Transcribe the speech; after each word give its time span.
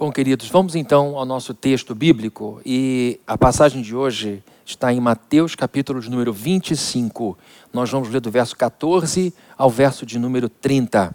Bom, 0.00 0.10
queridos, 0.10 0.48
vamos 0.48 0.74
então 0.74 1.18
ao 1.18 1.26
nosso 1.26 1.52
texto 1.52 1.94
bíblico 1.94 2.58
e 2.64 3.20
a 3.26 3.36
passagem 3.36 3.82
de 3.82 3.94
hoje 3.94 4.42
está 4.64 4.90
em 4.90 4.98
Mateus 4.98 5.54
capítulo 5.54 6.00
de 6.00 6.08
número 6.08 6.32
25. 6.32 7.36
Nós 7.70 7.90
vamos 7.90 8.08
ler 8.08 8.18
do 8.18 8.30
verso 8.30 8.56
14 8.56 9.34
ao 9.58 9.68
verso 9.68 10.06
de 10.06 10.18
número 10.18 10.48
30. 10.48 11.14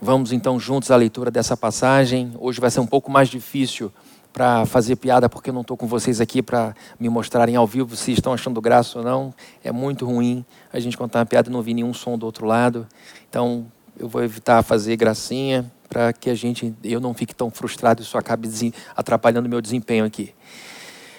Vamos 0.00 0.32
então 0.32 0.58
juntos 0.58 0.90
à 0.90 0.96
leitura 0.96 1.30
dessa 1.30 1.56
passagem. 1.56 2.32
Hoje 2.40 2.60
vai 2.60 2.72
ser 2.72 2.80
um 2.80 2.86
pouco 2.88 3.08
mais 3.08 3.28
difícil 3.28 3.92
para 4.32 4.66
fazer 4.66 4.96
piada 4.96 5.28
porque 5.28 5.50
eu 5.50 5.54
não 5.54 5.60
estou 5.60 5.76
com 5.76 5.86
vocês 5.86 6.20
aqui 6.20 6.42
para 6.42 6.74
me 6.98 7.08
mostrarem 7.08 7.54
ao 7.54 7.68
vivo 7.68 7.94
se 7.94 8.10
estão 8.10 8.32
achando 8.32 8.60
graça 8.60 8.98
ou 8.98 9.04
não. 9.04 9.32
É 9.62 9.70
muito 9.70 10.04
ruim 10.04 10.44
a 10.72 10.80
gente 10.80 10.98
contar 10.98 11.20
uma 11.20 11.26
piada 11.26 11.48
e 11.48 11.52
não 11.52 11.58
ouvir 11.58 11.74
nenhum 11.74 11.94
som 11.94 12.18
do 12.18 12.26
outro 12.26 12.44
lado. 12.44 12.84
Então 13.30 13.70
eu 13.96 14.08
vou 14.08 14.24
evitar 14.24 14.60
fazer 14.64 14.96
gracinha 14.96 15.70
para 15.92 16.10
que 16.10 16.30
a 16.30 16.34
gente, 16.34 16.74
eu 16.82 16.98
não 16.98 17.12
fique 17.12 17.34
tão 17.34 17.50
frustrado 17.50 18.00
e 18.00 18.02
isso 18.02 18.16
acabe 18.16 18.48
atrapalhando 18.96 19.46
meu 19.46 19.60
desempenho 19.60 20.06
aqui. 20.06 20.32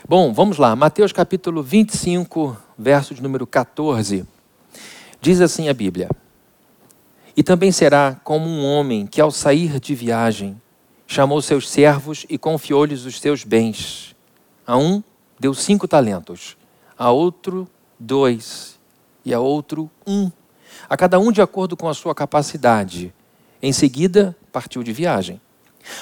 Bom, 0.09 0.33
vamos 0.33 0.57
lá. 0.57 0.75
Mateus 0.75 1.11
capítulo 1.11 1.61
25, 1.61 2.57
verso 2.75 3.13
de 3.13 3.21
número 3.21 3.45
14. 3.45 4.25
Diz 5.21 5.41
assim 5.41 5.69
a 5.69 5.75
Bíblia: 5.75 6.09
E 7.37 7.43
também 7.43 7.71
será 7.71 8.19
como 8.23 8.47
um 8.47 8.65
homem 8.65 9.05
que, 9.05 9.21
ao 9.21 9.29
sair 9.29 9.79
de 9.79 9.93
viagem, 9.93 10.59
chamou 11.05 11.39
seus 11.39 11.69
servos 11.69 12.25
e 12.27 12.35
confiou-lhes 12.35 13.05
os 13.05 13.19
seus 13.19 13.43
bens. 13.43 14.15
A 14.65 14.75
um 14.75 15.03
deu 15.39 15.53
cinco 15.53 15.87
talentos, 15.87 16.57
a 16.97 17.11
outro 17.11 17.69
dois, 17.99 18.79
e 19.23 19.35
a 19.35 19.39
outro 19.39 19.87
um, 20.07 20.31
a 20.89 20.97
cada 20.97 21.19
um 21.19 21.31
de 21.31 21.43
acordo 21.43 21.77
com 21.77 21.87
a 21.87 21.93
sua 21.93 22.15
capacidade. 22.15 23.13
Em 23.61 23.71
seguida, 23.71 24.35
partiu 24.53 24.83
de 24.83 24.93
viagem. 24.93 25.41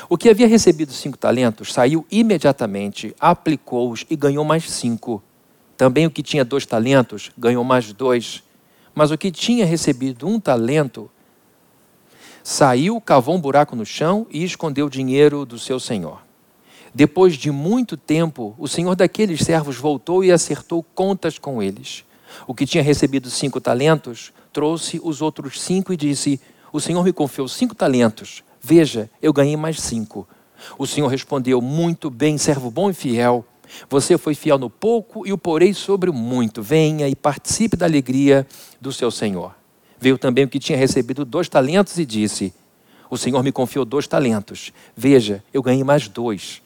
O 0.09 0.17
que 0.17 0.29
havia 0.29 0.47
recebido 0.47 0.91
cinco 0.91 1.17
talentos 1.17 1.73
saiu 1.73 2.05
imediatamente, 2.11 3.15
aplicou-os 3.19 4.05
e 4.09 4.15
ganhou 4.15 4.43
mais 4.43 4.69
cinco. 4.69 5.23
Também 5.77 6.05
o 6.05 6.11
que 6.11 6.21
tinha 6.21 6.45
dois 6.45 6.65
talentos 6.65 7.31
ganhou 7.35 7.63
mais 7.63 7.91
dois. 7.93 8.43
Mas 8.93 9.09
o 9.09 9.17
que 9.17 9.31
tinha 9.31 9.65
recebido 9.65 10.27
um 10.27 10.39
talento 10.39 11.09
saiu, 12.43 12.99
cavou 12.99 13.35
um 13.35 13.41
buraco 13.41 13.75
no 13.75 13.85
chão 13.85 14.27
e 14.29 14.43
escondeu 14.43 14.87
o 14.87 14.89
dinheiro 14.89 15.45
do 15.45 15.57
seu 15.57 15.79
senhor. 15.79 16.21
Depois 16.93 17.35
de 17.35 17.49
muito 17.51 17.95
tempo, 17.95 18.53
o 18.59 18.67
senhor 18.67 18.95
daqueles 18.95 19.41
servos 19.41 19.77
voltou 19.77 20.23
e 20.23 20.31
acertou 20.31 20.83
contas 20.83 21.39
com 21.39 21.63
eles. 21.63 22.03
O 22.45 22.53
que 22.53 22.65
tinha 22.65 22.83
recebido 22.83 23.29
cinco 23.29 23.61
talentos 23.61 24.33
trouxe 24.51 24.99
os 25.03 25.21
outros 25.21 25.61
cinco 25.61 25.93
e 25.93 25.97
disse: 25.97 26.39
o 26.71 26.79
Senhor 26.79 27.03
me 27.03 27.11
confiou 27.11 27.47
cinco 27.47 27.75
talentos. 27.75 28.43
Veja, 28.61 29.09
eu 29.21 29.33
ganhei 29.33 29.57
mais 29.57 29.81
cinco. 29.81 30.27
O 30.77 30.85
Senhor 30.85 31.07
respondeu: 31.07 31.61
Muito 31.61 32.09
bem, 32.09 32.37
servo 32.37 32.69
bom 32.69 32.89
e 32.89 32.93
fiel. 32.93 33.45
Você 33.89 34.17
foi 34.17 34.35
fiel 34.35 34.57
no 34.57 34.69
pouco 34.69 35.25
e 35.25 35.33
o 35.33 35.37
porei 35.37 35.73
sobre 35.73 36.09
o 36.09 36.13
muito. 36.13 36.61
Venha 36.61 37.07
e 37.07 37.15
participe 37.15 37.77
da 37.77 37.85
alegria 37.85 38.45
do 38.79 38.91
seu 38.91 39.09
Senhor. 39.09 39.55
Veio 39.99 40.17
também 40.17 40.45
o 40.45 40.49
que 40.49 40.59
tinha 40.59 40.77
recebido 40.77 41.25
dois 41.25 41.47
talentos 41.47 41.97
e 41.97 42.05
disse: 42.05 42.53
O 43.09 43.17
Senhor 43.17 43.43
me 43.43 43.51
confiou 43.51 43.85
dois 43.85 44.07
talentos. 44.07 44.71
Veja, 44.95 45.43
eu 45.53 45.61
ganhei 45.61 45.83
mais 45.83 46.07
dois. 46.07 46.61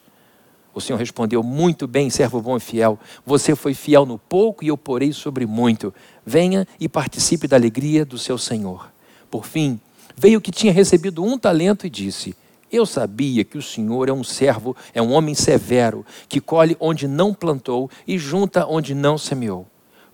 O 0.74 0.80
Senhor 0.80 0.98
respondeu: 0.98 1.42
Muito 1.42 1.86
bem, 1.86 2.10
servo 2.10 2.40
bom 2.40 2.56
e 2.56 2.60
fiel. 2.60 2.98
Você 3.24 3.54
foi 3.54 3.72
fiel 3.72 4.04
no 4.04 4.18
pouco 4.18 4.64
e 4.64 4.68
eu 4.68 4.76
porei 4.76 5.12
sobre 5.12 5.46
muito. 5.46 5.92
Venha 6.24 6.66
e 6.78 6.88
participe 6.88 7.48
da 7.48 7.56
alegria 7.56 8.04
do 8.04 8.18
seu 8.18 8.36
Senhor. 8.36 8.90
Por 9.30 9.46
fim, 9.46 9.80
veio 10.16 10.40
que 10.40 10.50
tinha 10.50 10.72
recebido 10.72 11.22
um 11.22 11.38
talento 11.38 11.86
e 11.86 11.90
disse: 11.90 12.34
Eu 12.72 12.86
sabia 12.86 13.44
que 13.44 13.58
o 13.58 13.62
Senhor 13.62 14.08
é 14.08 14.12
um 14.12 14.24
servo, 14.24 14.74
é 14.94 15.02
um 15.02 15.12
homem 15.12 15.34
severo, 15.34 16.04
que 16.28 16.40
colhe 16.40 16.76
onde 16.80 17.06
não 17.06 17.34
plantou 17.34 17.90
e 18.06 18.18
junta 18.18 18.66
onde 18.66 18.94
não 18.94 19.18
semeou. 19.18 19.66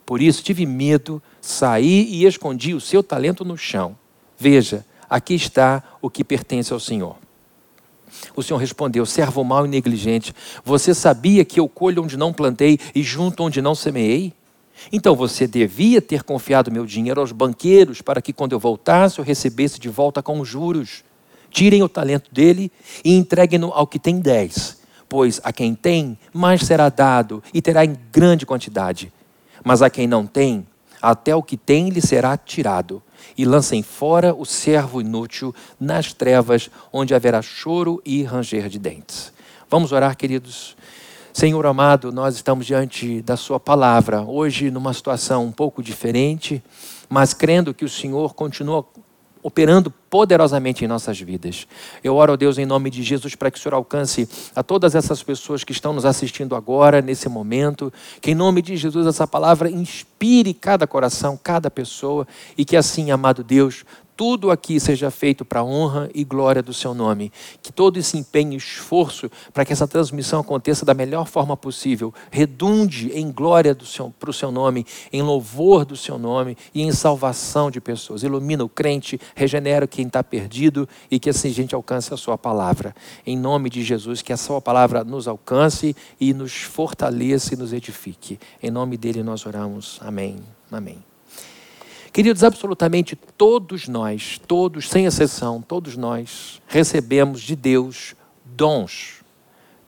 Por 0.05 0.21
isso 0.21 0.43
tive 0.43 0.65
medo, 0.65 1.23
saí 1.41 2.03
e 2.13 2.25
escondi 2.25 2.73
o 2.73 2.81
seu 2.81 3.01
talento 3.01 3.45
no 3.45 3.57
chão. 3.57 3.97
Veja, 4.37 4.85
aqui 5.09 5.33
está 5.33 5.81
o 6.01 6.09
que 6.09 6.23
pertence 6.23 6.73
ao 6.73 6.79
Senhor. 6.79 7.15
O 8.35 8.43
Senhor 8.43 8.59
respondeu: 8.59 9.05
Servo 9.05 9.43
mau 9.43 9.65
e 9.65 9.69
negligente, 9.69 10.35
você 10.63 10.93
sabia 10.93 11.45
que 11.45 11.59
eu 11.59 11.69
colho 11.69 12.03
onde 12.03 12.17
não 12.17 12.33
plantei 12.33 12.79
e 12.93 13.01
junto 13.01 13.43
onde 13.43 13.61
não 13.61 13.73
semeei? 13.73 14.33
Então 14.91 15.15
você 15.15 15.47
devia 15.47 16.01
ter 16.01 16.23
confiado 16.23 16.71
meu 16.71 16.85
dinheiro 16.85 17.21
aos 17.21 17.31
banqueiros 17.31 18.01
para 18.01 18.21
que 18.21 18.33
quando 18.33 18.53
eu 18.53 18.59
voltasse 18.59 19.19
eu 19.19 19.25
recebesse 19.25 19.79
de 19.79 19.89
volta 19.89 20.21
com 20.21 20.43
juros. 20.43 21.03
Tirem 21.49 21.83
o 21.83 21.89
talento 21.89 22.33
dele 22.33 22.71
e 23.05 23.15
entreguem-no 23.15 23.71
ao 23.71 23.85
que 23.85 23.99
tem 23.99 24.19
dez, 24.19 24.81
pois 25.07 25.39
a 25.43 25.53
quem 25.53 25.75
tem, 25.75 26.17
mais 26.33 26.61
será 26.61 26.89
dado 26.89 27.43
e 27.53 27.61
terá 27.61 27.85
em 27.85 27.95
grande 28.11 28.45
quantidade. 28.45 29.13
Mas 29.63 29.81
a 29.81 29.89
quem 29.89 30.07
não 30.07 30.25
tem, 30.25 30.65
até 31.01 31.35
o 31.35 31.43
que 31.43 31.57
tem 31.57 31.89
lhe 31.89 32.01
será 32.01 32.37
tirado. 32.37 33.03
E 33.37 33.45
lancem 33.45 33.83
fora 33.83 34.33
o 34.33 34.45
servo 34.45 35.01
inútil 35.01 35.53
nas 35.79 36.13
trevas, 36.13 36.69
onde 36.91 37.13
haverá 37.13 37.41
choro 37.41 38.01
e 38.05 38.23
ranger 38.23 38.67
de 38.67 38.79
dentes. 38.79 39.31
Vamos 39.69 39.91
orar, 39.91 40.15
queridos. 40.15 40.75
Senhor 41.33 41.65
amado, 41.65 42.11
nós 42.11 42.35
estamos 42.35 42.63
diante 42.63 43.19
da 43.23 43.35
Sua 43.35 43.59
palavra, 43.59 44.21
hoje 44.21 44.69
numa 44.69 44.93
situação 44.93 45.43
um 45.43 45.51
pouco 45.51 45.81
diferente, 45.81 46.63
mas 47.09 47.33
crendo 47.33 47.73
que 47.73 47.83
o 47.83 47.89
Senhor 47.89 48.35
continua 48.35 48.85
operando 49.41 49.91
poderosamente 50.13 50.85
em 50.85 50.87
nossas 50.87 51.19
vidas. 51.19 51.65
Eu 52.03 52.17
oro 52.17 52.33
a 52.33 52.35
Deus 52.35 52.59
em 52.59 52.67
nome 52.67 52.91
de 52.91 53.01
Jesus 53.01 53.33
para 53.33 53.49
que 53.49 53.57
o 53.57 53.59
Senhor 53.59 53.73
alcance 53.73 54.29
a 54.55 54.61
todas 54.61 54.93
essas 54.93 55.23
pessoas 55.23 55.63
que 55.63 55.71
estão 55.71 55.91
nos 55.91 56.05
assistindo 56.05 56.55
agora, 56.55 57.01
nesse 57.01 57.27
momento, 57.27 57.91
que 58.21 58.29
em 58.29 58.35
nome 58.35 58.61
de 58.61 58.77
Jesus 58.77 59.07
essa 59.07 59.25
palavra 59.25 59.71
inspire 59.71 60.53
cada 60.53 60.85
coração, 60.85 61.35
cada 61.41 61.71
pessoa 61.71 62.27
e 62.55 62.63
que 62.63 62.77
assim, 62.77 63.09
amado 63.09 63.43
Deus, 63.43 63.83
tudo 64.15 64.51
aqui 64.51 64.79
seja 64.79 65.09
feito 65.09 65.43
para 65.43 65.61
a 65.61 65.63
honra 65.63 66.09
e 66.13 66.23
glória 66.23 66.61
do 66.61 66.73
seu 66.73 66.93
nome. 66.93 67.31
Que 67.61 67.73
todo 67.73 67.97
esse 67.97 68.17
empenho 68.17 68.53
e 68.53 68.57
esforço 68.57 69.29
para 69.51 69.65
que 69.65 69.73
essa 69.73 69.87
transmissão 69.87 70.39
aconteça 70.39 70.85
da 70.85 70.93
melhor 70.93 71.27
forma 71.27 71.57
possível, 71.57 72.13
redunde 72.29 73.11
em 73.13 73.31
glória 73.31 73.75
para 74.19 74.29
o 74.29 74.33
seu 74.33 74.51
nome, 74.51 74.85
em 75.11 75.21
louvor 75.21 75.83
do 75.83 75.97
seu 75.97 76.19
nome 76.19 76.55
e 76.73 76.83
em 76.83 76.91
salvação 76.91 77.71
de 77.71 77.81
pessoas. 77.81 78.23
Ilumina 78.23 78.63
o 78.63 78.69
crente, 78.69 79.19
regenera 79.35 79.87
quem 80.03 80.07
está 80.07 80.21
perdido 80.21 80.87
e 81.09 81.17
que 81.17 81.29
assim 81.29 81.49
a 81.49 81.53
gente 81.53 81.73
alcance 81.73 82.13
a 82.13 82.17
sua 82.17 82.37
palavra. 82.37 82.93
Em 83.25 83.37
nome 83.37 83.69
de 83.69 83.81
Jesus, 83.81 84.21
que 84.21 84.33
a 84.33 84.37
sua 84.37 84.61
palavra 84.61 85.03
nos 85.03 85.27
alcance 85.27 85.95
e 86.19 86.33
nos 86.33 86.53
fortaleça 86.53 87.53
e 87.53 87.57
nos 87.57 87.71
edifique. 87.71 88.37
Em 88.61 88.69
nome 88.69 88.97
dele 88.97 89.23
nós 89.23 89.45
oramos. 89.45 89.99
Amém. 90.01 90.39
Amém. 90.69 90.97
Queridos, 92.11 92.43
absolutamente 92.43 93.15
todos 93.15 93.87
nós, 93.87 94.39
todos, 94.45 94.89
sem 94.89 95.05
exceção, 95.05 95.61
todos 95.61 95.95
nós, 95.95 96.61
recebemos 96.67 97.41
de 97.41 97.55
Deus 97.55 98.13
dons. 98.45 99.23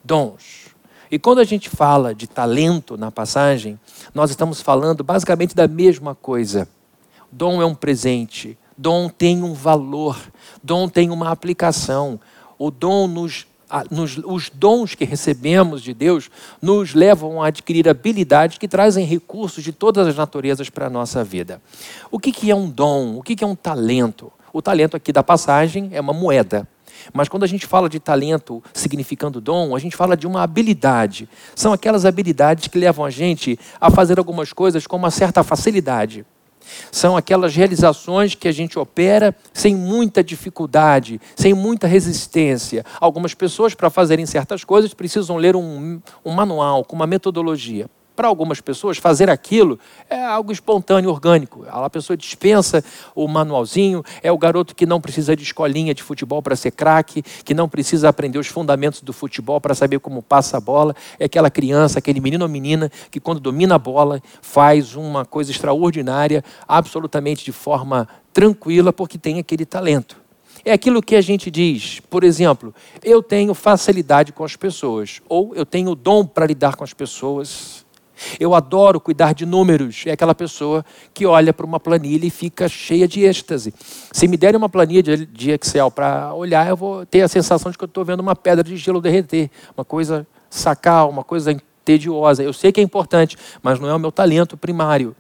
Dons. 0.04 0.74
E 1.12 1.20
quando 1.20 1.40
a 1.40 1.44
gente 1.44 1.70
fala 1.70 2.16
de 2.16 2.26
talento 2.26 2.98
na 2.98 3.12
passagem, 3.12 3.80
nós 4.14 4.32
estamos 4.32 4.62
falando 4.62 5.04
basicamente 5.04 5.54
da 5.56 5.68
mesma 5.68 6.16
coisa. 6.16 6.68
Dom 7.32 7.62
é 7.62 7.66
um 7.66 7.76
presente, 7.76 8.58
dom 8.78 9.10
tem 9.10 9.44
um 9.44 9.54
valor, 9.54 10.20
dom 10.64 10.88
tem 10.88 11.10
uma 11.10 11.32
aplicação. 11.32 12.20
O 12.58 12.72
dom 12.72 13.08
nos 13.08 13.46
nos, 13.90 14.18
os 14.24 14.50
dons 14.50 14.96
que 14.96 15.06
recebemos 15.06 15.82
de 15.82 15.94
Deus 15.94 16.30
nos 16.62 16.94
levam 16.94 17.42
a 17.42 17.48
adquirir 17.48 17.90
habilidades 17.90 18.58
que 18.58 18.68
trazem 18.68 19.06
recursos 19.06 19.64
de 19.64 19.72
todas 19.72 20.08
as 20.08 20.16
naturezas 20.16 20.70
para 20.70 20.86
a 20.86 20.90
nossa 20.90 21.24
vida. 21.24 21.62
O 22.12 22.20
que, 22.20 22.32
que 22.32 22.52
é 22.52 22.56
um 22.56 22.70
dom? 22.70 23.18
O 23.18 23.24
que, 23.24 23.36
que 23.36 23.44
é 23.44 23.48
um 23.48 23.56
talento? 23.56 24.32
O 24.54 24.62
talento 24.62 24.96
aqui 24.96 25.12
da 25.12 25.24
passagem 25.24 25.90
é 25.92 26.00
uma 26.00 26.14
moeda. 26.14 26.68
Mas 27.14 27.28
quando 27.28 27.44
a 27.44 27.48
gente 27.48 27.66
fala 27.66 27.90
de 27.90 28.00
talento 28.00 28.64
significando 28.74 29.42
dom, 29.42 29.76
a 29.76 29.80
gente 29.80 29.96
fala 29.96 30.16
de 30.16 30.26
uma 30.26 30.42
habilidade. 30.42 31.28
São 31.56 31.74
aquelas 31.74 32.06
habilidades 32.06 32.68
que 32.68 32.80
levam 32.80 33.06
a 33.06 33.10
gente 33.10 33.60
a 33.80 33.92
fazer 33.92 34.18
algumas 34.18 34.54
coisas 34.54 34.88
com 34.88 34.96
uma 34.96 35.12
certa 35.12 35.44
facilidade. 35.44 36.26
São 36.92 37.16
aquelas 37.18 37.56
realizações 37.56 38.36
que 38.36 38.48
a 38.48 38.52
gente 38.52 38.78
opera 38.78 39.36
sem 39.54 39.76
muita 39.76 40.24
dificuldade, 40.24 41.20
sem 41.36 41.54
muita 41.54 41.88
resistência. 41.88 42.86
Algumas 43.00 43.34
pessoas, 43.34 43.74
para 43.74 43.90
fazerem 43.90 44.26
certas 44.26 44.64
coisas, 44.64 44.94
precisam 44.94 45.38
ler 45.38 45.56
um, 45.56 46.02
um 46.24 46.32
manual 46.32 46.84
com 46.84 46.96
uma 46.96 47.08
metodologia 47.08 47.90
para 48.16 48.28
algumas 48.28 48.62
pessoas, 48.62 48.98
fazer 48.98 49.30
aquilo 49.30 49.80
é 50.10 50.24
algo 50.24 50.52
espontâneo, 50.52 51.10
orgânico. 51.10 51.66
A 51.70 51.90
pessoa 51.90 52.16
dispensa 52.16 52.84
o 53.14 53.28
manualzinho, 53.28 54.04
é 54.24 54.32
o 54.32 54.38
garoto 54.38 54.76
que 54.76 54.86
não 54.86 55.02
precisa 55.02 55.36
de 55.36 55.44
escolinha 55.44 55.94
de 55.94 56.02
futebol 56.02 56.42
para 56.42 56.56
ser 56.56 56.72
craque, 56.72 57.22
que 57.44 57.54
não 57.54 57.68
precisa 57.68 58.10
aprender 58.10 58.40
os 58.40 58.48
fundamentos 58.48 59.02
do 59.02 59.12
futebol 59.12 59.60
para 59.60 59.76
saber 59.76 60.00
como 60.00 60.22
passa 60.22 60.58
a 60.58 60.60
bola. 60.60 60.96
É 61.20 61.26
aquela 61.26 61.50
criança, 61.50 62.00
aquele 62.00 62.20
menino 62.20 62.46
ou 62.46 62.50
menina 62.50 62.92
que, 63.12 63.20
quando 63.20 63.40
domina 63.40 63.76
a 63.76 63.80
bola, 63.80 64.22
faz 64.42 64.96
uma 64.96 65.26
coisa 65.26 65.52
extraordinária, 65.52 66.44
absolutamente 66.68 67.44
de 67.44 67.52
forma 67.52 68.08
tranquila, 68.34 68.92
porque 68.92 69.18
tem 69.18 69.40
aquele 69.40 69.66
talento. 69.66 70.18
é 70.66 70.74
aquilo 70.74 71.02
que 71.02 71.16
a 71.16 71.22
gente 71.22 71.52
diz, 71.52 72.00
por 72.10 72.24
exemplo, 72.24 72.74
eu 73.04 73.22
tenho 73.22 73.54
facilidade 73.54 74.34
com 74.34 74.44
as 74.44 74.56
pessoas, 74.56 75.22
ou 75.30 75.54
eu 75.56 75.66
tenho 75.66 75.94
dom 75.94 76.26
para 76.26 76.48
lidar 76.48 76.76
com 76.76 76.84
as 76.84 76.92
pessoas. 76.92 77.85
Eu 78.40 78.54
adoro 78.54 79.00
cuidar 79.00 79.34
de 79.34 79.46
números. 79.46 80.04
É 80.06 80.12
aquela 80.12 80.36
pessoa 80.36 80.86
que 81.14 81.26
olha 81.26 81.54
para 81.54 81.66
uma 81.66 81.80
planilha 81.80 82.26
e 82.26 82.30
fica 82.30 82.68
cheia 82.68 83.08
de 83.08 83.24
êxtase. 83.24 83.74
Se 84.12 84.28
me 84.28 84.38
derem 84.38 84.58
uma 84.58 84.70
planilha 84.70 85.18
de 85.18 85.52
Excel 85.52 85.92
para 85.92 86.34
olhar, 86.34 86.68
eu 86.68 86.78
vou 86.78 87.06
ter 87.06 87.22
a 87.22 87.28
sensação 87.28 87.72
de 87.72 87.78
que 87.78 87.84
eu 87.84 87.88
estou 87.88 88.06
vendo 88.06 88.20
uma 88.20 88.36
pedra 88.36 88.64
de 88.64 88.78
gelo 88.78 89.02
derreter, 89.02 89.50
uma 89.78 89.86
coisa 89.86 90.26
sacar, 90.50 91.08
uma 91.10 91.24
coisa 91.24 91.56
tediosa. 91.84 92.44
Eu 92.44 92.54
sei 92.54 92.72
que 92.72 92.80
é 92.80 92.84
importante, 92.84 93.38
mas 93.62 93.80
não 93.80 93.88
é 93.88 93.94
o 93.94 94.00
meu 94.00 94.12
talento 94.12 94.58
primário. 94.58 95.16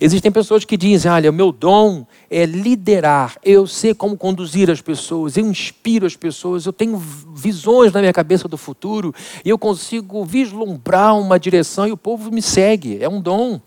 Existem 0.00 0.30
pessoas 0.30 0.64
que 0.64 0.76
dizem: 0.76 1.10
olha, 1.10 1.30
o 1.30 1.32
meu 1.32 1.52
dom 1.52 2.06
é 2.30 2.44
liderar, 2.44 3.36
eu 3.44 3.66
sei 3.66 3.94
como 3.94 4.16
conduzir 4.16 4.70
as 4.70 4.80
pessoas, 4.80 5.36
eu 5.36 5.46
inspiro 5.46 6.06
as 6.06 6.16
pessoas, 6.16 6.66
eu 6.66 6.72
tenho 6.72 6.96
visões 6.98 7.92
na 7.92 8.00
minha 8.00 8.12
cabeça 8.12 8.48
do 8.48 8.56
futuro 8.56 9.14
e 9.44 9.48
eu 9.48 9.58
consigo 9.58 10.24
vislumbrar 10.24 11.18
uma 11.18 11.38
direção 11.38 11.86
e 11.86 11.92
o 11.92 11.96
povo 11.96 12.30
me 12.30 12.42
segue. 12.42 13.02
É 13.02 13.08
um 13.08 13.20
dom. 13.20 13.60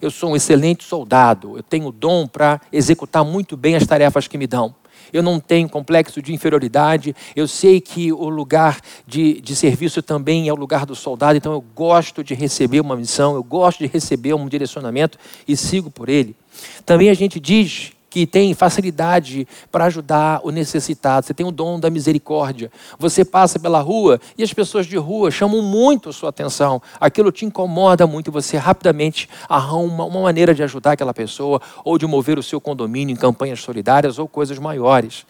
Eu 0.00 0.10
sou 0.10 0.30
um 0.30 0.36
excelente 0.36 0.82
soldado, 0.84 1.58
eu 1.58 1.62
tenho 1.62 1.92
dom 1.92 2.26
para 2.26 2.58
executar 2.72 3.22
muito 3.22 3.56
bem 3.56 3.76
as 3.76 3.86
tarefas 3.86 4.26
que 4.26 4.38
me 4.38 4.46
dão 4.46 4.74
eu 5.12 5.22
não 5.22 5.40
tenho 5.40 5.68
complexo 5.68 6.20
de 6.22 6.32
inferioridade, 6.32 7.14
eu 7.34 7.46
sei 7.46 7.80
que 7.80 8.12
o 8.12 8.28
lugar 8.28 8.80
de, 9.06 9.40
de 9.40 9.54
serviço 9.54 10.02
também 10.02 10.48
é 10.48 10.52
o 10.52 10.56
lugar 10.56 10.84
do 10.86 10.94
soldado, 10.94 11.36
então 11.36 11.52
eu 11.52 11.60
gosto 11.74 12.22
de 12.22 12.34
receber 12.34 12.80
uma 12.80 12.96
missão, 12.96 13.34
eu 13.34 13.42
gosto 13.42 13.78
de 13.78 13.86
receber 13.86 14.34
um 14.34 14.48
direcionamento 14.48 15.18
e 15.46 15.56
sigo 15.56 15.90
por 15.90 16.08
ele. 16.08 16.34
Também 16.84 17.10
a 17.10 17.14
gente 17.14 17.38
diz 17.38 17.92
que 18.10 18.26
tem 18.26 18.52
facilidade 18.52 19.46
para 19.70 19.84
ajudar 19.84 20.40
o 20.42 20.50
necessitado, 20.50 21.24
você 21.24 21.32
tem 21.32 21.46
o 21.46 21.52
dom 21.52 21.78
da 21.78 21.88
misericórdia. 21.88 22.70
Você 22.98 23.24
passa 23.24 23.58
pela 23.58 23.80
rua 23.80 24.20
e 24.36 24.42
as 24.42 24.52
pessoas 24.52 24.84
de 24.84 24.96
rua 24.96 25.30
chamam 25.30 25.62
muito 25.62 26.08
a 26.08 26.12
sua 26.12 26.30
atenção, 26.30 26.82
aquilo 27.00 27.30
te 27.30 27.46
incomoda 27.46 28.06
muito 28.06 28.28
e 28.28 28.32
você 28.32 28.56
rapidamente 28.56 29.28
arruma 29.48 30.04
uma 30.04 30.20
maneira 30.20 30.52
de 30.52 30.62
ajudar 30.64 30.92
aquela 30.92 31.14
pessoa 31.14 31.62
ou 31.84 31.96
de 31.96 32.06
mover 32.06 32.38
o 32.38 32.42
seu 32.42 32.60
condomínio 32.60 33.12
em 33.12 33.16
campanhas 33.16 33.60
solidárias 33.60 34.18
ou 34.18 34.26
coisas 34.26 34.58
maiores. 34.58 35.24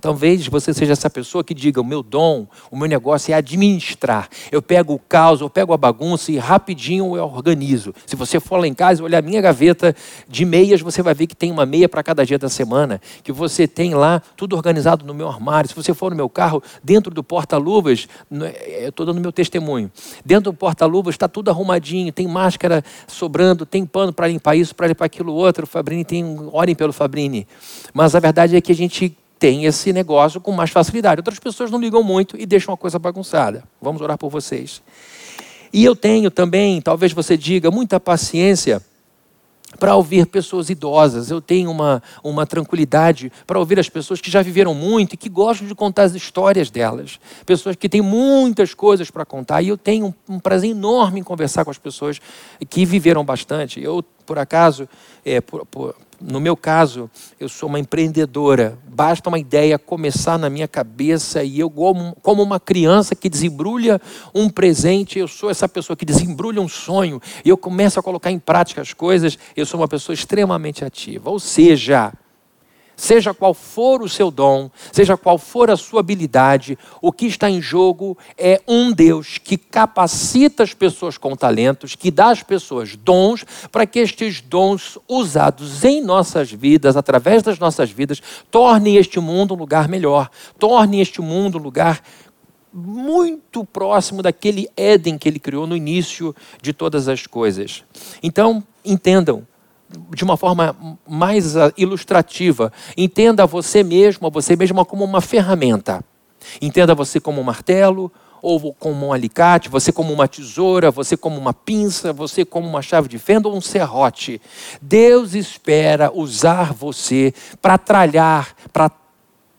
Talvez 0.00 0.46
você 0.46 0.72
seja 0.72 0.92
essa 0.92 1.08
pessoa 1.08 1.42
que 1.42 1.54
diga: 1.54 1.80
o 1.80 1.84
meu 1.84 2.02
dom, 2.02 2.46
o 2.70 2.76
meu 2.76 2.88
negócio 2.88 3.32
é 3.32 3.34
administrar. 3.34 4.28
Eu 4.50 4.62
pego 4.62 4.94
o 4.94 4.98
caos, 4.98 5.40
eu 5.40 5.50
pego 5.50 5.72
a 5.72 5.76
bagunça 5.76 6.30
e 6.32 6.38
rapidinho 6.38 7.16
eu 7.16 7.24
organizo. 7.24 7.94
Se 8.06 8.16
você 8.16 8.38
for 8.40 8.58
lá 8.58 8.66
em 8.66 8.74
casa 8.74 9.00
e 9.00 9.04
olhar 9.04 9.18
a 9.18 9.22
minha 9.22 9.40
gaveta 9.40 9.94
de 10.28 10.44
meias, 10.44 10.80
você 10.80 11.02
vai 11.02 11.14
ver 11.14 11.26
que 11.26 11.36
tem 11.36 11.50
uma 11.50 11.66
meia 11.66 11.88
para 11.88 12.02
cada 12.02 12.24
dia 12.24 12.38
da 12.38 12.48
semana. 12.48 13.00
Que 13.22 13.32
você 13.32 13.66
tem 13.66 13.94
lá 13.94 14.22
tudo 14.36 14.56
organizado 14.56 15.04
no 15.04 15.14
meu 15.14 15.28
armário. 15.28 15.68
Se 15.68 15.74
você 15.74 15.94
for 15.94 16.10
no 16.10 16.16
meu 16.16 16.28
carro, 16.28 16.62
dentro 16.82 17.12
do 17.12 17.22
porta-luvas, 17.22 18.08
é, 18.42 18.84
eu 18.84 18.88
estou 18.90 19.06
dando 19.06 19.20
meu 19.20 19.32
testemunho. 19.32 19.90
Dentro 20.24 20.52
do 20.52 20.54
porta-luvas 20.54 21.14
está 21.14 21.28
tudo 21.28 21.50
arrumadinho, 21.50 22.12
tem 22.12 22.26
máscara 22.26 22.84
sobrando, 23.06 23.64
tem 23.64 23.84
pano 23.84 24.12
para 24.12 24.28
limpar 24.28 24.56
isso, 24.56 24.74
para 24.74 24.88
limpar 24.88 25.06
aquilo 25.06 25.32
outro. 25.32 25.64
O 25.64 25.66
Fabrini 25.66 26.04
tem. 26.04 26.26
Orem 26.52 26.74
pelo 26.74 26.92
Fabrini. 26.92 27.46
Mas 27.92 28.14
a 28.14 28.20
verdade 28.20 28.56
é 28.56 28.60
que 28.60 28.72
a 28.72 28.74
gente 28.74 29.16
tem 29.38 29.64
esse 29.64 29.92
negócio 29.92 30.40
com 30.40 30.52
mais 30.52 30.70
facilidade. 30.70 31.20
Outras 31.20 31.38
pessoas 31.38 31.70
não 31.70 31.80
ligam 31.80 32.02
muito 32.02 32.36
e 32.38 32.46
deixam 32.46 32.72
a 32.72 32.76
coisa 32.76 32.98
bagunçada. 32.98 33.64
Vamos 33.80 34.00
orar 34.00 34.16
por 34.16 34.30
vocês. 34.30 34.82
E 35.72 35.84
eu 35.84 35.94
tenho 35.94 36.30
também, 36.30 36.80
talvez 36.80 37.12
você 37.12 37.36
diga, 37.36 37.70
muita 37.70 38.00
paciência 38.00 38.82
para 39.78 39.94
ouvir 39.94 40.26
pessoas 40.26 40.70
idosas. 40.70 41.30
Eu 41.30 41.40
tenho 41.40 41.70
uma, 41.70 42.02
uma 42.24 42.46
tranquilidade 42.46 43.30
para 43.46 43.58
ouvir 43.58 43.78
as 43.78 43.88
pessoas 43.88 44.20
que 44.20 44.30
já 44.30 44.42
viveram 44.42 44.74
muito 44.74 45.12
e 45.12 45.16
que 45.16 45.28
gostam 45.28 45.66
de 45.66 45.74
contar 45.74 46.04
as 46.04 46.14
histórias 46.14 46.70
delas. 46.70 47.20
Pessoas 47.44 47.76
que 47.76 47.88
têm 47.88 48.00
muitas 48.00 48.74
coisas 48.74 49.10
para 49.10 49.24
contar. 49.24 49.62
E 49.62 49.68
eu 49.68 49.76
tenho 49.76 50.14
um, 50.28 50.38
prazer 50.38 50.70
enorme 50.70 51.20
em 51.20 51.22
conversar 51.22 51.64
com 51.64 51.70
as 51.70 51.78
pessoas 51.78 52.20
que 52.68 52.84
viveram 52.84 53.24
bastante. 53.24 53.80
Eu, 53.80 54.02
por 54.24 54.38
acaso, 54.38 54.88
é, 55.24 55.40
por, 55.40 55.66
por, 55.66 55.94
no 56.20 56.40
meu 56.40 56.56
caso, 56.56 57.10
eu 57.38 57.48
sou 57.48 57.68
uma 57.68 57.78
empreendedora. 57.78 58.78
Basta 58.88 59.28
uma 59.28 59.38
ideia 59.38 59.78
começar 59.78 60.38
na 60.38 60.48
minha 60.48 60.66
cabeça 60.66 61.42
e 61.42 61.60
eu, 61.60 61.70
como 61.70 62.42
uma 62.42 62.58
criança 62.58 63.14
que 63.14 63.28
desembrulha 63.28 64.00
um 64.34 64.48
presente, 64.48 65.18
eu 65.18 65.28
sou 65.28 65.50
essa 65.50 65.68
pessoa 65.68 65.96
que 65.96 66.04
desembrulha 66.04 66.60
um 66.60 66.68
sonho 66.68 67.20
e 67.44 67.48
eu 67.48 67.56
começo 67.56 68.00
a 68.00 68.02
colocar 68.02 68.30
em 68.30 68.38
prática 68.38 68.80
as 68.80 68.92
coisas. 68.92 69.38
Eu 69.56 69.66
sou 69.66 69.80
uma 69.80 69.88
pessoa 69.88 70.14
extremamente 70.14 70.84
ativa. 70.84 71.30
Ou 71.30 71.38
seja, 71.38 72.12
Seja 72.96 73.34
qual 73.34 73.52
for 73.52 74.02
o 74.02 74.08
seu 74.08 74.30
dom, 74.30 74.70
seja 74.90 75.16
qual 75.16 75.36
for 75.36 75.70
a 75.70 75.76
sua 75.76 76.00
habilidade, 76.00 76.78
o 77.02 77.12
que 77.12 77.26
está 77.26 77.50
em 77.50 77.60
jogo 77.60 78.16
é 78.38 78.60
um 78.66 78.90
Deus 78.90 79.36
que 79.36 79.58
capacita 79.58 80.62
as 80.62 80.72
pessoas 80.72 81.18
com 81.18 81.36
talentos, 81.36 81.94
que 81.94 82.10
dá 82.10 82.30
às 82.30 82.42
pessoas 82.42 82.96
dons, 82.96 83.44
para 83.70 83.84
que 83.84 83.98
estes 83.98 84.40
dons 84.40 84.98
usados 85.06 85.84
em 85.84 86.02
nossas 86.02 86.50
vidas, 86.50 86.96
através 86.96 87.42
das 87.42 87.58
nossas 87.58 87.90
vidas, 87.90 88.22
tornem 88.50 88.96
este 88.96 89.20
mundo 89.20 89.54
um 89.54 89.58
lugar 89.58 89.88
melhor, 89.88 90.30
tornem 90.58 91.02
este 91.02 91.20
mundo 91.20 91.58
um 91.58 91.62
lugar 91.62 92.02
muito 92.72 93.64
próximo 93.64 94.22
daquele 94.22 94.68
Éden 94.76 95.16
que 95.16 95.28
ele 95.28 95.38
criou 95.38 95.66
no 95.66 95.76
início 95.76 96.36
de 96.60 96.72
todas 96.72 97.08
as 97.08 97.26
coisas. 97.26 97.82
Então, 98.22 98.62
entendam, 98.84 99.46
de 100.14 100.24
uma 100.24 100.36
forma 100.36 100.76
mais 101.08 101.56
ah, 101.56 101.72
ilustrativa. 101.76 102.72
Entenda 102.96 103.46
você 103.46 103.82
mesmo, 103.82 104.30
você 104.30 104.56
mesma 104.56 104.84
como 104.84 105.04
uma 105.04 105.20
ferramenta. 105.20 106.04
Entenda 106.60 106.94
você 106.94 107.20
como 107.20 107.40
um 107.40 107.44
martelo, 107.44 108.10
ou 108.42 108.72
como 108.74 109.06
um 109.06 109.12
alicate, 109.12 109.68
você 109.68 109.90
como 109.90 110.12
uma 110.12 110.28
tesoura, 110.28 110.90
você 110.90 111.16
como 111.16 111.36
uma 111.36 111.52
pinça, 111.52 112.12
você 112.12 112.44
como 112.44 112.68
uma 112.68 112.82
chave 112.82 113.08
de 113.08 113.18
fenda 113.18 113.48
ou 113.48 113.56
um 113.56 113.60
serrote. 113.60 114.40
Deus 114.80 115.34
espera 115.34 116.12
usar 116.14 116.72
você 116.72 117.34
para 117.60 117.76
tralhar, 117.76 118.54
para 118.72 118.90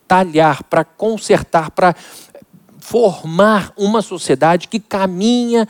talhar, 0.06 0.62
para 0.64 0.84
consertar, 0.84 1.70
para 1.70 1.94
formar 2.78 3.72
uma 3.76 4.00
sociedade 4.00 4.66
que 4.68 4.80
caminha 4.80 5.68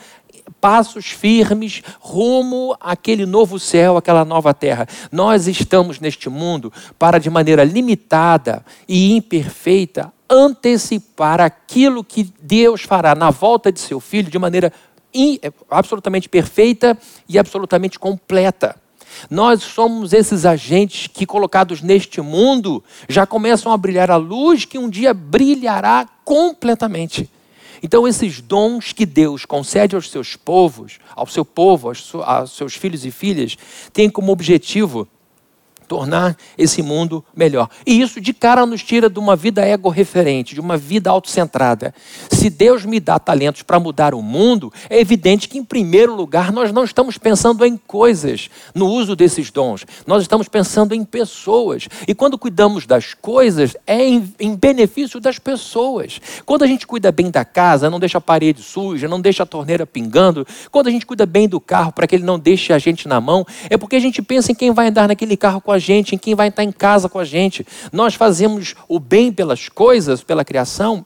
passos 0.59 1.07
firmes 1.07 1.81
rumo 1.99 2.75
àquele 2.79 3.25
novo 3.25 3.59
céu, 3.59 3.97
àquela 3.97 4.25
nova 4.25 4.53
terra. 4.53 4.87
Nós 5.11 5.47
estamos 5.47 5.99
neste 5.99 6.29
mundo 6.29 6.71
para, 6.97 7.19
de 7.19 7.29
maneira 7.29 7.63
limitada 7.63 8.63
e 8.87 9.15
imperfeita, 9.15 10.11
antecipar 10.29 11.41
aquilo 11.41 12.03
que 12.03 12.31
Deus 12.41 12.81
fará 12.81 13.15
na 13.15 13.31
volta 13.31 13.71
de 13.71 13.79
seu 13.79 13.99
filho 13.99 14.29
de 14.29 14.37
maneira 14.37 14.71
absolutamente 15.69 16.29
perfeita 16.29 16.97
e 17.27 17.39
absolutamente 17.39 17.97
completa. 17.97 18.75
Nós 19.29 19.63
somos 19.63 20.13
esses 20.13 20.45
agentes 20.45 21.07
que, 21.07 21.25
colocados 21.25 21.81
neste 21.81 22.21
mundo, 22.21 22.83
já 23.07 23.25
começam 23.25 23.71
a 23.71 23.77
brilhar 23.77 24.11
a 24.11 24.15
luz 24.15 24.65
que 24.65 24.77
um 24.77 24.89
dia 24.89 25.13
brilhará 25.13 26.07
completamente. 26.23 27.29
Então, 27.81 28.07
esses 28.07 28.41
dons 28.41 28.91
que 28.91 29.05
Deus 29.05 29.45
concede 29.45 29.95
aos 29.95 30.09
seus 30.09 30.35
povos, 30.35 30.99
ao 31.15 31.27
seu 31.27 31.45
povo, 31.45 31.89
aos, 31.89 32.51
seus 32.51 32.75
filhos 32.75 33.05
e 33.05 33.11
filhas, 33.11 33.57
têm 33.93 34.09
como 34.09 34.31
objetivo 34.31 35.07
tornar 35.89 36.37
esse 36.55 36.83
mundo 36.83 37.25
melhor. 37.35 37.67
E 37.83 37.99
isso 37.99 38.21
de 38.21 38.31
cara 38.31 38.63
nos 38.63 38.83
tira 38.83 39.09
de 39.09 39.17
uma 39.17 39.35
vida 39.35 39.65
ego-referente, 39.65 40.53
de 40.53 40.61
uma 40.61 40.77
vida 40.77 41.09
autocentrada. 41.09 41.95
Se 42.29 42.47
Deus 42.47 42.85
me 42.85 42.99
dá 42.99 43.17
talentos 43.17 43.63
para 43.63 43.79
mudar 43.79 44.13
o 44.13 44.21
mundo, 44.21 44.71
é 44.87 44.99
evidente 44.99 45.49
que, 45.49 45.57
em 45.57 45.63
primeiro 45.63 46.15
lugar, 46.15 46.51
nós 46.51 46.71
não 46.71 46.83
estamos 46.83 47.17
pensando 47.17 47.65
em 47.65 47.75
coisas 47.75 48.51
no 48.75 48.85
uso 48.85 49.15
desses 49.15 49.49
dons. 49.49 49.83
Nós 50.05 50.21
estamos 50.21 50.47
pensando 50.47 50.93
em 50.93 51.03
pessoas. 51.03 51.87
E 52.07 52.13
quando 52.13 52.37
cuidamos 52.37 52.85
das 52.85 53.15
coisas, 53.15 53.75
é 53.87 54.05
em, 54.05 54.31
em 54.39 54.55
benefício 54.55 55.19
das 55.19 55.39
pessoas. 55.39 56.21
Quando 56.45 56.63
a 56.63 56.67
gente 56.67 56.85
cuida 56.85 57.11
bem 57.11 57.31
da 57.31 57.43
casa, 57.43 57.89
não 57.89 57.99
deixa 57.99 58.19
a 58.19 58.21
parede 58.21 58.61
suja, 58.61 59.07
não 59.07 59.19
deixa 59.19 59.41
a 59.41 59.45
torneira 59.45 59.87
pingando, 59.87 60.45
quando 60.69 60.85
a 60.85 60.91
gente 60.91 61.05
cuida 61.05 61.25
bem 61.25 61.49
do 61.49 61.59
carro 61.59 61.91
para 61.91 62.05
que 62.05 62.15
ele 62.15 62.23
não 62.23 62.37
deixe 62.37 62.71
a 62.71 62.77
gente 62.77 63.07
na 63.07 63.19
mão, 63.19 63.43
é 63.71 63.75
porque 63.75 63.95
a 63.95 63.99
gente 63.99 64.21
pensa 64.21 64.51
em 64.51 64.55
quem 64.55 64.71
vai 64.71 64.89
andar 64.89 65.07
naquele 65.07 65.35
carro 65.35 65.59
com 65.59 65.71
a 65.71 65.78
gente, 65.79 66.15
em 66.15 66.17
quem 66.17 66.35
vai 66.35 66.49
estar 66.49 66.63
em 66.63 66.71
casa 66.71 67.09
com 67.09 67.19
a 67.19 67.25
gente. 67.25 67.65
Nós 67.91 68.15
fazemos 68.15 68.75
o 68.87 68.99
bem 68.99 69.31
pelas 69.31 69.69
coisas, 69.69 70.23
pela 70.23 70.45
criação, 70.45 71.05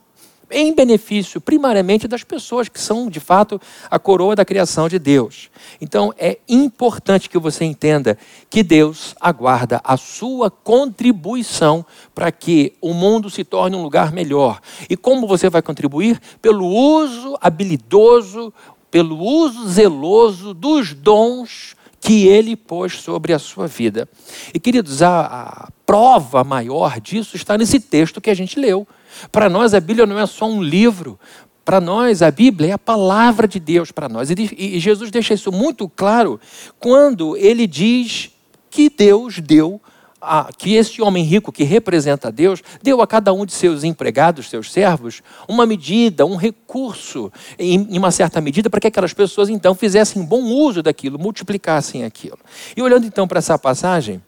em 0.53 0.73
benefício 0.73 1.41
primariamente 1.41 2.07
das 2.07 2.23
pessoas 2.23 2.69
que 2.69 2.79
são, 2.79 3.09
de 3.09 3.19
fato, 3.19 3.59
a 3.89 3.97
coroa 3.97 4.35
da 4.35 4.45
criação 4.45 4.87
de 4.87 4.99
Deus. 4.99 5.49
Então, 5.81 6.13
é 6.17 6.37
importante 6.47 7.29
que 7.29 7.39
você 7.39 7.65
entenda 7.65 8.17
que 8.49 8.61
Deus 8.61 9.15
aguarda 9.19 9.81
a 9.83 9.97
sua 9.97 10.51
contribuição 10.51 11.85
para 12.13 12.31
que 12.31 12.73
o 12.79 12.93
mundo 12.93 13.29
se 13.29 13.43
torne 13.43 13.75
um 13.75 13.81
lugar 13.81 14.11
melhor. 14.11 14.61
E 14.89 14.95
como 14.95 15.27
você 15.27 15.49
vai 15.49 15.61
contribuir? 15.61 16.21
Pelo 16.41 16.67
uso 16.67 17.35
habilidoso, 17.41 18.53
pelo 18.91 19.17
uso 19.17 19.67
zeloso 19.69 20.53
dos 20.53 20.93
dons 20.93 21.75
que 22.03 22.27
ele 22.27 22.57
pôs 22.57 22.99
sobre 22.99 23.31
a 23.31 23.39
sua 23.39 23.65
vida. 23.65 24.09
E 24.53 24.59
queridos, 24.59 25.01
a, 25.01 25.21
a 25.21 25.69
prova 25.85 26.43
maior 26.43 26.99
disso 26.99 27.37
está 27.37 27.57
nesse 27.57 27.79
texto 27.79 28.19
que 28.19 28.29
a 28.29 28.33
gente 28.33 28.59
leu. 28.59 28.85
Para 29.31 29.49
nós, 29.49 29.73
a 29.73 29.79
Bíblia 29.79 30.05
não 30.05 30.19
é 30.19 30.25
só 30.25 30.45
um 30.45 30.61
livro. 30.61 31.17
Para 31.63 31.79
nós, 31.79 32.21
a 32.21 32.29
Bíblia 32.29 32.71
é 32.71 32.73
a 32.73 32.77
palavra 32.77 33.47
de 33.47 33.57
Deus 33.57 33.89
para 33.89 34.09
nós. 34.09 34.29
E, 34.29 34.35
e 34.57 34.79
Jesus 34.79 35.09
deixa 35.11 35.33
isso 35.33 35.49
muito 35.49 35.87
claro 35.87 36.41
quando 36.77 37.37
ele 37.37 37.65
diz 37.65 38.31
que 38.69 38.89
Deus 38.89 39.39
deu 39.39 39.81
a, 40.23 40.49
que 40.57 40.75
esse 40.75 41.01
homem 41.01 41.23
rico 41.23 41.51
que 41.51 41.63
representa 41.63 42.31
Deus 42.31 42.63
deu 42.81 43.01
a 43.01 43.07
cada 43.07 43.33
um 43.33 43.45
de 43.45 43.51
seus 43.51 43.83
empregados, 43.83 44.49
seus 44.49 44.71
servos, 44.71 45.21
uma 45.47 45.65
medida, 45.65 46.25
um 46.25 46.35
recurso, 46.35 47.31
em, 47.59 47.87
em 47.91 47.97
uma 47.97 48.11
certa 48.11 48.39
medida, 48.39 48.69
para 48.69 48.79
que 48.79 48.87
aquelas 48.87 49.13
pessoas 49.13 49.49
então 49.49 49.75
fizessem 49.75 50.23
bom 50.23 50.41
uso 50.43 50.81
daquilo, 50.81 51.19
multiplicassem 51.19 52.03
aquilo. 52.05 52.39
E 52.75 52.81
olhando 52.81 53.05
então 53.05 53.27
para 53.27 53.39
essa 53.39 53.59
passagem, 53.59 54.21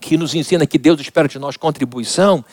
que 0.00 0.16
nos 0.16 0.34
ensina 0.34 0.66
que 0.66 0.78
Deus 0.78 1.00
espera 1.00 1.28
de 1.28 1.38
nós 1.38 1.56
contribuição, 1.56 2.44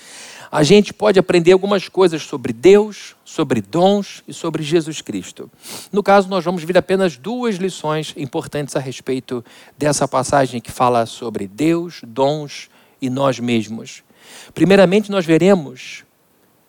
a 0.52 0.64
gente 0.64 0.94
pode 0.94 1.20
aprender 1.20 1.52
algumas 1.52 1.88
coisas 1.88 2.24
sobre 2.24 2.52
Deus, 2.52 3.16
sobre 3.24 3.62
dons 3.62 4.24
e 4.28 4.34
sobre 4.34 4.64
Jesus 4.64 5.00
Cristo. 5.02 5.50
No 5.92 6.02
caso, 6.02 6.28
nós 6.28 6.44
vamos 6.44 6.64
ver 6.64 6.78
apenas 6.78 7.18
duas 7.18 7.56
lições 7.56 8.14
importantes 8.18 8.76
a 8.76 8.80
respeito 8.80 9.46
dessa 9.78 10.08
passagem 10.08 10.60
que 10.60 10.72
fala 10.72 11.06
sobre 11.06 11.48
Deus, 11.48 12.02
dons 12.04 12.70
e 13.00 13.10
nós 13.10 13.40
mesmos. 13.40 14.04
Primeiramente, 14.54 15.12
nós 15.12 15.26
veremos, 15.26 16.04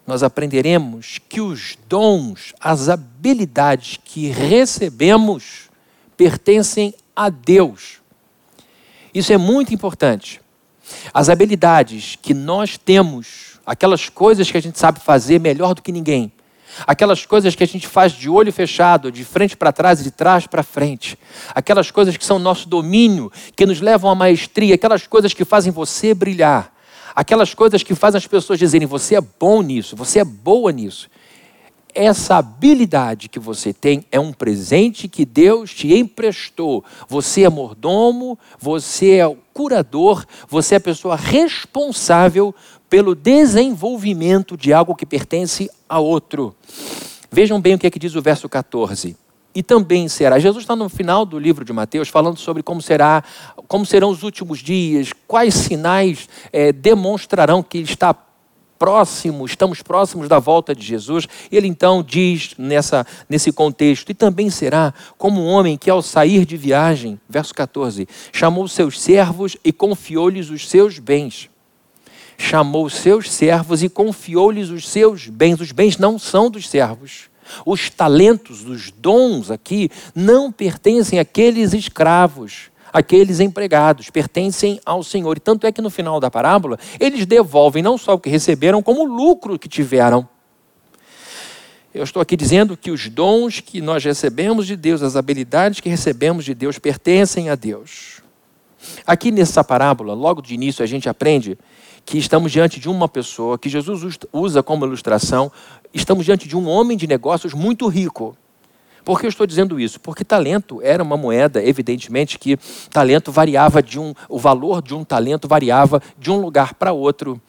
nós 0.07 0.23
aprenderemos 0.23 1.19
que 1.29 1.41
os 1.41 1.79
dons, 1.89 2.53
as 2.61 2.91
habilidades 2.91 3.99
que 4.05 4.29
recebemos, 4.29 5.71
pertencem 6.19 6.95
a 7.17 7.31
Deus. 7.31 7.99
Isso 9.15 9.33
é 9.33 9.39
muito 9.39 9.73
importante. 9.73 10.41
As 11.15 11.31
habilidades 11.31 12.19
que 12.21 12.35
nós 12.35 12.77
temos 12.77 13.50
aquelas 13.65 14.09
coisas 14.09 14.51
que 14.51 14.57
a 14.57 14.63
gente 14.63 14.79
sabe 14.79 15.01
fazer 15.01 15.41
melhor 15.41 15.75
do 15.75 15.83
que 15.83 15.93
ninguém, 15.93 16.33
aquelas 16.87 17.27
coisas 17.27 17.55
que 17.55 17.65
a 17.65 17.67
gente 17.67 17.87
faz 17.87 18.13
de 18.13 18.29
olho 18.29 18.53
fechado, 18.53 19.11
de 19.11 19.25
frente 19.25 19.57
para 19.57 19.73
trás 19.73 20.01
e 20.01 20.05
de 20.05 20.11
trás 20.11 20.47
para 20.47 20.63
frente, 20.63 21.19
aquelas 21.55 21.91
coisas 21.91 22.17
que 22.17 22.25
são 22.25 22.39
nosso 22.39 22.69
domínio, 22.69 23.31
que 23.57 23.67
nos 23.67 23.81
levam 23.81 24.11
à 24.11 24.15
maestria, 24.15 24.75
aquelas 24.75 25.07
coisas 25.07 25.35
que 25.35 25.45
fazem 25.45 25.73
você 25.73 26.15
brilhar, 26.15 26.73
aquelas 27.15 27.55
coisas 27.55 27.83
que 27.83 27.95
fazem 27.95 28.19
as 28.19 28.27
pessoas 28.27 28.59
dizerem: 28.59 28.87
você 28.87 29.17
é 29.17 29.21
bom 29.21 29.63
nisso, 29.63 29.97
você 29.97 30.21
é 30.21 30.25
boa 30.25 30.73
nisso. 30.73 31.09
Essa 31.93 32.37
habilidade 32.37 33.29
que 33.29 33.41
você 33.41 33.73
tem 33.73 34.05
é 34.13 34.21
um 34.21 34.33
presente 34.33 35.09
que 35.09 35.25
Deus 35.25 35.75
te 35.75 35.93
emprestou. 35.93 36.85
Você 37.09 37.43
é 37.43 37.49
mordomo, 37.49 38.39
você 38.61 39.17
é 39.17 39.27
o 39.27 39.37
curador, 39.53 40.25
você 40.49 40.75
é 40.75 40.79
a 40.79 40.81
pessoa 40.81 41.17
responsável 41.17 42.55
pelo 42.91 43.15
desenvolvimento 43.15 44.57
de 44.57 44.73
algo 44.73 44.97
que 44.97 45.07
pertence 45.07 45.71
a 45.89 46.01
outro. 46.01 46.55
Vejam 47.31 47.61
bem 47.61 47.75
o 47.75 47.79
que 47.79 47.87
é 47.87 47.91
que 47.91 48.01
diz 48.01 48.17
o 48.17 48.21
verso 48.21 48.49
14. 48.49 49.17
E 49.55 49.63
também 49.63 50.09
será. 50.09 50.39
Jesus 50.41 50.65
está 50.65 50.75
no 50.75 50.89
final 50.89 51.25
do 51.25 51.39
livro 51.39 51.65
de 51.65 51.73
Mateus 51.73 52.09
falando 52.09 52.39
sobre 52.39 52.63
como 52.63 52.83
será, 52.83 53.23
como 53.69 53.87
serão 53.87 54.11
os 54.11 54.25
últimos 54.25 54.59
dias, 54.59 55.13
quais 55.27 55.55
sinais 55.55 56.29
é, 56.53 56.73
demonstrarão 56.73 57.63
que 57.63 57.79
está 57.79 58.15
próximo, 58.79 59.45
estamos 59.45 59.83
próximos 59.83 60.29
da 60.29 60.39
volta 60.39 60.75
de 60.75 60.85
Jesus. 60.85 61.29
Ele 61.53 61.69
então 61.69 62.03
diz 62.03 62.55
nessa, 62.59 63.07
nesse 63.29 63.53
contexto: 63.53 64.11
e 64.11 64.15
também 64.15 64.51
será 64.51 64.95
como 65.19 65.41
um 65.41 65.47
homem 65.47 65.77
que, 65.77 65.91
ao 65.91 66.01
sair 66.01 66.45
de 66.45 66.57
viagem, 66.57 67.21
verso 67.29 67.55
14, 67.55 68.09
chamou 68.33 68.67
seus 68.67 69.01
servos 69.01 69.57
e 69.65 69.73
confiou-lhes 69.73 70.49
os 70.49 70.69
seus 70.69 70.99
bens 70.99 71.50
chamou 72.41 72.89
seus 72.89 73.31
servos 73.31 73.83
e 73.83 73.89
confiou-lhes 73.89 74.71
os 74.71 74.89
seus 74.89 75.29
bens. 75.29 75.61
Os 75.61 75.73
bens 75.73 75.99
não 75.99 76.19
são 76.19 76.51
dos 76.51 76.69
servos. 76.69 77.29
Os 77.67 77.91
talentos, 77.91 78.65
os 78.65 78.91
dons 78.91 79.51
aqui, 79.51 79.91
não 80.15 80.51
pertencem 80.51 81.19
àqueles 81.19 81.75
escravos, 81.75 82.71
àqueles 82.93 83.41
empregados, 83.41 84.09
pertencem 84.09 84.81
ao 84.87 85.03
Senhor. 85.03 85.37
E 85.37 85.41
tanto 85.41 85.67
é 85.67 85.73
que 85.73 85.83
no 85.83 85.91
final 85.91 86.19
da 86.19 86.31
parábola, 86.31 86.79
eles 86.99 87.27
devolvem 87.27 87.83
não 87.83 87.99
só 87.99 88.15
o 88.15 88.19
que 88.19 88.31
receberam, 88.31 88.83
como 88.83 89.03
o 89.03 89.05
lucro 89.05 89.59
que 89.59 89.69
tiveram. 89.69 90.27
Eu 91.93 92.05
estou 92.05 92.23
aqui 92.23 92.37
dizendo 92.37 92.77
que 92.77 92.91
os 92.91 93.09
dons 93.09 93.61
que 93.61 93.81
nós 93.81 94.03
recebemos 94.03 94.67
de 94.67 94.77
Deus, 94.77 95.03
as 95.03 95.17
habilidades 95.17 95.81
que 95.81 95.89
recebemos 95.89 96.45
de 96.45 96.55
Deus, 96.55 96.79
pertencem 96.79 97.51
a 97.51 97.55
Deus. 97.55 98.23
Aqui 99.07 99.31
nessa 99.31 99.63
parábola, 99.63 100.15
logo 100.15 100.41
de 100.41 100.55
início, 100.55 100.83
a 100.83 100.87
gente 100.87 101.09
aprende 101.09 101.59
que 102.05 102.19
estamos 102.19 102.51
diante 102.51 102.81
de 102.81 102.89
uma 102.89 103.09
pessoa 103.09 103.59
que 103.59 103.69
Jesus 103.69 104.19
usa 104.33 104.63
como 104.63 104.85
ilustração, 104.85 105.51
estamos 105.93 106.25
diante 106.25 106.49
de 106.49 106.57
um 106.57 106.69
homem 106.69 106.97
de 106.97 107.07
negócios 107.07 107.55
muito 107.55 107.87
rico. 107.89 108.37
Por 109.05 109.19
que 109.19 109.27
eu 109.27 109.31
estou 109.31 109.47
dizendo 109.47 109.81
isso? 109.81 109.99
Porque 110.01 110.25
talento 110.25 110.81
era 110.83 111.03
uma 111.03 111.17
moeda, 111.17 111.63
evidentemente 111.65 112.39
que 112.39 112.59
talento 112.91 113.33
variava 113.33 113.83
de 113.83 113.99
um, 113.99 114.15
o 114.29 114.39
valor 114.39 114.83
de 114.83 114.95
um 114.95 115.05
talento 115.05 115.49
variava 115.49 116.03
de 116.19 116.31
um 116.31 116.41
lugar 116.41 116.75
para 116.75 116.93
outro. 116.93 117.41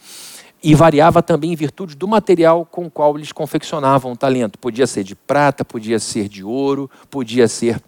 E 0.64 0.76
variava 0.76 1.24
também 1.24 1.52
em 1.52 1.56
virtude 1.56 1.96
do 1.96 2.08
material 2.08 2.66
com 2.66 2.86
o 2.86 2.92
qual 2.92 3.18
eles 3.18 3.32
confeccionavam 3.32 4.12
o 4.12 4.18
talento. 4.18 4.60
Podia 4.60 4.86
ser 4.86 5.04
de 5.04 5.16
prata, 5.16 5.66
podia 5.66 5.98
ser 5.98 6.30
de 6.30 6.44
ouro, 6.44 6.90
podia 7.10 7.48
ser 7.48 7.82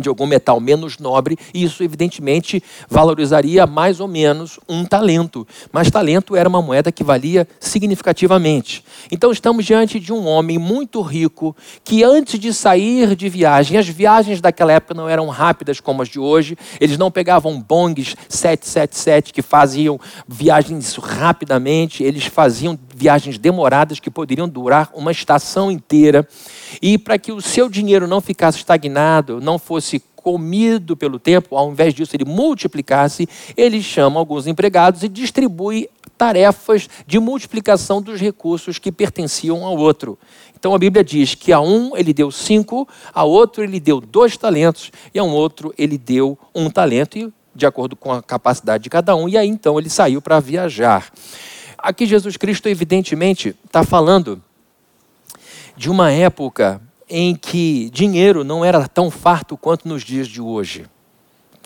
de 0.00 0.08
algum 0.08 0.26
metal 0.26 0.58
menos 0.60 0.98
nobre, 0.98 1.36
e 1.52 1.62
isso 1.62 1.82
evidentemente 1.82 2.62
valorizaria 2.88 3.66
mais 3.66 4.00
ou 4.00 4.08
menos 4.08 4.58
um 4.68 4.84
talento. 4.84 5.46
Mas 5.70 5.90
talento 5.90 6.34
era 6.34 6.48
uma 6.48 6.62
moeda 6.62 6.90
que 6.90 7.04
valia 7.04 7.46
significativamente. 7.60 8.84
Então 9.10 9.30
estamos 9.30 9.64
diante 9.64 10.00
de 10.00 10.12
um 10.12 10.26
homem 10.26 10.58
muito 10.58 11.00
rico 11.02 11.54
que 11.84 12.02
antes 12.02 12.38
de 12.38 12.54
sair 12.54 13.14
de 13.14 13.28
viagem, 13.28 13.76
as 13.76 13.88
viagens 13.88 14.40
daquela 14.40 14.72
época 14.72 14.94
não 14.94 15.08
eram 15.08 15.28
rápidas 15.28 15.80
como 15.80 16.02
as 16.02 16.08
de 16.08 16.18
hoje, 16.18 16.56
eles 16.80 16.96
não 16.96 17.10
pegavam 17.10 17.60
bongs 17.60 18.14
777 18.28 19.32
que 19.32 19.42
faziam 19.42 19.98
viagens 20.26 20.96
rapidamente, 20.96 22.02
eles 22.02 22.24
faziam 22.26 22.78
viagens 22.94 23.38
demoradas 23.38 23.98
que 23.98 24.10
poderiam 24.10 24.48
durar 24.48 24.90
uma 24.94 25.10
estação 25.10 25.70
inteira. 25.70 26.26
E 26.80 26.98
para 26.98 27.18
que 27.18 27.32
o 27.32 27.40
seu 27.40 27.68
dinheiro 27.68 28.06
não 28.06 28.20
ficasse 28.20 28.58
estagnado, 28.58 29.40
não 29.40 29.58
fosse 29.58 30.02
comido 30.22 30.96
pelo 30.96 31.18
tempo, 31.18 31.56
ao 31.56 31.70
invés 31.70 31.92
disso 31.92 32.14
ele 32.14 32.24
multiplicasse, 32.24 33.28
ele 33.56 33.82
chama 33.82 34.20
alguns 34.20 34.46
empregados 34.46 35.02
e 35.02 35.08
distribui 35.08 35.88
tarefas 36.16 36.88
de 37.06 37.18
multiplicação 37.18 38.00
dos 38.00 38.20
recursos 38.20 38.78
que 38.78 38.92
pertenciam 38.92 39.64
ao 39.64 39.76
outro. 39.76 40.16
Então 40.56 40.74
a 40.74 40.78
Bíblia 40.78 41.02
diz 41.02 41.34
que 41.34 41.52
a 41.52 41.60
um 41.60 41.96
ele 41.96 42.14
deu 42.14 42.30
cinco, 42.30 42.88
a 43.12 43.24
outro 43.24 43.64
ele 43.64 43.80
deu 43.80 44.00
dois 44.00 44.36
talentos 44.36 44.92
e 45.12 45.18
a 45.18 45.24
um 45.24 45.32
outro 45.32 45.74
ele 45.76 45.98
deu 45.98 46.38
um 46.54 46.70
talento, 46.70 47.32
de 47.54 47.66
acordo 47.66 47.96
com 47.96 48.12
a 48.12 48.22
capacidade 48.22 48.84
de 48.84 48.90
cada 48.90 49.16
um, 49.16 49.28
e 49.28 49.36
aí 49.36 49.48
então 49.48 49.78
ele 49.78 49.90
saiu 49.90 50.22
para 50.22 50.38
viajar. 50.38 51.10
Aqui 51.82 52.06
Jesus 52.06 52.36
Cristo, 52.36 52.68
evidentemente, 52.68 53.56
está 53.66 53.82
falando 53.82 54.40
de 55.76 55.90
uma 55.90 56.12
época 56.12 56.80
em 57.10 57.34
que 57.34 57.90
dinheiro 57.90 58.44
não 58.44 58.64
era 58.64 58.86
tão 58.86 59.10
farto 59.10 59.56
quanto 59.56 59.88
nos 59.88 60.04
dias 60.04 60.28
de 60.28 60.40
hoje. 60.40 60.86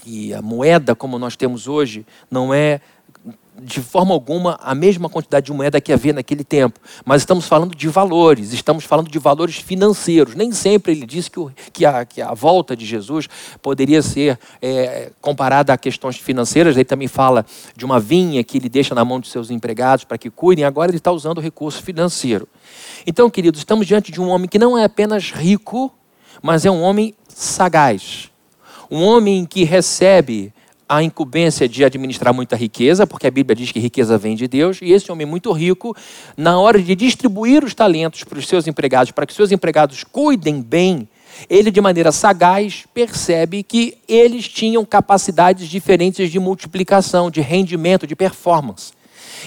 E 0.07 0.33
a 0.33 0.41
moeda 0.41 0.95
como 0.95 1.19
nós 1.19 1.37
temos 1.37 1.69
hoje 1.69 2.07
não 2.31 2.55
é 2.55 2.81
de 3.63 3.81
forma 3.81 4.13
alguma 4.13 4.59
a 4.63 4.75
mesma 4.75 5.09
quantidade 5.09 5.47
de 5.47 5.53
moeda 5.53 5.81
que 5.81 5.93
havia 5.93 6.13
naquele 6.13 6.45
tempo, 6.45 6.79
mas 7.05 7.23
estamos 7.23 7.47
falando 7.47 7.75
de 7.75 7.89
valores, 7.89 8.53
estamos 8.53 8.85
falando 8.85 9.11
de 9.11 9.19
valores 9.19 9.57
financeiros. 9.57 10.35
Nem 10.35 10.53
sempre 10.53 10.93
ele 10.93 11.07
disse 11.07 11.31
que, 11.31 11.41
o, 11.41 11.51
que, 11.73 11.87
a, 11.87 12.05
que 12.05 12.21
a, 12.21 12.35
volta 12.35 12.77
de 12.77 12.85
Jesus 12.85 13.29
poderia 13.63 14.03
ser 14.03 14.39
é, 14.61 15.11
comparada 15.21 15.73
a 15.73 15.79
questões 15.79 16.17
financeiras. 16.17 16.77
Ele 16.77 16.85
também 16.85 17.09
fala 17.09 17.47
de 17.75 17.85
uma 17.85 17.99
vinha 17.99 18.43
que 18.45 18.59
ele 18.59 18.69
deixa 18.69 18.95
na 18.95 19.05
mão 19.05 19.19
de 19.21 19.29
seus 19.29 19.51
empregados 19.51 20.05
para 20.05 20.19
que 20.19 20.31
cuidem. 20.31 20.65
Agora 20.65 20.91
ele 20.91 20.99
está 20.99 21.11
usando 21.11 21.39
o 21.39 21.41
recurso 21.41 21.83
financeiro. 21.83 22.49
Então, 23.07 23.31
queridos, 23.31 23.61
estamos 23.61 23.87
diante 23.87 24.13
de 24.13 24.21
um 24.21 24.29
homem 24.29 24.49
que 24.49 24.59
não 24.59 24.77
é 24.77 24.85
apenas 24.85 25.31
rico, 25.31 25.93
mas 26.43 26.67
é 26.67 26.71
um 26.71 26.83
homem 26.83 27.15
sagaz. 27.29 28.31
Um 28.91 29.03
homem 29.03 29.45
que 29.45 29.65
recebe 29.65 30.53
a 30.89 31.03
incumbência 31.03 31.69
de 31.69 31.85
administrar 31.85 32.33
muita 32.33 32.55
riqueza, 32.57 33.07
porque 33.07 33.27
a 33.27 33.31
Bíblia 33.31 33.57
diz 33.57 33.73
que 33.73 33.81
riqueza 33.81 34.17
vem 34.17 34.37
de 34.37 34.47
Deus, 34.47 34.79
e 34.81 34.93
esse 34.93 35.11
homem 35.11 35.27
muito 35.27 35.51
rico, 35.53 35.97
na 36.37 36.59
hora 36.59 36.81
de 36.81 36.95
distribuir 36.95 37.65
os 37.65 37.75
talentos 37.75 38.23
para 38.25 38.39
os 38.39 38.47
seus 38.47 38.67
empregados, 38.67 39.11
para 39.11 39.27
que 39.27 39.35
seus 39.35 39.51
empregados 39.51 40.05
cuidem 40.05 40.63
bem, 40.63 41.09
ele 41.51 41.71
de 41.71 41.81
maneira 41.81 42.13
sagaz 42.13 42.85
percebe 42.95 43.63
que 43.63 43.99
eles 44.09 44.49
tinham 44.49 44.85
capacidades 44.85 45.69
diferentes 45.69 46.31
de 46.31 46.39
multiplicação, 46.39 47.31
de 47.31 47.41
rendimento, 47.41 48.07
de 48.07 48.17
performance. 48.17 48.93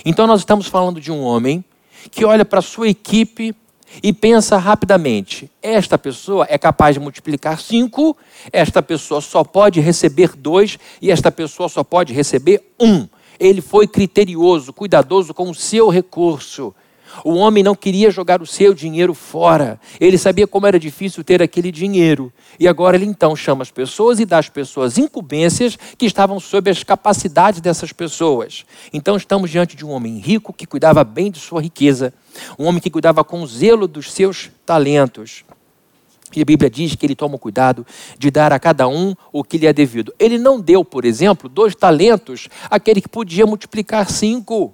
Então 0.05 0.27
nós 0.27 0.41
estamos 0.41 0.67
falando 0.67 1.01
de 1.01 1.11
um 1.11 1.21
homem 1.21 1.63
que 2.11 2.23
olha 2.23 2.45
para 2.45 2.61
sua 2.61 2.89
equipe 2.89 3.55
e 4.01 4.13
pensa 4.13 4.57
rapidamente: 4.57 5.49
esta 5.61 5.97
pessoa 5.97 6.45
é 6.49 6.57
capaz 6.57 6.95
de 6.95 6.99
multiplicar 6.99 7.59
cinco, 7.59 8.15
esta 8.51 8.81
pessoa 8.81 9.21
só 9.21 9.43
pode 9.43 9.79
receber 9.79 10.35
dois 10.35 10.77
e 11.01 11.11
esta 11.11 11.31
pessoa 11.31 11.69
só 11.69 11.83
pode 11.83 12.13
receber 12.13 12.61
um. 12.79 13.07
Ele 13.39 13.61
foi 13.61 13.87
criterioso, 13.87 14.73
cuidadoso 14.73 15.33
com 15.33 15.49
o 15.49 15.55
seu 15.55 15.89
recurso. 15.89 16.73
O 17.23 17.35
homem 17.35 17.63
não 17.63 17.73
queria 17.73 18.11
jogar 18.11 18.41
o 18.41 18.45
seu 18.45 18.73
dinheiro 18.73 19.13
fora. 19.13 19.79
Ele 19.99 20.17
sabia 20.17 20.45
como 20.45 20.67
era 20.67 20.79
difícil 20.79 21.23
ter 21.23 21.41
aquele 21.41 21.71
dinheiro. 21.71 22.31
E 22.57 22.67
agora 22.67 22.95
ele 22.95 23.05
então 23.05 23.35
chama 23.35 23.61
as 23.61 23.71
pessoas 23.71 24.19
e 24.19 24.25
dá 24.25 24.37
às 24.37 24.49
pessoas 24.49 24.97
incumbências 24.97 25.77
que 25.97 26.05
estavam 26.05 26.39
sob 26.39 26.69
as 26.69 26.83
capacidades 26.83 27.61
dessas 27.61 27.91
pessoas. 27.91 28.65
Então 28.93 29.17
estamos 29.17 29.51
diante 29.51 29.75
de 29.75 29.85
um 29.85 29.89
homem 29.89 30.17
rico 30.17 30.53
que 30.53 30.65
cuidava 30.65 31.03
bem 31.03 31.29
de 31.29 31.39
sua 31.39 31.61
riqueza, 31.61 32.13
um 32.57 32.65
homem 32.65 32.81
que 32.81 32.89
cuidava 32.89 33.23
com 33.23 33.45
zelo 33.45 33.87
dos 33.87 34.11
seus 34.11 34.49
talentos. 34.65 35.43
E 36.35 36.41
a 36.41 36.45
Bíblia 36.45 36.69
diz 36.69 36.95
que 36.95 37.05
ele 37.05 37.15
toma 37.15 37.37
cuidado 37.37 37.85
de 38.17 38.29
dar 38.29 38.53
a 38.53 38.59
cada 38.59 38.87
um 38.87 39.15
o 39.31 39.43
que 39.43 39.57
lhe 39.57 39.65
é 39.65 39.73
devido. 39.73 40.13
Ele 40.19 40.37
não 40.37 40.59
deu, 40.59 40.85
por 40.85 41.03
exemplo, 41.03 41.49
dois 41.49 41.73
talentos 41.75 42.47
àquele 42.69 43.01
que 43.01 43.09
podia 43.09 43.45
multiplicar 43.45 44.09
cinco 44.09 44.73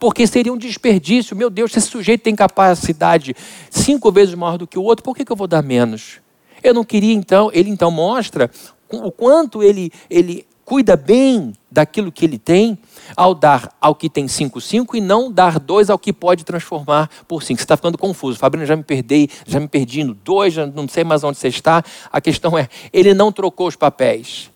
porque 0.00 0.26
seria 0.26 0.52
um 0.52 0.56
desperdício. 0.56 1.36
Meu 1.36 1.50
Deus, 1.50 1.72
se 1.72 1.78
esse 1.78 1.88
sujeito 1.88 2.22
tem 2.22 2.34
capacidade 2.34 3.36
cinco 3.70 4.10
vezes 4.10 4.34
maior 4.34 4.56
do 4.56 4.66
que 4.66 4.78
o 4.78 4.82
outro, 4.82 5.04
por 5.04 5.14
que, 5.14 5.24
que 5.24 5.30
eu 5.30 5.36
vou 5.36 5.46
dar 5.46 5.62
menos? 5.62 6.20
Eu 6.62 6.74
não 6.74 6.84
queria 6.84 7.14
então, 7.14 7.50
ele 7.52 7.70
então 7.70 7.90
mostra 7.90 8.50
o 8.88 9.10
quanto 9.10 9.62
ele, 9.62 9.92
ele 10.08 10.46
cuida 10.64 10.96
bem 10.96 11.52
daquilo 11.68 12.12
que 12.12 12.24
ele 12.24 12.38
tem 12.38 12.78
ao 13.16 13.34
dar 13.34 13.76
ao 13.80 13.94
que 13.94 14.08
tem 14.08 14.28
cinco, 14.28 14.60
cinco 14.60 14.96
e 14.96 15.00
não 15.00 15.30
dar 15.30 15.58
dois 15.58 15.90
ao 15.90 15.98
que 15.98 16.12
pode 16.12 16.44
transformar 16.44 17.10
por 17.26 17.42
cinco. 17.42 17.58
Você 17.58 17.64
está 17.64 17.76
ficando 17.76 17.98
confuso. 17.98 18.38
Fabrina, 18.38 18.64
já 18.64 18.76
me 18.76 18.82
perdi, 18.84 19.28
já 19.46 19.58
me 19.58 19.66
perdi 19.66 20.04
no 20.04 20.14
dois, 20.14 20.54
já 20.54 20.66
não 20.66 20.86
sei 20.88 21.02
mais 21.02 21.24
onde 21.24 21.38
você 21.38 21.48
está. 21.48 21.82
A 22.12 22.20
questão 22.20 22.56
é, 22.56 22.68
ele 22.92 23.14
não 23.14 23.32
trocou 23.32 23.66
os 23.66 23.76
papéis 23.76 24.50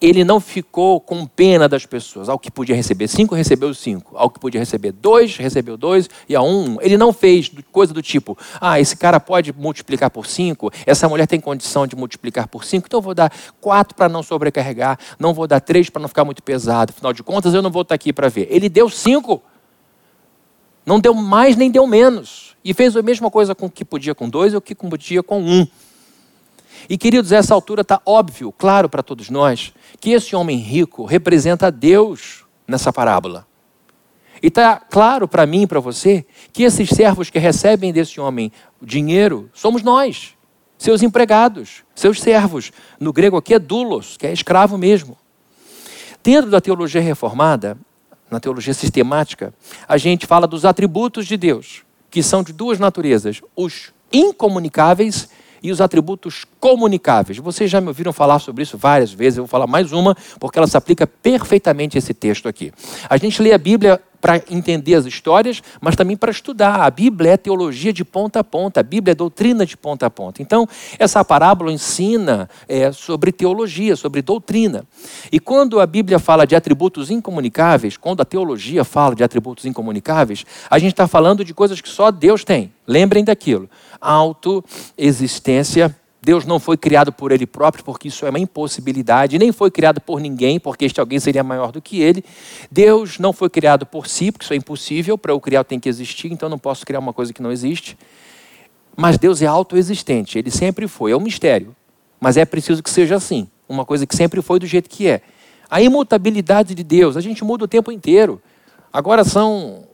ele 0.00 0.24
não 0.24 0.38
ficou 0.38 1.00
com 1.00 1.26
pena 1.26 1.68
das 1.68 1.86
pessoas. 1.86 2.28
Ao 2.28 2.38
que 2.38 2.50
podia 2.50 2.76
receber 2.76 3.08
cinco, 3.08 3.34
recebeu 3.34 3.72
cinco. 3.72 4.16
Ao 4.16 4.28
que 4.28 4.38
podia 4.38 4.60
receber 4.60 4.92
dois, 4.92 5.36
recebeu 5.36 5.76
dois. 5.76 6.08
E 6.28 6.36
a 6.36 6.42
um, 6.42 6.78
ele 6.80 6.96
não 6.96 7.12
fez 7.12 7.50
coisa 7.72 7.94
do 7.94 8.02
tipo: 8.02 8.36
ah, 8.60 8.78
esse 8.78 8.96
cara 8.96 9.18
pode 9.18 9.52
multiplicar 9.52 10.10
por 10.10 10.26
cinco, 10.26 10.70
essa 10.84 11.08
mulher 11.08 11.26
tem 11.26 11.40
condição 11.40 11.86
de 11.86 11.96
multiplicar 11.96 12.46
por 12.48 12.64
cinco, 12.64 12.86
então 12.86 12.98
eu 12.98 13.02
vou 13.02 13.14
dar 13.14 13.32
quatro 13.60 13.94
para 13.94 14.08
não 14.08 14.22
sobrecarregar, 14.22 14.98
não 15.18 15.32
vou 15.32 15.46
dar 15.46 15.60
três 15.60 15.88
para 15.88 16.02
não 16.02 16.08
ficar 16.08 16.24
muito 16.24 16.42
pesado. 16.42 16.92
Afinal 16.94 17.12
de 17.12 17.22
contas, 17.22 17.54
eu 17.54 17.62
não 17.62 17.70
vou 17.70 17.82
estar 17.82 17.94
aqui 17.94 18.12
para 18.12 18.28
ver. 18.28 18.48
Ele 18.50 18.68
deu 18.68 18.88
cinco. 18.88 19.42
Não 20.84 21.00
deu 21.00 21.12
mais 21.12 21.56
nem 21.56 21.68
deu 21.68 21.84
menos. 21.84 22.54
E 22.64 22.72
fez 22.72 22.96
a 22.96 23.02
mesma 23.02 23.28
coisa 23.28 23.56
com 23.56 23.66
o 23.66 23.70
que 23.70 23.84
podia 23.84 24.14
com 24.14 24.28
dois 24.28 24.52
e 24.52 24.56
o 24.56 24.60
que 24.60 24.72
podia 24.72 25.20
com 25.20 25.42
um. 25.42 25.66
E 26.88 26.96
queridos, 26.96 27.32
essa 27.32 27.54
altura 27.54 27.82
está 27.82 28.00
óbvio, 28.04 28.52
claro 28.52 28.88
para 28.88 29.02
todos 29.02 29.30
nós, 29.30 29.72
que 30.00 30.10
esse 30.10 30.36
homem 30.36 30.58
rico 30.58 31.04
representa 31.04 31.70
Deus 31.70 32.44
nessa 32.66 32.92
parábola. 32.92 33.46
E 34.42 34.48
está 34.48 34.76
claro 34.76 35.26
para 35.26 35.46
mim 35.46 35.62
e 35.62 35.66
para 35.66 35.80
você 35.80 36.26
que 36.52 36.62
esses 36.62 36.90
servos 36.90 37.30
que 37.30 37.38
recebem 37.38 37.92
desse 37.92 38.20
homem 38.20 38.52
dinheiro 38.80 39.50
somos 39.54 39.82
nós, 39.82 40.34
seus 40.78 41.02
empregados, 41.02 41.84
seus 41.94 42.20
servos. 42.20 42.70
No 43.00 43.12
grego 43.12 43.36
aqui 43.36 43.54
é 43.54 43.58
doulos, 43.58 44.16
que 44.16 44.26
é 44.26 44.32
escravo 44.32 44.76
mesmo. 44.76 45.16
Dentro 46.22 46.50
da 46.50 46.60
teologia 46.60 47.00
reformada, 47.00 47.78
na 48.30 48.40
teologia 48.40 48.74
sistemática, 48.74 49.54
a 49.88 49.96
gente 49.96 50.26
fala 50.26 50.46
dos 50.46 50.64
atributos 50.64 51.26
de 51.26 51.36
Deus, 51.36 51.82
que 52.10 52.22
são 52.22 52.42
de 52.42 52.52
duas 52.52 52.78
naturezas: 52.78 53.40
os 53.54 53.92
incomunicáveis 54.12 55.28
e 55.28 55.30
os 55.72 55.80
atributos 55.80 56.44
comunicáveis. 56.60 57.38
Vocês 57.38 57.70
já 57.70 57.80
me 57.80 57.88
ouviram 57.88 58.12
falar 58.12 58.38
sobre 58.38 58.62
isso 58.62 58.76
várias 58.76 59.12
vezes, 59.12 59.38
eu 59.38 59.44
vou 59.44 59.48
falar 59.48 59.66
mais 59.66 59.92
uma, 59.92 60.16
porque 60.38 60.58
ela 60.58 60.66
se 60.66 60.76
aplica 60.76 61.06
perfeitamente 61.06 61.96
a 61.96 61.98
esse 61.98 62.14
texto 62.14 62.48
aqui. 62.48 62.72
A 63.08 63.16
gente 63.16 63.42
lê 63.42 63.52
a 63.52 63.58
Bíblia 63.58 64.00
para 64.26 64.42
entender 64.50 64.96
as 64.96 65.06
histórias, 65.06 65.62
mas 65.80 65.94
também 65.94 66.16
para 66.16 66.32
estudar. 66.32 66.80
A 66.80 66.90
Bíblia 66.90 67.34
é 67.34 67.36
teologia 67.36 67.92
de 67.92 68.04
ponta 68.04 68.40
a 68.40 68.44
ponta, 68.44 68.80
a 68.80 68.82
Bíblia 68.82 69.12
é 69.12 69.14
doutrina 69.14 69.64
de 69.64 69.76
ponta 69.76 70.04
a 70.04 70.10
ponta. 70.10 70.42
Então, 70.42 70.68
essa 70.98 71.24
parábola 71.24 71.70
ensina 71.70 72.50
é, 72.68 72.90
sobre 72.90 73.30
teologia, 73.30 73.94
sobre 73.94 74.22
doutrina. 74.22 74.84
E 75.30 75.38
quando 75.38 75.78
a 75.78 75.86
Bíblia 75.86 76.18
fala 76.18 76.44
de 76.44 76.56
atributos 76.56 77.08
incomunicáveis, 77.08 77.96
quando 77.96 78.20
a 78.20 78.24
teologia 78.24 78.82
fala 78.82 79.14
de 79.14 79.22
atributos 79.22 79.64
incomunicáveis, 79.64 80.44
a 80.68 80.76
gente 80.80 80.90
está 80.90 81.06
falando 81.06 81.44
de 81.44 81.54
coisas 81.54 81.80
que 81.80 81.88
só 81.88 82.10
Deus 82.10 82.42
tem. 82.42 82.72
Lembrem 82.84 83.22
daquilo: 83.22 83.70
autoexistência 84.00 85.94
Deus 86.26 86.44
não 86.44 86.58
foi 86.58 86.76
criado 86.76 87.12
por 87.12 87.30
ele 87.30 87.46
próprio, 87.46 87.84
porque 87.84 88.08
isso 88.08 88.26
é 88.26 88.30
uma 88.30 88.40
impossibilidade, 88.40 89.38
nem 89.38 89.52
foi 89.52 89.70
criado 89.70 90.00
por 90.00 90.18
ninguém, 90.18 90.58
porque 90.58 90.84
este 90.84 90.98
alguém 90.98 91.20
seria 91.20 91.44
maior 91.44 91.70
do 91.70 91.80
que 91.80 92.00
ele. 92.00 92.24
Deus 92.68 93.20
não 93.20 93.32
foi 93.32 93.48
criado 93.48 93.86
por 93.86 94.08
si, 94.08 94.32
porque 94.32 94.42
isso 94.44 94.52
é 94.52 94.56
impossível, 94.56 95.16
para 95.16 95.30
eu 95.30 95.38
criar 95.38 95.62
tem 95.62 95.78
que 95.78 95.88
existir, 95.88 96.32
então 96.32 96.48
não 96.48 96.58
posso 96.58 96.84
criar 96.84 96.98
uma 96.98 97.12
coisa 97.12 97.32
que 97.32 97.40
não 97.40 97.52
existe. 97.52 97.96
Mas 98.96 99.16
Deus 99.18 99.40
é 99.40 99.46
autoexistente, 99.46 100.36
ele 100.36 100.50
sempre 100.50 100.88
foi, 100.88 101.12
é 101.12 101.16
um 101.16 101.20
mistério. 101.20 101.76
Mas 102.18 102.36
é 102.36 102.44
preciso 102.44 102.82
que 102.82 102.90
seja 102.90 103.14
assim, 103.14 103.46
uma 103.68 103.84
coisa 103.84 104.04
que 104.04 104.16
sempre 104.16 104.42
foi 104.42 104.58
do 104.58 104.66
jeito 104.66 104.90
que 104.90 105.06
é. 105.06 105.20
A 105.70 105.80
imutabilidade 105.80 106.74
de 106.74 106.82
Deus, 106.82 107.16
a 107.16 107.20
gente 107.20 107.44
muda 107.44 107.66
o 107.66 107.68
tempo 107.68 107.92
inteiro. 107.92 108.42
Agora 108.92 109.22
são. 109.22 109.84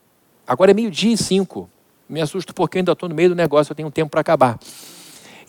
Agora 0.46 0.70
é 0.70 0.74
meio-dia 0.74 1.12
e 1.12 1.16
cinco. 1.18 1.68
Me 2.08 2.22
assusto 2.22 2.54
porque 2.54 2.78
eu 2.78 2.80
ainda 2.80 2.92
estou 2.92 3.06
no 3.06 3.14
meio 3.14 3.28
do 3.28 3.34
negócio, 3.34 3.70
eu 3.70 3.76
tenho 3.76 3.88
um 3.88 3.92
tempo 3.92 4.10
para 4.10 4.22
acabar. 4.22 4.58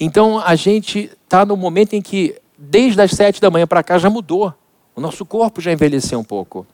Então 0.06 0.38
a 0.38 0.54
gente 0.54 1.10
está 1.24 1.46
no 1.46 1.56
momento 1.56 1.94
em 1.94 2.02
que, 2.02 2.36
desde 2.58 3.02
as 3.02 3.12
sete 3.12 3.39
da 3.39 3.50
manhã 3.50 3.66
para 3.66 3.82
cá, 3.82 3.98
já 3.98 4.10
mudou. 4.10 4.54
O 4.94 5.00
nosso 5.00 5.26
corpo 5.26 5.62
já 5.62 5.72
envelheceu 5.72 6.20
um 6.20 6.26
pouco. 6.26 6.68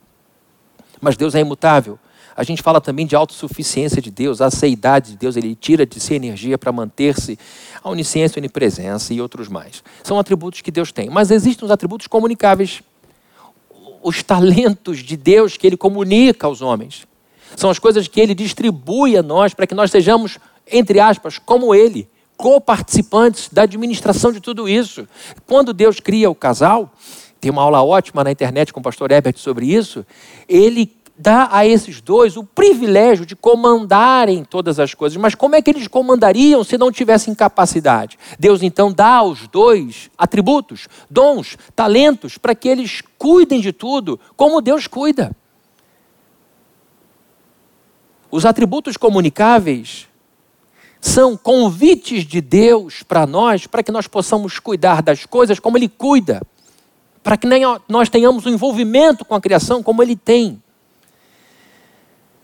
Mas 1.00 1.16
Deus 1.16 1.36
é 1.36 1.40
imutável. 1.40 1.96
A 2.36 2.42
gente 2.42 2.60
fala 2.60 2.80
também 2.80 3.06
de 3.06 3.14
autossuficiência 3.14 4.02
de 4.02 4.10
Deus, 4.10 4.40
a 4.40 4.46
aceidade 4.46 5.12
de 5.12 5.16
Deus, 5.16 5.36
ele 5.36 5.54
tira 5.54 5.86
de 5.86 6.00
si 6.00 6.14
energia 6.14 6.58
para 6.58 6.72
manter-se, 6.72 7.38
a 7.80 7.88
onisciência, 7.88 8.36
a 8.36 8.40
onipresença 8.40 9.14
e 9.14 9.20
outros 9.20 9.46
mais. 9.46 9.80
São 10.02 10.18
atributos 10.18 10.60
que 10.60 10.72
Deus 10.72 10.90
tem. 10.90 11.08
Mas 11.08 11.30
existem 11.30 11.64
os 11.64 11.70
atributos 11.70 12.08
comunicáveis, 12.08 12.82
os 14.02 14.24
talentos 14.24 15.04
de 15.04 15.16
Deus 15.16 15.56
que 15.56 15.68
ele 15.68 15.76
comunica 15.76 16.48
aos 16.48 16.62
homens. 16.62 17.06
São 17.54 17.70
as 17.70 17.78
coisas 17.78 18.08
que 18.08 18.20
ele 18.20 18.34
distribui 18.34 19.16
a 19.16 19.22
nós 19.22 19.54
para 19.54 19.68
que 19.68 19.74
nós 19.74 19.92
sejamos, 19.92 20.36
entre 20.66 20.98
aspas, 20.98 21.38
como 21.38 21.72
ele 21.72 22.09
coparticipantes 22.40 23.50
da 23.52 23.62
administração 23.62 24.32
de 24.32 24.40
tudo 24.40 24.66
isso. 24.66 25.06
Quando 25.46 25.74
Deus 25.74 26.00
cria 26.00 26.30
o 26.30 26.34
casal, 26.34 26.90
tem 27.38 27.50
uma 27.50 27.60
aula 27.60 27.82
ótima 27.84 28.24
na 28.24 28.32
internet 28.32 28.72
com 28.72 28.80
o 28.80 28.82
pastor 28.82 29.10
Herbert 29.12 29.36
sobre 29.36 29.66
isso, 29.66 30.06
ele 30.48 30.96
dá 31.18 31.50
a 31.52 31.66
esses 31.66 32.00
dois 32.00 32.38
o 32.38 32.42
privilégio 32.42 33.26
de 33.26 33.36
comandarem 33.36 34.42
todas 34.42 34.80
as 34.80 34.94
coisas. 34.94 35.18
Mas 35.18 35.34
como 35.34 35.54
é 35.54 35.60
que 35.60 35.68
eles 35.68 35.86
comandariam 35.86 36.64
se 36.64 36.78
não 36.78 36.90
tivessem 36.90 37.34
capacidade? 37.34 38.18
Deus 38.38 38.62
então 38.62 38.90
dá 38.90 39.16
aos 39.16 39.46
dois 39.46 40.10
atributos, 40.16 40.88
dons, 41.10 41.58
talentos, 41.76 42.38
para 42.38 42.54
que 42.54 42.70
eles 42.70 43.02
cuidem 43.18 43.60
de 43.60 43.70
tudo 43.70 44.18
como 44.34 44.62
Deus 44.62 44.86
cuida. 44.86 45.36
Os 48.30 48.46
atributos 48.46 48.96
comunicáveis 48.96 50.08
são 51.00 51.36
convites 51.36 52.24
de 52.24 52.40
Deus 52.40 53.02
para 53.02 53.26
nós, 53.26 53.66
para 53.66 53.82
que 53.82 53.90
nós 53.90 54.06
possamos 54.06 54.58
cuidar 54.58 55.02
das 55.02 55.24
coisas 55.24 55.58
como 55.58 55.78
Ele 55.78 55.88
cuida, 55.88 56.42
para 57.22 57.36
que 57.36 57.46
nós 57.88 58.08
tenhamos 58.08 58.46
um 58.46 58.50
envolvimento 58.50 59.24
com 59.24 59.34
a 59.34 59.40
criação 59.40 59.82
como 59.82 60.02
Ele 60.02 60.14
tem. 60.14 60.62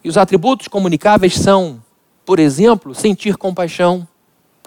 E 0.03 0.09
os 0.09 0.16
atributos 0.16 0.69
comunicáveis 0.69 1.35
são, 1.35 1.83
por 2.25 2.38
exemplo, 2.38 2.95
sentir 2.95 3.37
compaixão. 3.37 4.07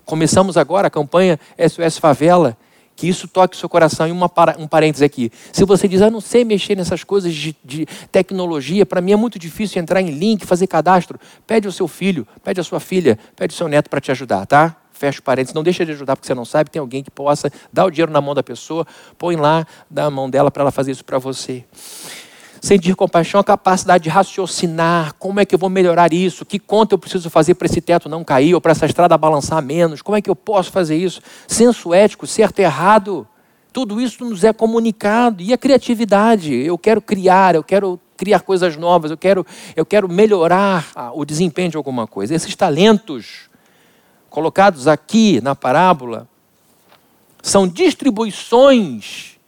Começamos 0.05 0.57
agora 0.57 0.87
a 0.87 0.91
campanha 0.91 1.39
SOS 1.57 1.97
Favela, 1.97 2.57
que 2.99 3.07
isso 3.07 3.29
toque 3.29 3.55
o 3.55 3.59
seu 3.59 3.69
coração. 3.69 4.05
E 4.05 4.11
uma, 4.11 4.29
um 4.57 4.67
parêntese 4.67 5.05
aqui. 5.05 5.31
Se 5.53 5.63
você 5.63 5.87
diz, 5.87 6.01
ah, 6.01 6.09
não 6.09 6.19
sei 6.19 6.43
mexer 6.43 6.75
nessas 6.75 7.01
coisas 7.01 7.33
de, 7.33 7.55
de 7.63 7.85
tecnologia, 8.11 8.85
para 8.85 8.99
mim 8.99 9.13
é 9.13 9.15
muito 9.15 9.39
difícil 9.39 9.81
entrar 9.81 10.01
em 10.01 10.09
link, 10.09 10.45
fazer 10.45 10.67
cadastro, 10.67 11.17
pede 11.47 11.65
ao 11.65 11.71
seu 11.71 11.87
filho, 11.87 12.27
pede 12.43 12.59
à 12.59 12.63
sua 12.63 12.81
filha, 12.81 13.17
pede 13.37 13.53
ao 13.53 13.57
seu 13.57 13.69
neto 13.69 13.89
para 13.89 14.01
te 14.01 14.11
ajudar, 14.11 14.45
tá? 14.45 14.75
Fecha 14.91 15.21
parênteses, 15.21 15.53
não 15.53 15.63
deixa 15.63 15.85
de 15.85 15.93
ajudar 15.93 16.17
porque 16.17 16.27
você 16.27 16.33
não 16.33 16.43
sabe, 16.43 16.69
tem 16.69 16.81
alguém 16.81 17.01
que 17.01 17.09
possa 17.09 17.49
dar 17.71 17.85
o 17.85 17.89
dinheiro 17.89 18.11
na 18.11 18.19
mão 18.19 18.35
da 18.35 18.43
pessoa, 18.43 18.85
põe 19.17 19.37
lá, 19.37 19.65
dá 19.89 20.03
a 20.03 20.11
mão 20.11 20.29
dela 20.29 20.51
para 20.51 20.63
ela 20.63 20.71
fazer 20.71 20.91
isso 20.91 21.05
para 21.05 21.17
você. 21.17 21.63
Sentir 22.61 22.95
compaixão 22.95 23.39
é 23.39 23.41
a 23.41 23.43
capacidade 23.43 24.03
de 24.03 24.09
raciocinar. 24.09 25.13
Como 25.17 25.39
é 25.39 25.45
que 25.45 25.55
eu 25.55 25.59
vou 25.59 25.69
melhorar 25.69 26.13
isso? 26.13 26.45
Que 26.45 26.59
conta 26.59 26.93
eu 26.93 26.99
preciso 26.99 27.29
fazer 27.29 27.55
para 27.55 27.65
esse 27.65 27.79
teto 27.79 28.09
não 28.09 28.23
cair 28.23 28.53
ou 28.53 28.59
para 28.59 28.71
essa 28.71 28.85
estrada 28.85 29.17
balançar 29.17 29.61
menos? 29.63 30.01
Como 30.01 30.17
é 30.17 30.21
que 30.21 30.29
eu 30.29 30.35
posso 30.35 30.71
fazer 30.71 30.97
isso? 30.97 31.21
Senso 31.47 31.93
ético, 31.93 32.27
certo 32.27 32.59
e 32.59 32.63
errado. 32.63 33.27
Tudo 33.71 34.01
isso 34.01 34.25
nos 34.25 34.43
é 34.43 34.51
comunicado. 34.51 35.41
E 35.41 35.53
a 35.53 35.57
criatividade. 35.57 36.53
Eu 36.53 36.77
quero 36.77 37.01
criar, 37.01 37.55
eu 37.55 37.63
quero 37.63 37.99
criar 38.17 38.41
coisas 38.41 38.75
novas, 38.75 39.11
eu 39.11 39.17
quero, 39.17 39.45
eu 39.73 39.85
quero 39.85 40.09
melhorar 40.09 41.11
o 41.13 41.23
desempenho 41.23 41.69
de 41.69 41.77
alguma 41.77 42.05
coisa. 42.05 42.35
Esses 42.35 42.53
talentos 42.55 43.49
colocados 44.29 44.87
aqui 44.87 45.39
na 45.41 45.55
parábola 45.55 46.27
são 47.41 47.65
distribuições 47.65 49.38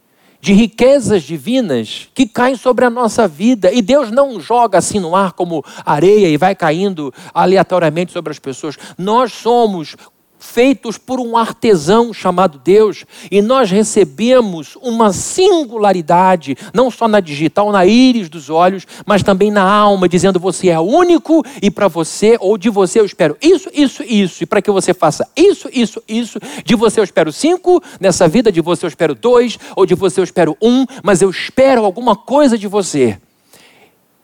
de 0.41 0.53
riquezas 0.53 1.23
divinas 1.23 2.09
que 2.13 2.25
caem 2.25 2.57
sobre 2.57 2.83
a 2.83 2.89
nossa 2.89 3.27
vida. 3.27 3.71
E 3.71 3.81
Deus 3.81 4.11
não 4.11 4.39
joga 4.39 4.79
assim 4.79 4.99
no 4.99 5.15
ar 5.15 5.33
como 5.33 5.63
areia 5.85 6.27
e 6.27 6.35
vai 6.35 6.55
caindo 6.55 7.13
aleatoriamente 7.33 8.11
sobre 8.11 8.31
as 8.31 8.39
pessoas. 8.39 8.77
Nós 8.97 9.31
somos 9.31 9.95
feitos 10.41 10.97
por 10.97 11.19
um 11.19 11.37
artesão 11.37 12.11
chamado 12.11 12.59
Deus, 12.61 13.05
e 13.29 13.41
nós 13.41 13.69
recebemos 13.69 14.75
uma 14.81 15.13
singularidade, 15.13 16.57
não 16.73 16.89
só 16.89 17.07
na 17.07 17.19
digital, 17.19 17.71
na 17.71 17.85
íris 17.85 18.27
dos 18.27 18.49
olhos, 18.49 18.85
mas 19.05 19.23
também 19.23 19.51
na 19.51 19.63
alma, 19.63 20.09
dizendo 20.09 20.39
você 20.39 20.69
é 20.69 20.79
único 20.79 21.43
e 21.61 21.69
para 21.69 21.87
você 21.87 22.37
ou 22.39 22.57
de 22.57 22.69
você 22.69 22.99
eu 22.99 23.05
espero 23.05 23.37
isso, 23.41 23.69
isso, 23.73 24.03
isso, 24.03 24.43
e 24.43 24.45
para 24.45 24.61
que 24.61 24.71
você 24.71 24.93
faça 24.93 25.27
isso, 25.35 25.69
isso, 25.71 26.01
isso, 26.07 26.39
de 26.65 26.75
você 26.75 26.99
eu 26.99 27.03
espero 27.03 27.31
cinco, 27.31 27.81
nessa 27.99 28.27
vida 28.27 28.51
de 28.51 28.61
você 28.61 28.85
eu 28.85 28.89
espero 28.89 29.13
dois, 29.13 29.57
ou 29.75 29.85
de 29.85 29.93
você 29.93 30.19
eu 30.19 30.23
espero 30.23 30.57
um, 30.61 30.85
mas 31.03 31.21
eu 31.21 31.29
espero 31.29 31.85
alguma 31.85 32.15
coisa 32.15 32.57
de 32.57 32.67
você. 32.67 33.17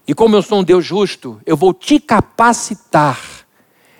E 0.07 0.13
como 0.13 0.35
eu 0.35 0.41
sou 0.41 0.59
um 0.59 0.63
Deus 0.63 0.85
justo, 0.85 1.39
eu 1.45 1.57
vou 1.57 1.73
te 1.73 1.99
capacitar 1.99 3.36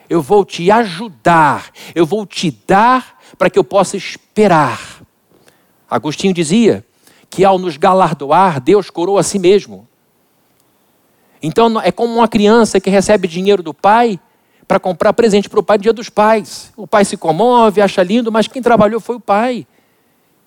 eu 0.10 0.22
vou 0.22 0.46
te 0.46 0.70
ajudar, 0.72 1.72
eu 1.94 2.06
vou 2.06 2.26
te 2.26 2.52
dar 2.66 3.20
para 3.38 3.50
que 3.50 3.60
eu 3.60 3.64
possa 3.64 3.98
esperar. 3.98 5.02
Agostinho 5.90 6.34
dizia 6.34 6.86
que 7.30 7.44
ao 7.44 7.58
nos 7.58 7.78
galardoar, 7.78 8.60
Deus 8.62 8.90
coroa 8.90 9.20
a 9.20 9.24
si 9.24 9.40
mesmo. 9.40 9.88
Então 11.42 11.80
é 11.82 11.92
como 11.92 12.16
uma 12.16 12.28
criança 12.28 12.80
que 12.80 12.90
recebe 12.90 13.28
dinheiro 13.28 13.62
do 13.62 13.74
pai 13.74 14.20
para 14.68 14.80
comprar 14.80 15.14
presente 15.14 15.50
para 15.50 15.60
o 15.60 15.64
pai 15.64 15.78
no 15.78 15.84
dia 15.84 15.94
dos 15.94 16.10
pais. 16.10 16.74
O 16.76 16.88
pai 16.88 17.06
se 17.06 17.16
comove, 17.16 17.82
acha 17.82 18.04
lindo, 18.04 18.32
mas 18.32 18.48
quem 18.48 18.62
trabalhou 18.62 19.00
foi 19.00 19.16
o 19.16 19.20
pai. 19.20 19.66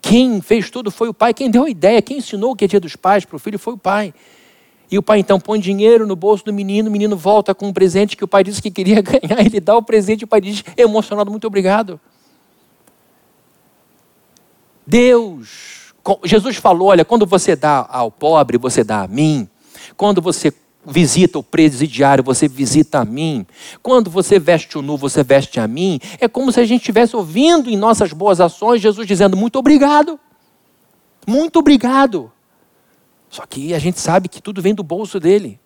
Quem 0.03 0.41
fez 0.41 0.71
tudo 0.71 0.91
foi 0.91 1.09
o 1.09 1.15
pai. 1.15 1.33
Quem 1.33 1.51
deu 1.51 1.65
a 1.65 1.71
ideia, 1.71 2.03
quem 2.03 2.19
ensinou 2.19 2.57
que 2.57 2.65
é 2.65 2.69
dia 2.69 2.81
dos 2.81 2.97
pais 2.97 3.25
para 3.25 3.37
o 3.37 3.39
filho 3.39 3.59
foi 3.59 3.75
o 3.75 3.79
pai. 3.79 4.13
E 4.91 4.99
o 4.99 5.03
pai 5.03 5.21
então 5.21 5.39
põe 5.39 5.61
dinheiro 5.61 6.07
no 6.07 6.17
bolso 6.17 6.45
do 6.45 6.53
menino, 6.53 6.89
o 6.89 6.93
menino 6.93 7.17
volta 7.17 7.55
com 7.55 7.69
um 7.69 7.73
presente 7.73 8.17
que 8.17 8.25
o 8.25 8.29
pai 8.29 8.43
disse 8.43 8.61
que 8.61 8.71
queria 8.71 9.01
ganhar, 9.03 9.41
ele 9.45 9.61
dá 9.61 9.77
o 9.77 9.83
presente 9.83 10.23
e 10.23 10.25
o 10.25 10.29
pai 10.29 10.41
diz, 10.41 10.65
emocionado, 10.77 11.31
muito 11.31 11.47
obrigado. 11.47 12.01
Deus, 14.91 15.93
Jesus 16.25 16.57
falou: 16.57 16.89
olha, 16.89 17.05
quando 17.05 17.25
você 17.25 17.55
dá 17.55 17.87
ao 17.89 18.11
pobre, 18.11 18.59
você 18.59 18.83
dá 18.83 19.03
a 19.03 19.09
mim. 19.09 19.49
Quando 19.97 20.21
você 20.21 20.53
visita 20.85 21.39
o 21.39 21.43
presidiário, 21.43 22.25
você 22.25 22.49
visita 22.49 22.99
a 22.99 23.05
mim. 23.05 23.47
Quando 23.83 24.11
você 24.11 24.39
veste 24.39 24.79
o 24.79 24.83
nu, 24.83 24.97
você 24.97 25.23
veste 25.23 25.61
a 25.61 25.69
mim. 25.69 26.01
É 26.19 26.27
como 26.27 26.51
se 26.51 26.59
a 26.59 26.65
gente 26.65 26.81
estivesse 26.81 27.15
ouvindo 27.15 27.71
em 27.71 27.77
nossas 27.77 28.13
boas 28.13 28.41
ações 28.41 28.81
Jesus 28.81 29.07
dizendo: 29.07 29.37
muito 29.37 29.59
obrigado. 29.59 30.19
Muito 31.27 31.59
obrigado. 31.59 32.33
Só 33.31 33.47
que 33.47 33.73
a 33.73 33.79
gente 33.79 34.01
sabe 34.01 34.29
que 34.29 34.43
tudo 34.43 34.61
vem 34.61 34.75
do 34.75 34.83
bolso 34.83 35.21
dele. 35.21 35.59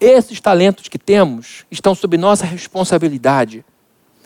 Esses 0.00 0.40
talentos 0.40 0.88
que 0.88 0.98
temos 0.98 1.66
estão 1.70 1.94
sob 1.94 2.16
nossa 2.16 2.46
responsabilidade. 2.46 3.64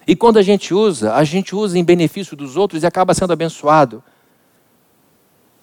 E 0.07 0.15
quando 0.15 0.39
a 0.39 0.43
gente 0.43 0.73
usa, 0.73 1.15
a 1.15 1.25
gente 1.25 1.55
usa 1.55 1.77
em 1.79 1.85
benefício 1.85 2.37
dos 2.37 2.57
outros 2.57 2.83
e 2.83 2.87
acaba 2.87 3.13
sendo 3.13 3.33
abençoado. 3.33 4.03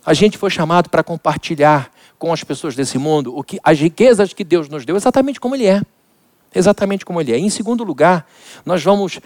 A 0.06 0.14
gente 0.14 0.38
foi 0.38 0.50
chamado 0.50 0.90
para 0.90 1.04
compartilhar 1.04 1.92
com 2.18 2.34
as 2.34 2.44
pessoas 2.44 2.76
desse 2.76 2.98
mundo 2.98 3.36
o 3.36 3.44
que 3.44 3.60
as 3.64 3.80
riquezas 3.80 4.34
que 4.34 4.44
Deus 4.44 4.68
nos 4.68 4.86
deu, 4.86 4.98
exatamente 4.98 5.40
como 5.40 5.56
ele 5.56 5.66
é. 5.66 5.82
Exatamente 6.54 7.06
como 7.06 7.22
ele 7.22 7.32
é. 7.32 7.38
Em 7.38 7.50
segundo 7.50 7.84
lugar, 7.84 8.28
nós 8.66 8.84
vamos 8.84 9.20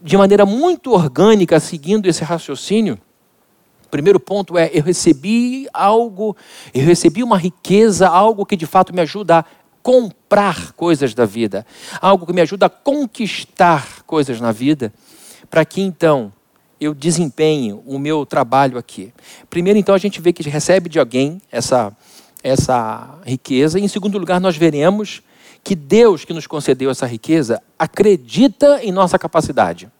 de 0.00 0.16
maneira 0.16 0.46
muito 0.46 0.92
orgânica 0.92 1.58
seguindo 1.58 2.06
esse 2.06 2.22
raciocínio, 2.22 2.98
primeiro 3.90 4.20
ponto 4.20 4.56
é: 4.58 4.70
eu 4.72 4.82
recebi 4.82 5.66
algo, 5.72 6.36
eu 6.74 6.84
recebi 6.84 7.22
uma 7.22 7.38
riqueza, 7.38 8.08
algo 8.08 8.46
que 8.46 8.56
de 8.56 8.66
fato 8.66 8.94
me 8.94 9.00
ajuda 9.00 9.38
a 9.38 9.44
comprar 9.82 10.72
coisas 10.72 11.14
da 11.14 11.24
vida, 11.24 11.64
algo 12.00 12.26
que 12.26 12.32
me 12.32 12.40
ajuda 12.40 12.66
a 12.66 12.70
conquistar 12.70 14.02
coisas 14.04 14.40
na 14.40 14.50
vida, 14.50 14.92
para 15.48 15.64
que 15.64 15.80
então 15.80 16.32
eu 16.80 16.94
desempenhe 16.94 17.72
o 17.72 17.98
meu 17.98 18.26
trabalho 18.26 18.78
aqui. 18.78 19.12
Primeiro, 19.48 19.78
então, 19.78 19.94
a 19.94 19.98
gente 19.98 20.20
vê 20.20 20.32
que 20.32 20.42
recebe 20.48 20.88
de 20.88 20.98
alguém 20.98 21.40
essa, 21.50 21.96
essa 22.42 23.18
riqueza, 23.24 23.78
e 23.78 23.84
em 23.84 23.88
segundo 23.88 24.18
lugar, 24.18 24.40
nós 24.40 24.56
veremos 24.56 25.22
que 25.64 25.74
Deus 25.74 26.24
que 26.24 26.32
nos 26.32 26.46
concedeu 26.46 26.90
essa 26.90 27.06
riqueza 27.06 27.62
acredita 27.78 28.80
em 28.82 28.92
nossa 28.92 29.18
capacidade. 29.18 29.90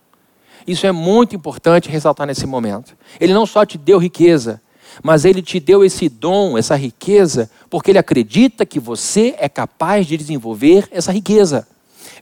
Isso 0.67 0.87
é 0.87 0.93
muito 0.93 1.37
importante 1.37 1.89
ressaltar 1.89 2.27
nesse 2.27 2.47
momento. 2.47 2.97
Ele 3.21 3.33
não 3.33 3.47
só 3.47 3.65
te 3.65 3.79
deu 3.79 3.99
riqueza, 3.99 4.61
mas 5.03 5.25
ele 5.25 5.43
te 5.43 5.61
deu 5.61 5.85
esse 5.85 6.09
dom, 6.09 6.59
essa 6.59 6.75
riqueza, 6.75 7.51
porque 7.71 7.91
ele 7.91 7.99
acredita 7.99 8.67
que 8.67 8.81
você 8.81 9.35
é 9.39 9.49
capaz 9.49 10.07
de 10.07 10.17
desenvolver 10.17 10.89
essa 10.91 11.13
riqueza. 11.13 11.69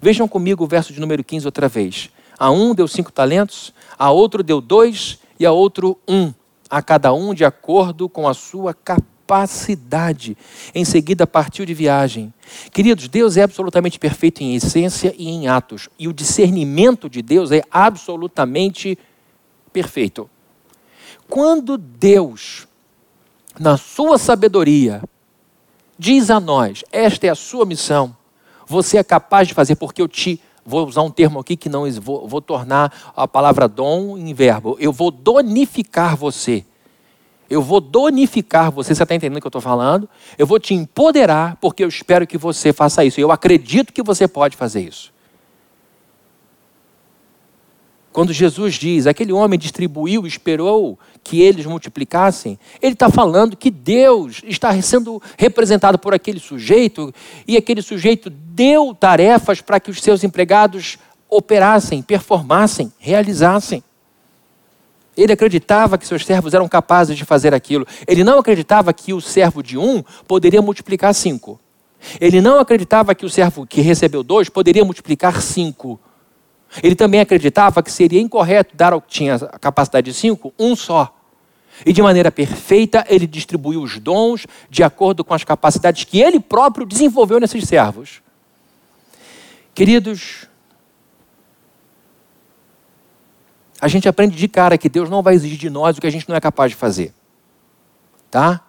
Vejam 0.00 0.28
comigo 0.28 0.64
o 0.64 0.66
verso 0.66 0.92
de 0.92 1.00
número 1.00 1.24
15 1.24 1.46
outra 1.46 1.68
vez. 1.68 2.10
A 2.38 2.50
um 2.50 2.74
deu 2.74 2.88
cinco 2.88 3.12
talentos, 3.12 3.72
a 3.98 4.10
outro 4.10 4.42
deu 4.42 4.60
dois 4.60 5.18
e 5.38 5.46
a 5.46 5.52
outro 5.52 5.96
um, 6.06 6.32
a 6.68 6.82
cada 6.82 7.12
um 7.14 7.32
de 7.32 7.44
acordo 7.44 8.08
com 8.08 8.28
a 8.28 8.34
sua 8.34 8.74
capacidade 8.74 9.13
capacidade. 9.24 10.36
Em 10.74 10.84
seguida, 10.84 11.26
partiu 11.26 11.64
de 11.64 11.72
viagem. 11.72 12.32
Queridos, 12.72 13.08
Deus 13.08 13.36
é 13.36 13.42
absolutamente 13.42 13.98
perfeito 13.98 14.42
em 14.42 14.54
essência 14.54 15.14
e 15.16 15.28
em 15.28 15.48
atos. 15.48 15.88
E 15.98 16.06
o 16.06 16.12
discernimento 16.12 17.08
de 17.08 17.22
Deus 17.22 17.50
é 17.50 17.62
absolutamente 17.70 18.98
perfeito. 19.72 20.28
Quando 21.28 21.78
Deus, 21.78 22.68
na 23.58 23.78
sua 23.78 24.18
sabedoria, 24.18 25.02
diz 25.98 26.30
a 26.30 26.38
nós: 26.38 26.84
esta 26.92 27.26
é 27.26 27.30
a 27.30 27.34
sua 27.34 27.64
missão, 27.64 28.14
você 28.66 28.98
é 28.98 29.04
capaz 29.04 29.48
de 29.48 29.54
fazer, 29.54 29.76
porque 29.76 30.02
eu 30.02 30.08
te. 30.08 30.40
Vou 30.66 30.86
usar 30.86 31.02
um 31.02 31.10
termo 31.10 31.38
aqui 31.38 31.58
que 31.58 31.68
não 31.68 31.90
vou, 32.00 32.26
vou 32.26 32.40
tornar 32.40 33.12
a 33.14 33.28
palavra 33.28 33.68
dom 33.68 34.16
em 34.16 34.32
verbo. 34.32 34.78
Eu 34.80 34.92
vou 34.92 35.10
donificar 35.10 36.16
você 36.16 36.64
eu 37.54 37.62
vou 37.62 37.80
donificar 37.80 38.72
você, 38.72 38.92
você 38.94 39.04
está 39.04 39.14
entendendo 39.14 39.38
o 39.38 39.40
que 39.40 39.46
eu 39.46 39.48
estou 39.48 39.60
falando? 39.60 40.08
Eu 40.36 40.44
vou 40.44 40.58
te 40.58 40.74
empoderar, 40.74 41.56
porque 41.60 41.84
eu 41.84 41.88
espero 41.88 42.26
que 42.26 42.36
você 42.36 42.72
faça 42.72 43.04
isso. 43.04 43.20
Eu 43.20 43.30
acredito 43.30 43.92
que 43.92 44.02
você 44.02 44.26
pode 44.26 44.56
fazer 44.56 44.80
isso. 44.80 45.14
Quando 48.12 48.32
Jesus 48.32 48.74
diz, 48.74 49.06
aquele 49.06 49.32
homem 49.32 49.56
distribuiu, 49.56 50.26
esperou 50.26 50.98
que 51.22 51.40
eles 51.40 51.64
multiplicassem, 51.64 52.58
ele 52.82 52.94
está 52.94 53.08
falando 53.08 53.56
que 53.56 53.70
Deus 53.70 54.42
está 54.44 54.80
sendo 54.82 55.22
representado 55.38 55.96
por 55.96 56.12
aquele 56.12 56.40
sujeito, 56.40 57.14
e 57.46 57.56
aquele 57.56 57.82
sujeito 57.82 58.30
deu 58.30 58.94
tarefas 58.94 59.60
para 59.60 59.78
que 59.78 59.92
os 59.92 60.00
seus 60.00 60.24
empregados 60.24 60.98
operassem, 61.28 62.02
performassem, 62.02 62.92
realizassem. 62.98 63.82
Ele 65.16 65.32
acreditava 65.32 65.96
que 65.96 66.06
seus 66.06 66.24
servos 66.24 66.54
eram 66.54 66.68
capazes 66.68 67.16
de 67.16 67.24
fazer 67.24 67.54
aquilo. 67.54 67.86
Ele 68.06 68.24
não 68.24 68.38
acreditava 68.38 68.92
que 68.92 69.12
o 69.12 69.20
servo 69.20 69.62
de 69.62 69.78
um 69.78 70.02
poderia 70.26 70.60
multiplicar 70.60 71.14
cinco. 71.14 71.60
Ele 72.20 72.40
não 72.40 72.58
acreditava 72.58 73.14
que 73.14 73.24
o 73.24 73.30
servo 73.30 73.66
que 73.66 73.80
recebeu 73.80 74.22
dois 74.22 74.48
poderia 74.48 74.84
multiplicar 74.84 75.40
cinco. 75.40 75.98
Ele 76.82 76.94
também 76.94 77.20
acreditava 77.20 77.82
que 77.82 77.92
seria 77.92 78.20
incorreto 78.20 78.76
dar 78.76 78.92
ao 78.92 79.00
que 79.00 79.08
tinha 79.08 79.36
a 79.36 79.58
capacidade 79.58 80.10
de 80.10 80.16
cinco 80.16 80.52
um 80.58 80.74
só. 80.74 81.14
E 81.84 81.92
de 81.92 82.02
maneira 82.02 82.30
perfeita, 82.30 83.04
ele 83.08 83.26
distribuiu 83.26 83.82
os 83.82 83.98
dons 83.98 84.46
de 84.70 84.82
acordo 84.82 85.24
com 85.24 85.34
as 85.34 85.44
capacidades 85.44 86.04
que 86.04 86.20
ele 86.20 86.38
próprio 86.38 86.86
desenvolveu 86.86 87.40
nesses 87.40 87.64
servos. 87.64 88.22
Queridos, 89.74 90.48
a 93.84 93.88
gente 93.88 94.08
aprende 94.08 94.34
de 94.34 94.48
cara 94.48 94.78
que 94.78 94.88
Deus 94.88 95.10
não 95.10 95.22
vai 95.22 95.34
exigir 95.34 95.58
de 95.58 95.68
nós 95.68 95.98
o 95.98 96.00
que 96.00 96.06
a 96.06 96.10
gente 96.10 96.26
não 96.26 96.34
é 96.34 96.40
capaz 96.40 96.70
de 96.70 96.76
fazer. 96.76 97.12
Tá? 98.30 98.62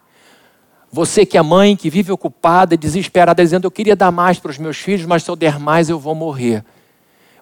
Você 0.92 1.26
que 1.26 1.38
é 1.38 1.42
mãe, 1.42 1.74
que 1.74 1.90
vive 1.90 2.12
ocupada, 2.12 2.76
desesperada, 2.76 3.42
dizendo: 3.42 3.64
Eu 3.64 3.72
queria 3.72 3.96
dar 3.96 4.12
mais 4.12 4.40
para 4.40 4.52
os 4.52 4.58
meus 4.58 4.76
filhos, 4.76 5.06
mas 5.06 5.24
se 5.24 5.32
eu 5.32 5.36
der 5.38 5.58
mais, 5.58 5.88
eu 5.88 5.98
vou 5.98 6.14
morrer. 6.14 6.66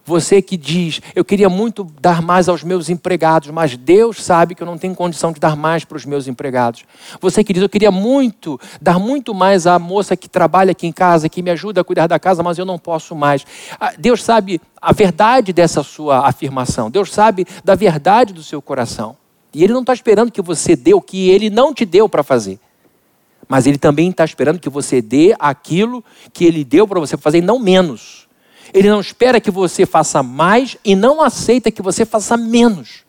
Você 0.06 0.42
que 0.42 0.56
diz, 0.56 1.00
eu 1.14 1.24
queria 1.24 1.48
muito 1.48 1.84
dar 1.98 2.20
mais 2.20 2.46
aos 2.46 2.62
meus 2.62 2.90
empregados, 2.90 3.50
mas 3.50 3.74
Deus 3.74 4.22
sabe 4.22 4.54
que 4.54 4.62
eu 4.62 4.66
não 4.66 4.76
tenho 4.76 4.94
condição 4.94 5.32
de 5.32 5.40
dar 5.40 5.56
mais 5.56 5.82
para 5.82 5.96
os 5.96 6.04
meus 6.04 6.28
empregados. 6.28 6.84
Você 7.22 7.42
que 7.42 7.54
diz, 7.54 7.62
eu 7.62 7.68
queria 7.70 7.90
muito, 7.90 8.60
dar 8.82 8.98
muito 8.98 9.34
mais 9.34 9.66
à 9.66 9.78
moça 9.78 10.14
que 10.14 10.28
trabalha 10.28 10.72
aqui 10.72 10.86
em 10.86 10.92
casa, 10.92 11.26
que 11.28 11.42
me 11.42 11.50
ajuda 11.50 11.80
a 11.80 11.84
cuidar 11.84 12.06
da 12.06 12.18
casa, 12.18 12.42
mas 12.42 12.58
eu 12.58 12.66
não 12.66 12.78
posso 12.78 13.14
mais. 13.14 13.46
Ah, 13.80 13.94
Deus 13.96 14.22
sabe 14.22 14.60
a 14.80 14.92
verdade 14.92 15.54
dessa 15.54 15.82
sua 15.82 16.28
afirmação. 16.28 16.90
Deus 16.90 17.10
sabe 17.10 17.46
da 17.64 17.74
verdade 17.74 18.34
do 18.34 18.42
seu 18.42 18.60
coração. 18.60 19.16
E 19.54 19.64
Ele 19.64 19.72
não 19.72 19.80
está 19.80 19.94
esperando 19.94 20.30
que 20.30 20.42
você 20.42 20.76
dê 20.76 20.92
o 20.92 21.00
que 21.00 21.30
Ele 21.30 21.48
não 21.48 21.72
te 21.72 21.86
deu 21.86 22.10
para 22.10 22.22
fazer. 22.22 22.60
Mas 23.48 23.66
Ele 23.66 23.78
também 23.78 24.10
está 24.10 24.24
esperando 24.24 24.58
que 24.58 24.68
você 24.68 25.00
dê 25.00 25.34
aquilo 25.38 26.04
que 26.30 26.44
Ele 26.44 26.62
deu 26.62 26.86
para 26.86 27.00
você 27.00 27.16
fazer, 27.16 27.38
e 27.38 27.40
não 27.40 27.58
menos. 27.58 28.23
Ele 28.74 28.90
não 28.90 29.00
espera 29.00 29.40
que 29.40 29.52
você 29.52 29.86
faça 29.86 30.20
mais 30.20 30.76
e 30.84 30.96
não 30.96 31.22
aceita 31.22 31.70
que 31.70 31.80
você 31.80 32.04
faça 32.04 32.36
menos. 32.36 33.04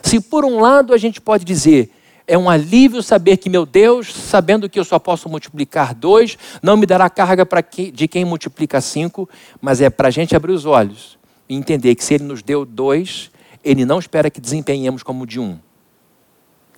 Se 0.00 0.20
por 0.20 0.44
um 0.44 0.60
lado 0.60 0.94
a 0.94 0.96
gente 0.96 1.20
pode 1.20 1.44
dizer, 1.44 1.90
é 2.24 2.38
um 2.38 2.48
alívio 2.48 3.02
saber 3.02 3.38
que 3.38 3.50
meu 3.50 3.66
Deus, 3.66 4.14
sabendo 4.14 4.68
que 4.68 4.78
eu 4.78 4.84
só 4.84 4.96
posso 4.98 5.28
multiplicar 5.28 5.92
dois, 5.92 6.38
não 6.62 6.76
me 6.76 6.86
dará 6.86 7.10
carga 7.10 7.44
que, 7.62 7.90
de 7.90 8.06
quem 8.06 8.24
multiplica 8.24 8.80
cinco, 8.80 9.28
mas 9.60 9.80
é 9.80 9.90
para 9.90 10.06
a 10.06 10.10
gente 10.10 10.36
abrir 10.36 10.52
os 10.52 10.64
olhos 10.64 11.18
e 11.48 11.56
entender 11.56 11.96
que 11.96 12.04
se 12.04 12.14
Ele 12.14 12.24
nos 12.24 12.40
deu 12.40 12.64
dois, 12.64 13.32
Ele 13.64 13.84
não 13.84 13.98
espera 13.98 14.30
que 14.30 14.40
desempenhemos 14.40 15.02
como 15.02 15.26
de 15.26 15.40
um. 15.40 15.58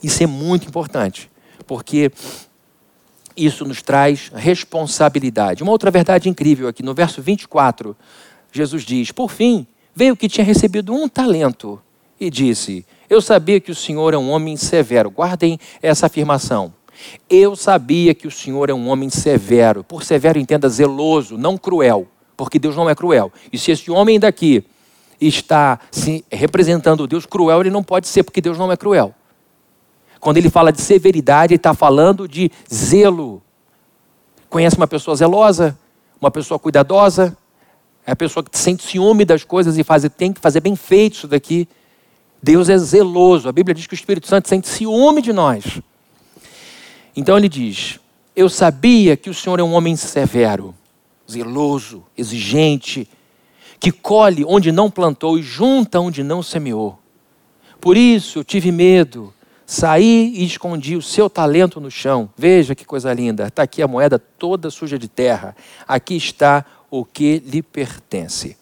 Isso 0.03 0.23
é 0.23 0.27
muito 0.27 0.67
importante, 0.67 1.31
porque 1.67 2.11
isso 3.45 3.65
nos 3.65 3.83
traz 3.83 4.31
responsabilidade. 4.35 5.63
Uma 5.63 5.73
outra 5.73 5.91
verdade 5.91 6.29
incrível 6.29 6.69
aqui, 6.69 6.83
no 6.83 6.95
verso 6.95 7.23
24, 7.23 7.97
Jesus 8.53 8.83
diz: 8.83 9.11
Por 9.13 9.31
fim, 9.31 9.67
veio 9.95 10.17
que 10.17 10.29
tinha 10.29 10.45
recebido 10.45 10.93
um 10.93 11.09
talento 11.09 11.81
e 12.19 12.31
disse: 12.31 12.85
eu 13.11 13.21
sabia 13.21 13.59
que 13.59 13.73
o 13.73 13.75
Senhor 13.75 14.15
é 14.15 14.17
um 14.17 14.31
homem 14.31 14.57
severo. 14.57 15.11
Guardem 15.11 15.59
essa 15.83 16.07
afirmação. 16.07 16.73
Eu 17.29 17.57
sabia 17.57 18.15
que 18.15 18.29
o 18.29 18.31
Senhor 18.31 18.71
é 18.71 18.73
um 18.73 18.89
homem 18.89 19.11
severo. 19.11 19.83
Por 19.83 20.05
severo, 20.05 20.39
entenda 20.39 20.69
zeloso, 20.69 21.37
não 21.37 21.59
cruel, 21.59 22.07
porque 22.37 22.57
Deus 22.57 22.77
não 22.77 22.89
é 22.89 22.95
cruel. 22.95 23.33
E 23.53 23.59
se 23.59 23.73
esse 23.73 23.91
homem 23.91 24.21
daqui 24.21 24.63
está 25.21 25.81
se 25.91 26.25
representando 26.31 27.05
Deus 27.09 27.27
cruel, 27.27 27.63
ele 27.63 27.71
não 27.71 27.83
pode 27.83 28.07
ser, 28.07 28.23
porque 28.23 28.41
Deus 28.41 28.57
não 28.57 28.71
é 28.71 28.77
cruel. 28.77 29.13
Quando 30.21 30.37
ele 30.37 30.51
fala 30.51 30.71
de 30.71 30.81
severidade, 30.83 31.55
ele 31.55 31.59
está 31.59 31.73
falando 31.73 32.29
de 32.29 32.53
zelo. 32.73 33.43
Conhece 34.51 34.77
uma 34.77 34.87
pessoa 34.87 35.17
zelosa, 35.17 35.77
uma 36.21 36.31
pessoa 36.31 36.59
cuidadosa, 36.59 37.37
é 38.07 38.13
a 38.13 38.17
pessoa 38.17 38.45
que 38.45 38.59
sente 38.59 38.83
ciúme 38.83 39.25
das 39.25 39.45
coisas 39.45 39.79
e 39.79 39.85
faz, 39.85 40.05
tem 40.17 40.33
que 40.33 40.41
fazer 40.41 40.61
bem 40.61 40.77
feito 40.77 41.15
isso 41.15 41.29
daqui. 41.29 41.67
Deus 42.43 42.69
é 42.69 42.77
zeloso. 42.77 43.49
A 43.49 43.53
Bíblia 43.53 43.75
diz 43.75 43.87
que 43.87 43.95
o 43.95 43.97
Espírito 43.97 44.27
Santo 44.27 44.49
sente 44.49 44.69
ciúme 44.69 45.23
de 45.23 45.33
nós. 45.33 45.81
Então 47.15 47.37
ele 47.37 47.49
diz: 47.49 47.99
Eu 48.35 48.49
sabia 48.49 49.17
que 49.17 49.31
o 49.31 49.35
Senhor 49.35 49.59
é 49.59 49.63
um 49.63 49.73
homem 49.73 49.97
severo, 49.97 50.75
zeloso, 51.31 52.03
exigente, 52.17 53.09
que 53.79 53.93
colhe 53.93 54.45
onde 54.45 54.73
não 54.73 54.91
plantou 54.91 55.39
e 55.39 55.43
junta 55.43 56.01
onde 56.01 56.23
não 56.23 56.43
semeou. 56.43 56.99
Por 57.81 57.97
isso 57.97 58.41
eu 58.41 58.45
tive 58.45 58.71
medo, 58.71 59.33
saí 59.71 60.33
e 60.35 60.45
escondi 60.45 60.97
o 60.97 61.03
seu 61.03 61.31
talento 61.31 61.81
no 61.81 61.93
chão. 61.93 62.29
Veja 62.37 62.75
que 62.75 62.85
coisa 62.85 63.13
linda. 63.13 63.47
Está 63.47 63.63
aqui 63.63 63.81
a 63.81 63.87
moeda 63.87 64.19
toda 64.19 64.69
suja 64.69 64.99
de 64.99 65.07
terra. 65.07 65.55
Aqui 65.87 66.17
está 66.17 66.65
o 66.91 67.05
que 67.05 67.39
lhe 67.39 67.63
pertence. 67.63 68.57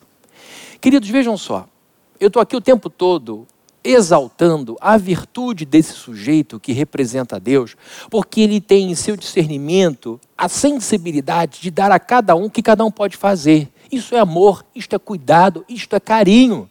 Queridos, 0.78 1.08
vejam 1.08 1.34
só. 1.38 1.66
Eu 2.20 2.26
estou 2.26 2.42
aqui 2.42 2.54
o 2.54 2.60
tempo 2.60 2.90
todo 2.90 3.46
exaltando 3.82 4.76
a 4.82 4.98
virtude 4.98 5.64
desse 5.64 5.94
sujeito 5.94 6.60
que 6.60 6.72
representa 6.72 7.40
Deus, 7.40 7.74
porque 8.10 8.42
ele 8.42 8.60
tem 8.60 8.90
em 8.90 8.94
seu 8.94 9.16
discernimento 9.16 10.20
a 10.36 10.46
sensibilidade 10.46 11.62
de 11.62 11.70
dar 11.70 11.90
a 11.90 11.98
cada 11.98 12.36
um 12.36 12.44
o 12.44 12.50
que 12.50 12.62
cada 12.62 12.84
um 12.84 12.90
pode 12.90 13.16
fazer. 13.16 13.72
Isso 13.90 14.14
é 14.14 14.18
amor, 14.18 14.62
isto 14.74 14.94
é 14.94 14.98
cuidado, 14.98 15.64
isto 15.70 15.96
é 15.96 16.00
carinho. 16.00 16.68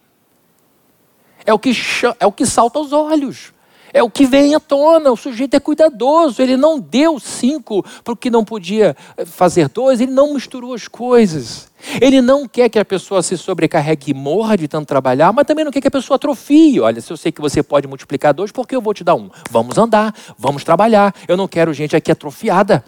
É 1.44 1.52
o 1.52 1.58
que, 1.58 1.72
é 2.20 2.28
o 2.28 2.32
que 2.32 2.46
salta 2.46 2.78
aos 2.78 2.94
olhos. 2.94 3.57
É 3.94 4.04
o 4.04 4.10
que 4.10 4.26
vem 4.26 4.56
à 4.56 4.60
tona. 4.60 5.12
O 5.12 5.18
sujeito 5.18 5.56
é 5.56 5.60
cuidadoso. 5.60 6.42
Ele 6.42 6.58
não 6.58 6.80
deu 6.80 7.20
cinco 7.20 7.86
porque 8.04 8.30
não 8.30 8.44
podia 8.44 8.96
eh, 9.16 9.26
fazer 9.26 9.70
dois. 9.70 10.02
Ele 10.02 10.12
não 10.12 10.34
misturou 10.34 10.74
as 10.74 10.88
coisas. 10.88 11.70
Ele 12.02 12.22
não 12.22 12.48
quer 12.48 12.70
que 12.70 12.80
a 12.80 12.86
pessoa 12.86 13.22
se 13.22 13.38
sobrecarregue 13.38 14.12
e 14.12 14.14
morra 14.14 14.58
de 14.58 14.68
tanto 14.68 14.88
trabalhar, 14.88 15.32
mas 15.32 15.46
também 15.46 15.64
não 15.64 15.72
quer 15.72 15.82
que 15.82 15.88
a 15.88 15.92
pessoa 15.92 16.16
atrofie. 16.16 16.80
Olha, 16.80 17.00
se 17.00 17.12
eu 17.12 17.18
sei 17.18 17.32
que 17.32 17.42
você 17.42 17.62
pode 17.62 17.88
multiplicar 17.88 18.34
dois, 18.34 18.52
por 18.52 18.68
que 18.68 18.76
eu 18.76 18.82
vou 18.82 18.94
te 18.94 19.04
dar 19.04 19.16
um? 19.16 19.30
Vamos 19.50 19.78
andar, 19.78 20.14
vamos 20.38 20.64
trabalhar. 20.64 21.14
Eu 21.28 21.38
não 21.38 21.48
quero 21.48 21.74
gente 21.74 21.96
aqui 21.96 22.12
atrofiada. 22.12 22.84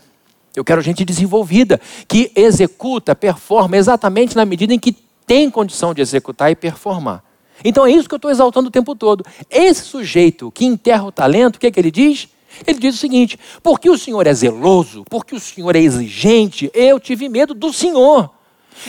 Eu 0.55 0.63
quero 0.63 0.81
gente 0.81 1.05
desenvolvida, 1.05 1.79
que 2.07 2.31
executa, 2.35 3.15
performa 3.15 3.77
exatamente 3.77 4.35
na 4.35 4.45
medida 4.45 4.73
em 4.73 4.79
que 4.79 4.91
tem 5.25 5.49
condição 5.49 5.93
de 5.93 6.01
executar 6.01 6.51
e 6.51 6.55
performar. 6.55 7.23
Então 7.63 7.85
é 7.85 7.91
isso 7.91 8.07
que 8.07 8.13
eu 8.13 8.17
estou 8.17 8.31
exaltando 8.31 8.69
o 8.69 8.71
tempo 8.71 8.95
todo. 8.95 9.25
Esse 9.49 9.83
sujeito 9.83 10.51
que 10.51 10.65
enterra 10.65 11.03
o 11.03 11.11
talento, 11.11 11.57
o 11.57 11.59
que 11.59 11.67
é 11.67 11.71
que 11.71 11.79
ele 11.79 11.91
diz? 11.91 12.29
Ele 12.65 12.79
diz 12.79 12.95
o 12.95 12.97
seguinte: 12.97 13.39
porque 13.61 13.89
o 13.89 13.97
Senhor 13.97 14.25
é 14.25 14.33
zeloso, 14.33 15.03
porque 15.09 15.35
o 15.35 15.39
Senhor 15.39 15.75
é 15.75 15.79
exigente, 15.79 16.71
eu 16.73 16.99
tive 16.99 17.29
medo 17.29 17.53
do 17.53 17.71
Senhor. 17.71 18.31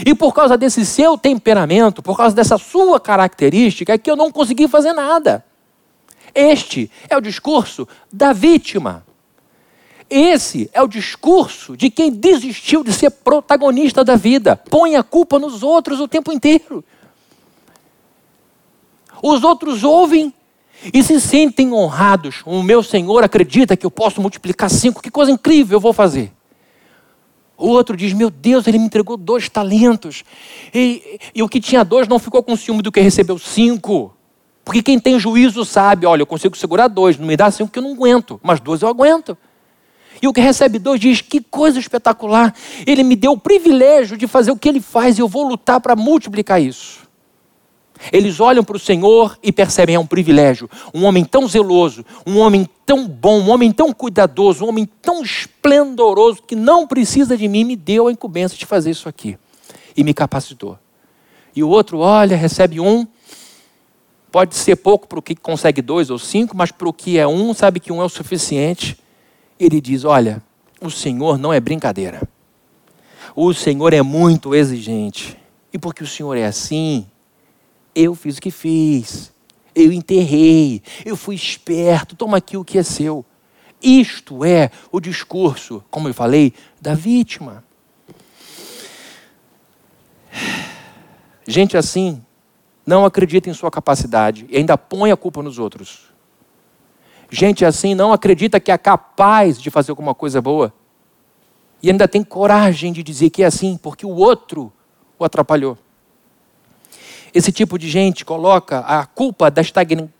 E 0.06 0.14
por 0.14 0.33
causa 0.33 0.56
desse 0.56 0.87
seu 0.87 1.18
temperamento, 1.18 2.02
por 2.02 2.16
causa 2.16 2.35
dessa 2.35 2.56
sua 2.59 3.00
característica, 3.00 3.92
é 3.92 3.98
que 3.98 4.11
eu 4.11 4.16
não 4.16 4.30
consegui 4.30 4.68
fazer 4.68 4.92
nada. 4.92 5.44
Este 6.35 6.90
é 7.09 7.16
o 7.16 7.20
discurso 7.20 7.88
da 8.12 8.33
vítima. 8.33 9.04
Esse 10.09 10.68
é 10.72 10.83
o 10.83 10.88
discurso 10.88 11.76
de 11.76 11.90
quem 11.90 12.11
desistiu 12.11 12.83
de 12.83 12.92
ser 12.92 13.11
protagonista 13.11 14.04
da 14.04 14.16
vida. 14.16 14.56
Põe 14.56 14.96
a 14.96 15.02
culpa 15.02 15.38
nos 15.38 15.62
outros 15.62 16.00
o 16.00 16.09
tempo 16.09 16.33
inteiro. 16.33 16.85
Os 19.22 19.44
outros 19.44 19.85
ouvem 19.85 20.33
e 20.92 21.02
se 21.02 21.20
sentem 21.20 21.72
honrados. 21.72 22.42
O 22.46 22.62
meu 22.62 22.83
Senhor 22.83 23.22
acredita 23.22 23.76
que 23.76 23.85
eu 23.85 23.90
posso 23.90 24.20
multiplicar 24.20 24.70
cinco, 24.70 25.02
que 25.02 25.11
coisa 25.11 25.30
incrível 25.30 25.76
eu 25.76 25.80
vou 25.80 25.92
fazer. 25.92 26.33
O 27.56 27.68
outro 27.68 27.96
diz: 27.96 28.12
Meu 28.12 28.30
Deus, 28.30 28.66
ele 28.66 28.78
me 28.78 28.87
entregou 28.87 29.16
dois 29.16 29.48
talentos. 29.48 30.24
E, 30.72 31.20
e, 31.35 31.42
o 31.42 31.48
que 31.48 31.61
tinha 31.61 31.85
dois 31.85 32.09
não 32.09 32.18
ficou 32.18 32.42
com 32.42 32.56
ciúme 32.56 32.80
do 32.80 32.90
que 32.90 33.00
recebeu 33.00 33.38
cinco. 33.38 34.14
Porque 34.64 34.83
quem 34.83 34.98
tem 34.98 35.18
juízo 35.18 35.64
sabe: 35.64 36.06
olha, 36.06 36.22
eu 36.22 36.26
consigo 36.26 36.56
segurar 36.56 36.88
dois, 36.88 37.18
não 37.18 37.26
me 37.26 37.37
dá 37.37 37.50
cinco 37.50 37.70
que 37.70 37.78
eu 37.78 37.83
não 37.83 37.92
aguento, 37.92 38.40
mas 38.42 38.61
dois 38.61 38.80
eu 38.80 38.88
aguento. 38.88 39.37
E 40.22 40.26
o 40.26 40.33
que 40.33 40.40
recebe 40.40 40.78
dois 40.78 40.98
diz: 40.98 41.20
Que 41.20 41.40
coisa 41.40 41.78
espetacular. 41.78 42.54
Ele 42.87 43.02
me 43.02 43.14
deu 43.14 43.33
o 43.33 43.38
privilégio 43.38 44.16
de 44.16 44.26
fazer 44.26 44.50
o 44.50 44.56
que 44.56 44.68
ele 44.68 44.80
faz 44.80 45.18
e 45.18 45.20
eu 45.20 45.28
vou 45.28 45.46
lutar 45.46 45.80
para 45.80 45.94
multiplicar 45.94 46.61
isso. 46.62 46.99
Eles 48.12 48.40
olham 48.40 48.64
para 48.64 48.76
o 48.76 48.80
Senhor 48.80 49.38
e 49.42 49.52
percebem 49.52 49.94
é 49.94 49.98
um 49.98 50.06
privilégio. 50.06 50.68
Um 50.94 51.04
homem 51.04 51.24
tão 51.24 51.46
zeloso, 51.46 52.04
um 52.26 52.38
homem 52.38 52.68
tão 52.86 53.06
bom, 53.06 53.40
um 53.40 53.50
homem 53.50 53.70
tão 53.70 53.92
cuidadoso, 53.92 54.64
um 54.64 54.68
homem 54.68 54.88
tão 55.02 55.22
esplendoroso 55.22 56.42
que 56.42 56.56
não 56.56 56.86
precisa 56.86 57.36
de 57.36 57.46
mim, 57.46 57.64
me 57.64 57.76
deu 57.76 58.08
a 58.08 58.12
incumbência 58.12 58.56
de 58.56 58.66
fazer 58.66 58.90
isso 58.90 59.08
aqui 59.08 59.38
e 59.96 60.02
me 60.02 60.14
capacitou. 60.14 60.78
E 61.54 61.62
o 61.62 61.68
outro 61.68 61.98
olha, 61.98 62.36
recebe 62.36 62.80
um, 62.80 63.06
pode 64.30 64.54
ser 64.54 64.76
pouco 64.76 65.06
para 65.06 65.18
o 65.18 65.22
que 65.22 65.34
consegue 65.34 65.82
dois 65.82 66.10
ou 66.10 66.18
cinco, 66.18 66.56
mas 66.56 66.70
para 66.70 66.88
o 66.88 66.92
que 66.92 67.18
é 67.18 67.26
um, 67.26 67.52
sabe 67.52 67.80
que 67.80 67.92
um 67.92 68.00
é 68.00 68.04
o 68.04 68.08
suficiente. 68.08 68.98
Ele 69.58 69.80
diz: 69.80 70.04
Olha, 70.04 70.42
o 70.80 70.90
Senhor 70.90 71.38
não 71.38 71.52
é 71.52 71.60
brincadeira. 71.60 72.22
O 73.34 73.52
Senhor 73.52 73.92
é 73.92 74.02
muito 74.02 74.54
exigente. 74.54 75.36
E 75.72 75.78
porque 75.78 76.02
o 76.02 76.06
Senhor 76.06 76.36
é 76.36 76.46
assim, 76.46 77.06
eu 78.00 78.14
fiz 78.14 78.38
o 78.38 78.40
que 78.40 78.50
fiz. 78.50 79.32
Eu 79.74 79.92
enterrei. 79.92 80.82
Eu 81.04 81.16
fui 81.16 81.34
esperto. 81.34 82.16
Toma 82.16 82.38
aqui 82.38 82.56
o 82.56 82.64
que 82.64 82.78
é 82.78 82.82
seu. 82.82 83.24
Isto 83.82 84.44
é 84.44 84.70
o 84.92 85.00
discurso, 85.00 85.82
como 85.90 86.08
eu 86.08 86.14
falei, 86.14 86.52
da 86.80 86.94
vítima. 86.94 87.64
Gente 91.46 91.76
assim 91.76 92.22
não 92.86 93.04
acredita 93.04 93.48
em 93.48 93.54
sua 93.54 93.70
capacidade 93.70 94.46
e 94.48 94.56
ainda 94.56 94.76
põe 94.76 95.10
a 95.10 95.16
culpa 95.16 95.42
nos 95.42 95.58
outros. 95.58 96.10
Gente 97.30 97.64
assim 97.64 97.94
não 97.94 98.12
acredita 98.12 98.60
que 98.60 98.70
é 98.70 98.78
capaz 98.78 99.60
de 99.60 99.70
fazer 99.70 99.92
alguma 99.92 100.14
coisa 100.14 100.40
boa 100.40 100.72
e 101.82 101.90
ainda 101.90 102.06
tem 102.06 102.22
coragem 102.22 102.92
de 102.92 103.02
dizer 103.02 103.30
que 103.30 103.42
é 103.42 103.46
assim 103.46 103.76
porque 103.76 104.04
o 104.04 104.10
outro 104.10 104.72
o 105.18 105.24
atrapalhou. 105.24 105.78
Esse 107.34 107.52
tipo 107.52 107.78
de 107.78 107.88
gente 107.88 108.24
coloca 108.24 108.80
a 108.80 109.06
culpa 109.06 109.50
da 109.50 109.62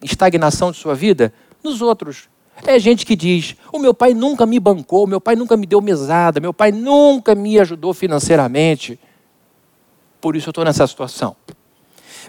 estagnação 0.03 0.71
de 0.71 0.79
sua 0.79 0.95
vida 0.95 1.33
nos 1.63 1.83
outros. 1.83 2.29
É 2.67 2.79
gente 2.79 3.07
que 3.07 3.17
diz: 3.17 3.57
o 3.73 3.79
meu 3.79 3.95
pai 3.95 4.15
nunca 4.15 4.47
me 4.47 4.61
bancou, 4.61 5.07
meu 5.07 5.21
pai 5.21 5.35
nunca 5.35 5.57
me 5.57 5.67
deu 5.67 5.81
mesada, 5.81 6.41
meu 6.41 6.53
pai 6.53 6.73
nunca 6.73 7.35
me 7.35 7.59
ajudou 7.59 7.95
financeiramente. 7.95 8.99
Por 10.21 10.37
isso 10.37 10.49
eu 10.49 10.51
estou 10.51 10.65
nessa 10.65 10.87
situação. 10.87 11.35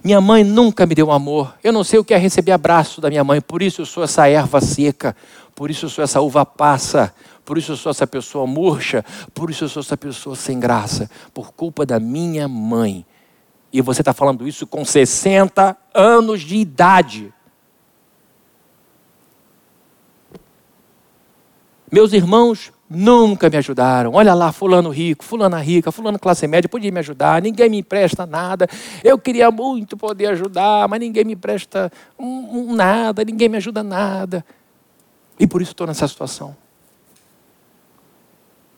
Minha 0.03 0.21
mãe 0.21 0.43
nunca 0.43 0.85
me 0.85 0.95
deu 0.95 1.11
amor. 1.11 1.53
Eu 1.63 1.71
não 1.71 1.83
sei 1.83 1.99
o 1.99 2.03
que 2.03 2.13
é 2.13 2.17
receber 2.17 2.53
abraço 2.53 3.01
da 3.01 3.09
minha 3.09 3.23
mãe. 3.23 3.41
Por 3.41 3.61
isso 3.61 3.81
eu 3.81 3.85
sou 3.85 4.03
essa 4.03 4.27
erva 4.27 4.61
seca. 4.61 5.15
Por 5.53 5.69
isso 5.69 5.85
eu 5.85 5.89
sou 5.89 6.03
essa 6.03 6.21
uva 6.21 6.45
passa. 6.45 7.13
Por 7.45 7.57
isso 7.57 7.73
eu 7.73 7.77
sou 7.77 7.91
essa 7.91 8.07
pessoa 8.07 8.47
murcha. 8.47 9.05
Por 9.33 9.51
isso 9.51 9.65
eu 9.65 9.69
sou 9.69 9.81
essa 9.81 9.97
pessoa 9.97 10.35
sem 10.35 10.59
graça. 10.59 11.09
Por 11.33 11.53
culpa 11.53 11.85
da 11.85 11.99
minha 11.99 12.47
mãe. 12.47 13.05
E 13.71 13.81
você 13.81 14.01
está 14.01 14.13
falando 14.13 14.47
isso 14.47 14.67
com 14.67 14.83
60 14.83 15.77
anos 15.93 16.41
de 16.41 16.57
idade. 16.57 17.33
Meus 21.91 22.13
irmãos, 22.13 22.71
nunca 22.89 23.49
me 23.49 23.57
ajudaram. 23.57 24.13
Olha 24.13 24.33
lá, 24.33 24.51
fulano 24.51 24.89
rico, 24.89 25.23
fulana 25.23 25.59
rica, 25.59 25.91
fulano 25.91 26.19
classe 26.19 26.45
média, 26.47 26.69
podia 26.69 26.91
me 26.91 26.99
ajudar, 26.99 27.41
ninguém 27.41 27.69
me 27.69 27.79
empresta 27.79 28.25
nada. 28.25 28.67
Eu 29.03 29.17
queria 29.17 29.49
muito 29.49 29.95
poder 29.95 30.27
ajudar, 30.27 30.87
mas 30.87 30.99
ninguém 30.99 31.23
me 31.23 31.33
empresta 31.33 31.91
um, 32.19 32.69
um 32.69 32.75
nada, 32.75 33.23
ninguém 33.23 33.47
me 33.47 33.57
ajuda 33.57 33.83
nada. 33.83 34.45
E 35.39 35.47
por 35.47 35.61
isso 35.61 35.71
estou 35.71 35.87
nessa 35.87 36.07
situação. 36.07 36.55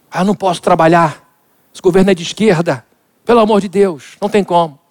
Ah, 0.10 0.24
não 0.24 0.36
posso 0.36 0.62
trabalhar. 0.62 1.28
Esse 1.74 1.82
governo 1.82 2.12
é 2.12 2.14
de 2.14 2.22
esquerda. 2.22 2.86
Pelo 3.26 3.40
amor 3.40 3.62
de 3.62 3.68
Deus, 3.68 4.18
não 4.22 4.30
tem 4.30 4.44
como. 4.44 4.83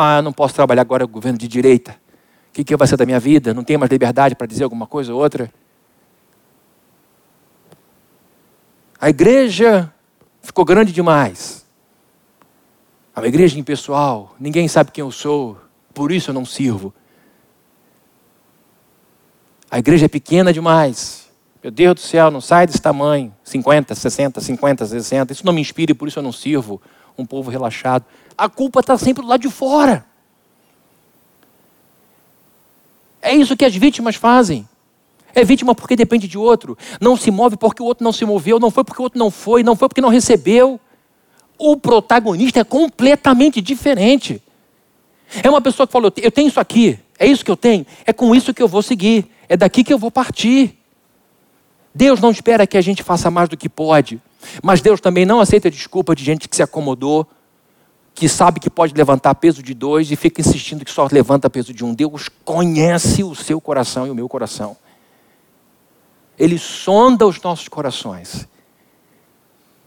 Ah, 0.00 0.22
não 0.22 0.32
posso 0.32 0.54
trabalhar 0.54 0.82
agora 0.82 1.04
o 1.04 1.08
governo 1.08 1.36
de 1.36 1.48
direita. 1.48 1.90
O 2.50 2.52
que, 2.52 2.62
que 2.62 2.76
vai 2.76 2.86
ser 2.86 2.96
da 2.96 3.04
minha 3.04 3.18
vida? 3.18 3.52
Não 3.52 3.64
tenho 3.64 3.80
mais 3.80 3.90
liberdade 3.90 4.36
para 4.36 4.46
dizer 4.46 4.62
alguma 4.62 4.86
coisa 4.86 5.12
ou 5.12 5.20
outra. 5.20 5.52
A 9.00 9.10
igreja 9.10 9.92
ficou 10.40 10.64
grande 10.64 10.92
demais. 10.92 11.66
É 13.16 13.18
uma 13.18 13.26
igreja 13.26 13.58
impessoal. 13.58 14.36
Ninguém 14.38 14.68
sabe 14.68 14.92
quem 14.92 15.02
eu 15.02 15.10
sou. 15.10 15.58
Por 15.92 16.12
isso 16.12 16.30
eu 16.30 16.34
não 16.34 16.44
sirvo. 16.44 16.94
A 19.68 19.80
igreja 19.80 20.04
é 20.04 20.08
pequena 20.08 20.52
demais. 20.52 21.28
Meu 21.60 21.72
Deus 21.72 21.94
do 21.96 22.00
céu, 22.00 22.30
não 22.30 22.40
sai 22.40 22.68
desse 22.68 22.80
tamanho. 22.80 23.34
50, 23.42 23.96
60, 23.96 24.40
50, 24.40 24.86
60. 24.86 25.32
Isso 25.32 25.44
não 25.44 25.52
me 25.52 25.60
inspira 25.60 25.90
e 25.90 25.94
por 25.94 26.06
isso 26.06 26.20
eu 26.20 26.22
não 26.22 26.30
sirvo. 26.30 26.80
Um 27.18 27.26
povo 27.26 27.50
relaxado. 27.50 28.04
A 28.36 28.48
culpa 28.48 28.78
está 28.78 28.96
sempre 28.96 29.22
do 29.22 29.28
lado 29.28 29.40
de 29.40 29.50
fora. 29.50 30.06
É 33.20 33.34
isso 33.34 33.56
que 33.56 33.64
as 33.64 33.74
vítimas 33.74 34.14
fazem. 34.14 34.68
É 35.34 35.44
vítima 35.44 35.74
porque 35.74 35.96
depende 35.96 36.28
de 36.28 36.38
outro. 36.38 36.78
Não 37.00 37.16
se 37.16 37.30
move 37.30 37.56
porque 37.56 37.82
o 37.82 37.86
outro 37.86 38.04
não 38.04 38.12
se 38.12 38.24
moveu. 38.24 38.60
Não 38.60 38.70
foi 38.70 38.84
porque 38.84 39.02
o 39.02 39.04
outro 39.04 39.18
não 39.18 39.30
foi. 39.30 39.64
Não 39.64 39.74
foi 39.74 39.88
porque 39.88 40.00
não 40.00 40.08
recebeu. 40.08 40.80
O 41.58 41.76
protagonista 41.76 42.60
é 42.60 42.64
completamente 42.64 43.60
diferente. 43.60 44.40
É 45.42 45.50
uma 45.50 45.60
pessoa 45.60 45.86
que 45.86 45.92
falou: 45.92 46.12
Eu 46.16 46.30
tenho 46.30 46.46
isso 46.46 46.60
aqui. 46.60 46.98
É 47.18 47.26
isso 47.26 47.44
que 47.44 47.50
eu 47.50 47.56
tenho. 47.56 47.84
É 48.06 48.12
com 48.12 48.32
isso 48.34 48.54
que 48.54 48.62
eu 48.62 48.68
vou 48.68 48.80
seguir. 48.80 49.26
É 49.48 49.56
daqui 49.56 49.82
que 49.82 49.92
eu 49.92 49.98
vou 49.98 50.10
partir. 50.10 50.78
Deus 51.92 52.20
não 52.20 52.30
espera 52.30 52.64
que 52.64 52.76
a 52.76 52.80
gente 52.80 53.02
faça 53.02 53.28
mais 53.28 53.48
do 53.48 53.56
que 53.56 53.68
pode. 53.68 54.22
Mas 54.62 54.80
Deus 54.80 55.00
também 55.00 55.26
não 55.26 55.40
aceita 55.40 55.70
desculpa 55.70 56.14
de 56.14 56.24
gente 56.24 56.48
que 56.48 56.56
se 56.56 56.62
acomodou, 56.62 57.26
que 58.14 58.28
sabe 58.28 58.60
que 58.60 58.68
pode 58.68 58.94
levantar 58.94 59.34
peso 59.36 59.62
de 59.62 59.74
dois 59.74 60.10
e 60.10 60.16
fica 60.16 60.40
insistindo 60.40 60.84
que 60.84 60.90
só 60.90 61.08
levanta 61.10 61.48
peso 61.48 61.72
de 61.72 61.84
um. 61.84 61.94
Deus 61.94 62.28
conhece 62.44 63.22
o 63.22 63.34
seu 63.34 63.60
coração 63.60 64.06
e 64.06 64.10
o 64.10 64.14
meu 64.14 64.28
coração. 64.28 64.76
Ele 66.38 66.58
sonda 66.58 67.26
os 67.26 67.40
nossos 67.40 67.68
corações. 67.68 68.48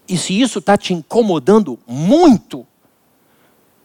E 0.08 0.16
se 0.16 0.38
isso 0.38 0.58
está 0.58 0.76
te 0.76 0.92
incomodando 0.92 1.78
muito, 1.86 2.66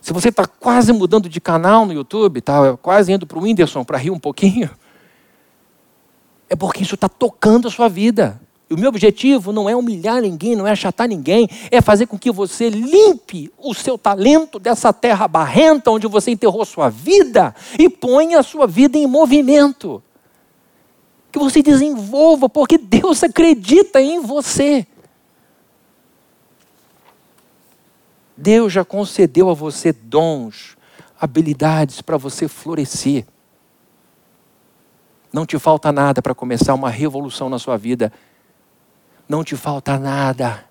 se 0.01 0.13
você 0.13 0.29
está 0.29 0.45
quase 0.45 0.91
mudando 0.93 1.27
de 1.27 1.41
canal 1.41 1.85
no 1.85 1.93
YouTube, 1.93 2.39
está 2.39 2.77
quase 2.77 3.11
indo 3.11 3.27
para 3.27 3.37
o 3.37 3.41
Whindersson 3.41 3.83
para 3.83 3.97
rir 3.97 4.11
um 4.11 4.19
pouquinho, 4.19 4.69
é 6.49 6.55
porque 6.55 6.83
isso 6.83 6.95
está 6.95 7.09
tocando 7.09 7.67
a 7.67 7.71
sua 7.71 7.89
vida. 7.89 8.39
O 8.69 8.75
meu 8.75 8.89
objetivo 8.89 9.53
não 9.53 9.69
é 9.69 9.75
humilhar 9.75 10.21
ninguém, 10.21 10.55
não 10.55 10.67
é 10.67 10.71
achatar 10.71 11.07
ninguém, 11.07 11.49
é 11.71 11.79
fazer 11.79 12.05
com 12.05 12.17
que 12.17 12.31
você 12.31 12.69
limpe 12.69 13.51
o 13.57 13.73
seu 13.73 13.97
talento 13.97 14.59
dessa 14.59 14.91
terra 14.91 15.27
barrenta 15.27 15.89
onde 15.89 16.05
você 16.07 16.31
enterrou 16.31 16.65
sua 16.65 16.89
vida 16.89 17.55
e 17.79 17.89
ponha 17.89 18.39
a 18.39 18.43
sua 18.43 18.67
vida 18.67 18.97
em 18.97 19.07
movimento 19.07 20.03
que 21.31 21.39
você 21.39 21.61
desenvolva, 21.61 22.49
porque 22.49 22.77
Deus 22.77 23.23
acredita 23.23 24.01
em 24.01 24.19
você. 24.19 24.85
Deus 28.35 28.71
já 28.73 28.83
concedeu 28.83 29.49
a 29.49 29.53
você 29.53 29.91
dons, 29.91 30.77
habilidades 31.19 32.01
para 32.01 32.17
você 32.17 32.47
florescer. 32.47 33.25
Não 35.31 35.45
te 35.45 35.57
falta 35.59 35.91
nada 35.91 36.21
para 36.21 36.35
começar 36.35 36.73
uma 36.73 36.89
revolução 36.89 37.49
na 37.49 37.59
sua 37.59 37.77
vida. 37.77 38.11
Não 39.27 39.43
te 39.43 39.55
falta 39.55 39.97
nada. 39.99 40.65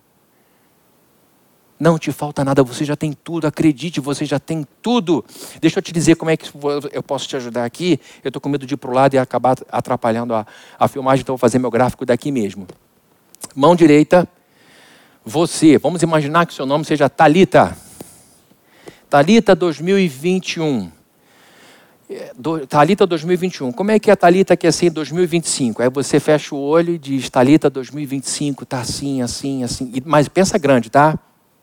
Não 1.79 1.99
te 1.99 2.11
falta 2.11 2.43
nada, 2.43 2.63
você 2.63 2.87
já 2.87 2.97
tem 2.97 3.13
tudo, 3.13 3.47
acredite, 3.47 4.01
você 4.01 4.25
já 4.25 4.39
tem 4.39 4.67
tudo. 4.81 5.23
Deixa 5.61 5.79
eu 5.79 5.83
te 5.83 5.93
dizer 5.93 6.15
como 6.15 6.31
é 6.31 6.37
que 6.37 6.51
eu 6.91 7.03
posso 7.03 7.29
te 7.29 7.37
ajudar 7.37 7.67
aqui. 7.67 8.01
Eu 8.25 8.31
estou 8.31 8.41
com 8.41 8.49
medo 8.49 8.65
de 8.65 8.73
ir 8.73 8.77
para 8.79 8.91
o 8.91 8.95
lado 8.95 9.13
e 9.13 9.19
acabar 9.19 9.59
atrapalhando 9.71 10.35
a, 10.35 10.47
a 10.79 10.89
filmagem, 10.89 11.21
então 11.21 11.35
vou 11.35 11.39
fazer 11.39 11.59
meu 11.59 11.71
gráfico 11.71 12.07
daqui 12.07 12.33
mesmo. 12.33 12.67
Mão 13.55 13.77
direita, 13.77 14.27
você. 15.23 15.77
Vamos 15.77 16.03
imaginar 16.03 16.47
que 16.47 16.55
seu 16.55 16.65
nome 16.65 16.85
seja 16.87 17.11
Talita. 17.11 17.77
Talita 19.11 19.55
2021. 19.55 20.96
Talita 22.69 23.05
2021. 23.05 23.73
Como 23.73 23.91
é 23.91 23.99
que 23.99 24.11
a 24.11 24.17
Talita 24.17 24.57
quer 24.57 24.73
ser 24.73 24.87
em 24.87 24.91
2025? 24.91 25.83
Aí 25.83 25.91
você 25.91 26.21
fecha 26.21 26.55
o 26.55 26.59
olho 26.59 26.95
e 26.95 26.99
diz: 26.99 27.29
Talita 27.29 27.69
2025 27.69 28.65
tá 28.65 28.81
assim, 28.81 29.23
assim, 29.23 29.65
assim. 29.65 29.93
Mas 30.05 30.29
pensa 30.29 30.57
grande, 30.57 30.89
tá? 30.89 31.19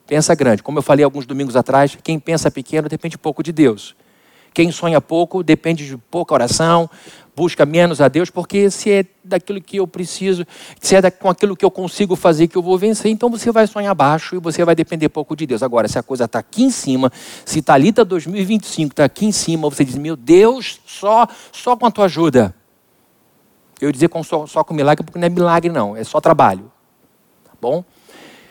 Pensa 0.06 0.36
grande. 0.36 0.62
Como 0.62 0.78
eu 0.78 0.84
falei 0.84 1.06
alguns 1.06 1.26
domingos 1.26 1.56
atrás, 1.56 1.98
quem 2.04 2.20
pensa 2.20 2.52
pequeno 2.52 2.90
depende 2.90 3.18
pouco 3.18 3.42
de 3.42 3.54
Deus. 3.54 3.96
Quem 4.54 4.70
sonha 4.72 5.00
pouco 5.00 5.42
depende 5.42 5.88
de 5.88 5.98
pouca 5.98 6.34
oração, 6.34 6.90
busca 7.36 7.66
menos 7.66 8.00
a 8.00 8.08
Deus, 8.08 8.30
porque 8.30 8.70
se 8.70 8.92
é 8.92 9.06
daquilo 9.24 9.62
que 9.62 9.78
eu 9.78 9.88
preciso, 9.88 10.46
se 10.80 10.96
é 10.96 11.10
com 11.10 11.30
aquilo 11.30 11.56
que 11.56 11.66
eu 11.66 11.72
consigo 11.72 12.16
fazer 12.16 12.48
que 12.48 12.56
eu 12.56 12.62
vou 12.62 12.78
vencer, 12.78 13.12
então 13.12 13.30
você 13.30 13.52
vai 13.52 13.66
sonhar 13.66 13.94
baixo 13.96 14.36
e 14.36 14.40
você 14.40 14.64
vai 14.64 14.76
depender 14.76 15.10
pouco 15.10 15.36
de 15.36 15.46
Deus. 15.46 15.64
Agora, 15.64 15.88
se 15.88 15.98
a 15.98 16.04
coisa 16.04 16.26
está 16.26 16.40
aqui 16.40 16.64
em 16.64 16.72
cima, 16.72 17.12
se 17.46 17.62
Talita 17.62 18.06
2025 18.06 18.94
está 18.94 19.06
aqui 19.06 19.26
em 19.26 19.32
cima, 19.32 19.70
você 19.70 19.84
diz: 19.84 19.96
Meu 19.96 20.16
Deus, 20.16 20.80
só, 20.86 21.28
só 21.52 21.76
com 21.76 21.86
a 21.86 21.92
tua 21.92 22.06
ajuda. 22.06 22.54
Eu 23.82 23.92
dizer 23.92 24.08
com 24.10 24.24
só, 24.24 24.46
só 24.46 24.64
com 24.64 24.74
milagre, 24.74 25.04
porque 25.04 25.20
não 25.20 25.26
é 25.26 25.30
milagre, 25.30 25.72
não, 25.72 25.98
é 25.98 26.04
só 26.04 26.22
trabalho. 26.22 26.72
Tá 27.44 27.52
bom? 27.60 27.84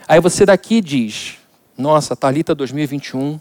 Aí 0.08 0.20
você 0.20 0.44
daqui 0.44 0.80
diz: 0.80 1.38
nossa, 1.78 2.16
Talita 2.16 2.54
2021 2.54 3.40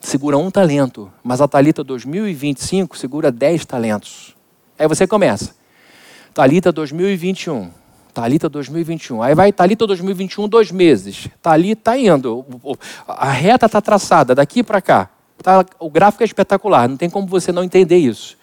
segura 0.00 0.36
um 0.36 0.50
talento, 0.50 1.10
mas 1.22 1.40
a 1.40 1.48
Talita 1.48 1.82
2025 1.82 2.96
segura 2.98 3.32
10 3.32 3.64
talentos. 3.64 4.31
Aí 4.82 4.88
você 4.88 5.06
começa. 5.06 5.54
Talita 6.34 6.72
2021. 6.72 7.70
Talita 8.12 8.48
2021. 8.48 9.22
Aí 9.22 9.32
vai 9.32 9.52
Talita 9.52 9.86
2021, 9.86 10.48
dois 10.48 10.72
meses. 10.72 11.28
Talita 11.40 11.92
tá 11.92 11.96
indo. 11.96 12.44
A 13.06 13.30
reta 13.30 13.66
está 13.66 13.80
traçada 13.80 14.34
daqui 14.34 14.60
para 14.64 14.82
cá. 14.82 15.08
Tá, 15.40 15.64
o 15.78 15.88
gráfico 15.88 16.24
é 16.24 16.26
espetacular. 16.26 16.88
Não 16.88 16.96
tem 16.96 17.08
como 17.08 17.28
você 17.28 17.52
não 17.52 17.62
entender 17.62 17.98
isso. 17.98 18.36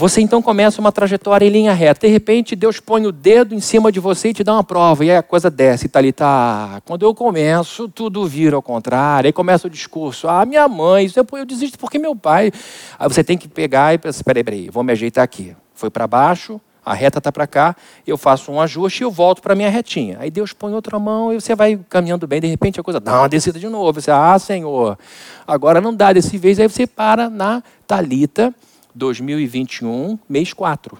Você 0.00 0.22
então 0.22 0.40
começa 0.40 0.80
uma 0.80 0.90
trajetória 0.90 1.44
em 1.44 1.50
linha 1.50 1.74
reta. 1.74 2.06
De 2.06 2.10
repente, 2.10 2.56
Deus 2.56 2.80
põe 2.80 3.04
o 3.04 3.12
dedo 3.12 3.54
em 3.54 3.60
cima 3.60 3.92
de 3.92 4.00
você 4.00 4.30
e 4.30 4.32
te 4.32 4.42
dá 4.42 4.54
uma 4.54 4.64
prova. 4.64 5.04
E 5.04 5.10
aí 5.10 5.16
a 5.18 5.22
coisa 5.22 5.50
desce. 5.50 5.88
Está 5.88 5.98
ali, 5.98 6.10
tá. 6.10 6.80
Quando 6.86 7.02
eu 7.02 7.14
começo, 7.14 7.86
tudo 7.86 8.26
vira 8.26 8.56
ao 8.56 8.62
contrário. 8.62 9.28
Aí 9.28 9.32
começa 9.32 9.66
o 9.66 9.70
discurso. 9.70 10.26
Ah, 10.26 10.46
minha 10.46 10.66
mãe, 10.66 11.04
isso 11.04 11.20
eu 11.20 11.44
desisto 11.44 11.78
porque 11.78 11.98
meu 11.98 12.16
pai. 12.16 12.50
Aí 12.98 13.08
você 13.10 13.22
tem 13.22 13.36
que 13.36 13.46
pegar 13.46 13.92
e 13.92 13.98
pensar: 13.98 14.24
peraí, 14.24 14.42
peraí, 14.42 14.70
vou 14.70 14.82
me 14.82 14.90
ajeitar 14.90 15.22
aqui. 15.22 15.54
Foi 15.74 15.90
para 15.90 16.06
baixo, 16.06 16.58
a 16.82 16.94
reta 16.94 17.18
está 17.18 17.30
para 17.30 17.46
cá, 17.46 17.76
eu 18.06 18.16
faço 18.16 18.50
um 18.50 18.58
ajuste 18.58 19.02
e 19.02 19.04
eu 19.04 19.10
volto 19.10 19.42
para 19.42 19.52
a 19.52 19.56
minha 19.56 19.68
retinha. 19.68 20.16
Aí 20.18 20.30
Deus 20.30 20.54
põe 20.54 20.72
outra 20.72 20.98
mão 20.98 21.30
e 21.30 21.38
você 21.38 21.54
vai 21.54 21.78
caminhando 21.90 22.26
bem, 22.26 22.40
de 22.40 22.46
repente 22.46 22.80
a 22.80 22.82
coisa 22.82 22.98
dá 22.98 23.18
uma 23.20 23.28
descida 23.28 23.58
de 23.58 23.68
novo. 23.68 24.00
Você, 24.00 24.10
ah, 24.10 24.38
Senhor, 24.38 24.98
agora 25.46 25.78
não 25.78 25.94
dá 25.94 26.10
desse 26.10 26.38
vez. 26.38 26.58
Aí 26.58 26.66
você 26.66 26.86
para 26.86 27.28
na 27.28 27.62
talita 27.86 28.54
2021, 28.94 30.18
mês 30.28 30.52
4. 30.52 30.98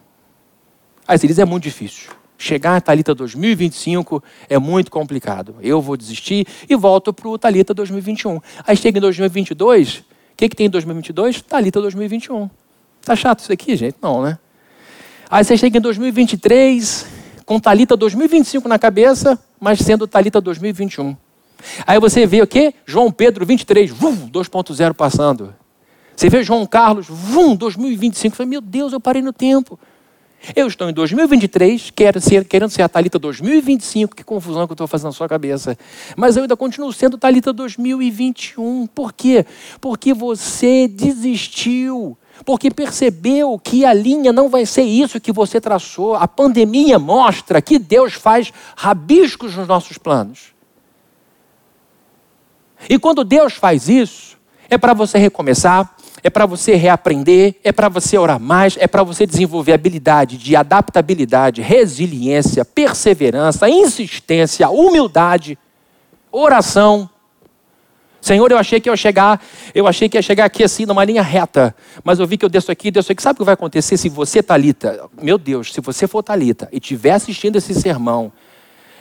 Aí 1.07 1.19
você 1.19 1.27
diz, 1.27 1.39
é 1.39 1.45
muito 1.45 1.65
difícil. 1.65 2.11
Chegar 2.39 2.77
a 2.77 2.81
Talita 2.81 3.15
2025 3.15 4.23
é 4.49 4.59
muito 4.59 4.91
complicado. 4.91 5.57
Eu 5.61 5.83
vou 5.83 5.97
desistir 5.97 6.47
e 6.69 6.75
volto 6.75 7.13
para 7.13 7.29
o 7.29 7.37
Talita 7.37 7.75
2021. 7.75 8.41
Aí 8.67 8.77
chega 8.77 8.99
em 8.99 9.01
2022, 9.01 9.99
o 9.99 10.05
que, 10.37 10.49
que 10.49 10.57
tem 10.57 10.67
em 10.67 10.71
2022? 10.71 11.43
Talita 11.43 11.81
2021. 11.81 12.49
Tá 13.03 13.15
chato 13.15 13.41
isso 13.41 13.53
aqui, 13.53 13.77
gente? 13.77 13.97
Não, 14.01 14.23
né? 14.23 14.39
Aí 15.31 15.45
você 15.45 15.57
chega 15.57 15.79
em 15.79 15.81
2023 15.81 17.07
com 17.45 17.61
Talita 17.61 17.97
2025 17.97 18.69
na 18.69 18.79
cabeça, 18.79 19.39
mas 19.61 19.81
sendo 19.81 20.07
Talita 20.07 20.41
2021. 20.41 21.17
Aí 21.87 22.01
você 22.01 22.27
vê 22.27 22.41
o 22.43 22.47
quê? 22.47 22.75
João 22.87 23.11
Pedro 23.11 23.45
23, 23.45 23.93
2.0 23.93 24.95
passando. 24.95 25.55
Você 26.21 26.29
vê 26.29 26.43
João 26.43 26.67
Carlos, 26.67 27.07
vum, 27.09 27.57
2025. 27.57 28.37
Falei, 28.37 28.51
meu 28.51 28.61
Deus, 28.61 28.93
eu 28.93 29.01
parei 29.01 29.23
no 29.23 29.33
tempo. 29.33 29.81
Eu 30.55 30.67
estou 30.67 30.91
em 30.91 30.93
2023, 30.93 31.91
quero 31.97 32.21
ser, 32.21 32.45
querendo 32.45 32.69
ser 32.69 32.83
a 32.83 32.91
Talita 32.91 33.19
2025. 33.19 34.15
Que 34.15 34.23
confusão 34.23 34.67
que 34.67 34.73
eu 34.73 34.75
estou 34.75 34.87
fazendo 34.87 35.07
na 35.07 35.13
sua 35.13 35.27
cabeça. 35.27 35.79
Mas 36.19 36.37
eu 36.37 36.43
ainda 36.43 36.55
continuo 36.59 36.93
sendo 36.93 37.17
Talita 37.17 37.55
2021. 37.55 38.87
Por 38.89 39.15
quê? 39.15 39.47
Porque 39.81 40.13
você 40.13 40.87
desistiu. 40.87 42.19
porque 42.45 42.71
percebeu 42.71 43.59
que 43.59 43.87
a 43.87 43.95
linha 43.95 44.31
não 44.31 44.51
vai 44.51 44.67
ser 44.67 44.83
isso 44.83 45.23
que 45.23 45.33
você 45.33 45.59
traçou. 45.59 46.17
A 46.17 46.29
pandemia 46.29 46.99
mostra 46.99 47.63
que 47.63 47.79
Deus 47.79 48.13
faz 48.13 48.53
rabiscos 48.77 49.57
nos 49.57 49.67
nossos 49.67 49.97
planos. 49.97 50.53
E 52.91 52.99
quando 52.99 53.25
Deus 53.25 53.55
faz 53.55 53.89
isso, 53.89 54.39
é 54.71 54.79
para 54.79 54.95
você 54.95 55.19
recomeçar, 55.19 55.97
é 56.23 56.31
para 56.31 56.47
você 56.47 56.75
reaprender, 56.75 57.57
é 57.65 57.73
para 57.73 57.89
você 57.89 58.19
orar 58.19 58.39
mais, 58.39 58.77
é 58.79 58.87
para 58.87 59.03
você 59.03 59.27
desenvolver 59.27 59.73
habilidade 59.73 60.37
de 60.37 60.55
adaptabilidade, 60.55 61.63
resiliência, 61.63 62.65
perseverança, 62.65 63.69
insistência, 63.69 64.69
humildade, 64.69 65.59
oração. 66.31 67.09
Senhor, 68.21 68.51
eu 68.51 68.59
achei 68.59 68.79
que 68.81 68.91
eu 68.91 68.97
chegar, 68.97 69.43
eu 69.75 69.87
achei 69.87 70.09
que 70.09 70.19
ia 70.19 70.23
chegar 70.23 70.45
aqui 70.45 70.63
assim, 70.63 70.85
numa 70.85 71.05
linha 71.05 71.23
reta, 71.23 71.75
mas 72.05 72.19
eu 72.19 72.27
vi 72.27 72.37
que 72.37 72.45
eu 72.45 72.51
desço 72.51 72.71
aqui, 72.71 72.91
desço 72.91 73.11
aqui. 73.13 73.23
Sabe 73.23 73.37
o 73.37 73.39
que 73.39 73.45
vai 73.45 73.55
acontecer 73.55 73.97
se 73.97 74.09
você, 74.11 74.43
Talita, 74.43 75.09
meu 75.23 75.39
Deus, 75.39 75.73
se 75.73 75.81
você 75.81 76.07
for 76.07 76.23
Talita 76.23 76.69
e 76.71 76.77
estiver 76.77 77.13
assistindo 77.13 77.57
esse 77.57 77.75
sermão, 77.75 78.31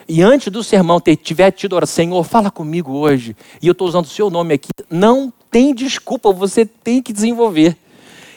e 0.08 0.24
antes 0.24 0.52
do 0.52 0.64
sermão 0.64 1.00
tiver 1.00 1.52
tido 1.52 1.74
oração, 1.74 1.96
Senhor, 1.96 2.24
fala 2.24 2.50
comigo 2.50 2.94
hoje, 2.94 3.36
e 3.62 3.68
eu 3.68 3.74
estou 3.74 3.88
usando 3.88 4.06
o 4.06 4.10
seu 4.10 4.30
nome 4.30 4.54
aqui, 4.54 4.70
não 4.90 5.34
tem 5.50 5.74
desculpa, 5.74 6.32
você 6.32 6.66
tem 6.66 7.02
que 7.02 7.14
desenvolver. 7.14 7.78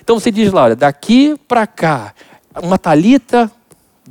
Então 0.01 0.19
você 0.19 0.31
diz 0.31 0.53
olha, 0.53 0.75
daqui 0.75 1.37
para 1.47 1.67
cá, 1.67 2.15
uma 2.63 2.79
Talita 2.79 3.51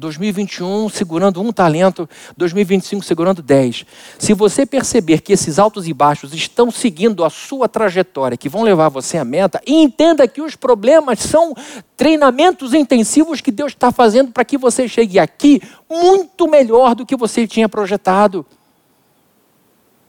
2021 0.01 0.89
segurando 0.89 1.41
um 1.41 1.51
talento, 1.51 2.09
2025 2.35 3.05
segurando 3.05 3.41
10. 3.41 3.85
Se 4.17 4.33
você 4.33 4.65
perceber 4.65 5.21
que 5.21 5.33
esses 5.33 5.59
altos 5.59 5.87
e 5.87 5.93
baixos 5.93 6.33
estão 6.33 6.71
seguindo 6.71 7.23
a 7.23 7.29
sua 7.29 7.69
trajetória, 7.69 8.37
que 8.37 8.49
vão 8.49 8.63
levar 8.63 8.89
você 8.89 9.17
à 9.17 9.23
meta, 9.25 9.61
entenda 9.65 10.27
que 10.27 10.41
os 10.41 10.55
problemas 10.55 11.19
são 11.19 11.53
treinamentos 11.95 12.73
intensivos 12.73 13.41
que 13.41 13.51
Deus 13.51 13.73
está 13.73 13.91
fazendo 13.91 14.31
para 14.31 14.43
que 14.43 14.57
você 14.57 14.87
chegue 14.87 15.19
aqui 15.19 15.61
muito 15.89 16.47
melhor 16.47 16.95
do 16.95 17.05
que 17.05 17.15
você 17.15 17.45
tinha 17.45 17.69
projetado. 17.69 18.45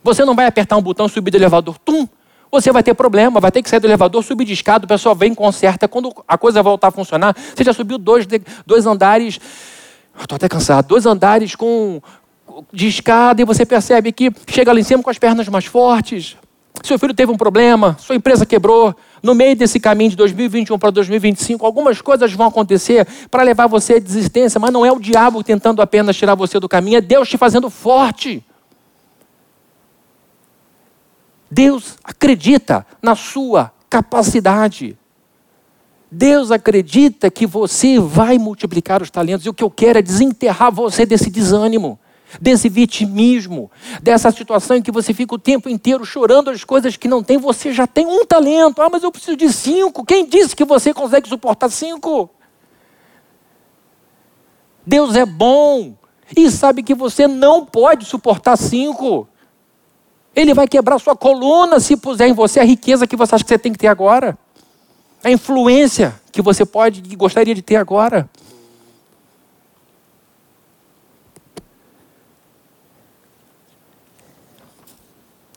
Você 0.03 0.25
não 0.25 0.35
vai 0.35 0.47
apertar 0.47 0.77
um 0.77 0.83
botão 0.83 1.07
subir 1.07 1.31
do 1.31 1.37
elevador, 1.37 1.77
tum, 1.79 2.09
você 2.53 2.71
vai 2.71 2.83
ter 2.83 2.93
problema, 2.93 3.41
vai 3.41 3.51
ter 3.51 3.63
que 3.63 3.71
sair 3.71 3.81
do 3.81 3.87
elevador, 3.87 4.23
subir 4.23 4.45
de 4.45 4.53
escada, 4.53 4.85
o 4.85 4.89
pessoal 4.89 5.15
vem, 5.15 5.35
conserta. 5.35 5.89
Quando 5.89 6.13
a 6.29 6.37
coisa 6.37 6.63
voltar 6.63 6.89
a 6.89 6.91
funcionar, 6.91 7.35
você 7.35 7.65
já 7.65 7.73
subiu 7.73 7.97
dois, 7.97 8.27
dois 8.67 8.85
andares, 8.85 9.41
estou 10.21 10.37
até 10.37 10.51
cansado, 10.51 10.87
dois 10.87 11.07
andares 11.07 11.57
com 11.57 12.03
de 12.71 12.87
escada 12.87 13.41
e 13.41 13.47
você 13.47 13.65
percebe 13.65 14.13
que 14.13 14.31
chega 14.49 14.71
lá 14.71 14.79
em 14.79 14.83
cima 14.83 15.03
com 15.03 15.09
as 15.09 15.17
pernas 15.17 15.49
mais 15.49 15.65
fortes. 15.65 16.37
Seu 16.83 16.99
filho 16.99 17.15
teve 17.15 17.33
um 17.33 17.37
problema, 17.39 17.97
sua 17.99 18.17
empresa 18.17 18.45
quebrou. 18.45 18.95
No 19.23 19.35
meio 19.35 19.57
desse 19.57 19.81
caminho 19.81 20.11
de 20.11 20.17
2021 20.17 20.79
para 20.79 20.91
2025, 20.91 21.65
algumas 21.65 22.03
coisas 22.03 22.31
vão 22.35 22.49
acontecer 22.49 23.07
para 23.31 23.43
levar 23.43 23.67
você 23.67 23.95
à 23.95 23.99
desistência, 23.99 24.61
mas 24.61 24.73
não 24.73 24.85
é 24.85 24.93
o 24.93 24.99
diabo 24.99 25.43
tentando 25.43 25.81
apenas 25.81 26.17
tirar 26.17 26.35
você 26.35 26.61
do 26.61 26.69
caminho, 26.69 26.99
é 26.99 27.01
Deus 27.01 27.31
te 27.31 27.39
fazendo 27.39 27.71
forte. 27.71 28.45
Deus 31.55 31.99
acredita 32.03 32.87
na 33.03 33.15
sua 33.15 33.71
capacidade. 33.91 34.99
Deus 36.11 36.51
acredita 36.51 37.31
que 37.31 37.47
você 37.47 38.01
vai 38.01 38.39
multiplicar 38.39 39.03
os 39.03 39.11
talentos. 39.11 39.45
E 39.45 39.51
o 39.51 39.53
que 39.55 39.63
eu 39.63 39.71
quero 39.71 39.99
é 39.99 40.03
desenterrar 40.03 40.73
você 40.73 41.05
desse 41.05 41.29
desânimo, 41.29 41.99
desse 42.41 42.71
vitimismo, 42.71 43.71
dessa 44.01 44.31
situação 44.31 44.79
em 44.79 44.83
que 44.83 44.91
você 44.91 45.13
fica 45.13 45.35
o 45.35 45.39
tempo 45.39 45.69
inteiro 45.69 46.07
chorando 46.07 46.49
as 46.49 46.65
coisas 46.65 46.97
que 46.97 47.07
não 47.07 47.23
tem. 47.23 47.37
Você 47.37 47.71
já 47.71 47.87
tem 47.87 48.07
um 48.07 48.25
talento. 48.25 48.81
Ah, 48.81 48.89
mas 48.91 49.03
eu 49.03 49.13
preciso 49.13 49.37
de 49.37 49.53
cinco. 49.53 50.07
Quem 50.07 50.27
disse 50.27 50.57
que 50.57 50.65
você 50.65 50.95
consegue 50.95 51.29
suportar 51.29 51.69
cinco? 51.69 52.31
Deus 54.87 55.15
é 55.17 55.27
bom 55.27 55.95
e 56.35 56.51
sabe 56.51 56.83
que 56.83 56.95
você 56.95 57.29
não 57.29 57.67
pode 57.67 58.07
suportar 58.07 58.57
cinco. 58.57 59.29
Ele 60.35 60.55
vai 60.55 60.67
quebrar 60.67 60.99
sua 60.99 61.15
coluna 61.15 61.79
se 61.79 61.97
puser 61.97 62.29
em 62.29 62.33
você 62.33 62.61
a 62.61 62.65
riqueza 62.65 63.07
que 63.07 63.17
você 63.17 63.35
acha 63.35 63.45
que 63.45 63.49
você 63.49 63.59
tem 63.59 63.73
que 63.73 63.79
ter 63.79 63.89
agora. 63.89 64.37
A 65.23 65.31
influência 65.31 66.15
que 66.33 66.41
você 66.41 66.65
pode 66.65 67.03
e 67.09 67.17
gostaria 67.17 67.55
de 67.55 67.63
ter 67.63 67.77
agora. 67.77 68.29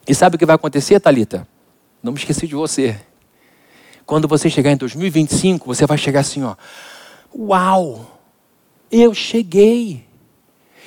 E 0.07 0.13
sabe 0.13 0.35
o 0.35 0.39
que 0.39 0.45
vai 0.45 0.55
acontecer, 0.55 0.99
Talita? 0.99 1.47
Não 2.03 2.11
me 2.11 2.19
esqueci 2.19 2.45
de 2.45 2.53
você. 2.53 2.99
Quando 4.05 4.27
você 4.27 4.49
chegar 4.49 4.71
em 4.71 4.77
2025, 4.77 5.65
você 5.65 5.87
vai 5.87 5.97
chegar 5.97 6.19
assim, 6.19 6.43
ó. 6.43 6.55
Uau! 7.33 8.05
Eu 8.91 9.15
cheguei. 9.15 10.04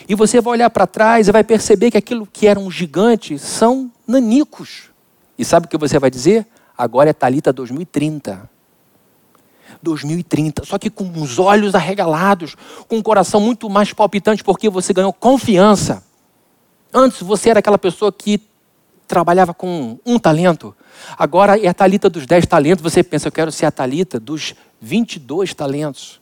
E 0.07 0.14
você 0.14 0.40
vai 0.40 0.53
olhar 0.53 0.70
para 0.70 0.86
trás 0.86 1.28
e 1.28 1.32
vai 1.32 1.42
perceber 1.42 1.90
que 1.90 1.96
aquilo 1.96 2.26
que 2.26 2.46
era 2.46 2.59
um 2.59 2.70
gigante 2.70 3.38
são 3.38 3.90
nanicos. 4.07 4.90
E 5.38 5.44
sabe 5.44 5.66
o 5.66 5.68
que 5.68 5.78
você 5.78 5.99
vai 5.99 6.11
dizer? 6.11 6.46
Agora 6.76 7.11
é 7.11 7.12
Talita 7.12 7.53
2030. 7.53 8.49
2030, 9.82 10.64
só 10.64 10.78
que 10.78 10.90
com 10.90 11.11
os 11.20 11.38
olhos 11.38 11.74
arregalados, 11.74 12.57
com 12.88 12.96
um 12.96 13.03
coração 13.03 13.40
muito 13.40 13.68
mais 13.70 13.92
palpitante, 13.92 14.42
porque 14.42 14.68
você 14.68 14.92
ganhou 14.92 15.12
confiança. 15.12 16.03
Antes 16.92 17.22
você 17.22 17.51
era 17.51 17.61
aquela 17.61 17.78
pessoa 17.78 18.11
que 18.11 18.40
trabalhava 19.07 19.55
com 19.55 19.99
um 20.05 20.18
talento, 20.18 20.74
agora 21.16 21.59
é 21.59 21.68
a 21.68 21.74
Talita 21.74 22.11
dos 22.11 22.26
10 22.26 22.46
talentos. 22.46 22.82
Você 22.82 23.03
pensa, 23.03 23.28
eu 23.28 23.32
quero 23.32 23.53
ser 23.53 23.66
a 23.66 23.70
Talita 23.70 24.18
dos 24.18 24.55
22 24.80 25.55
talentos. 25.55 26.20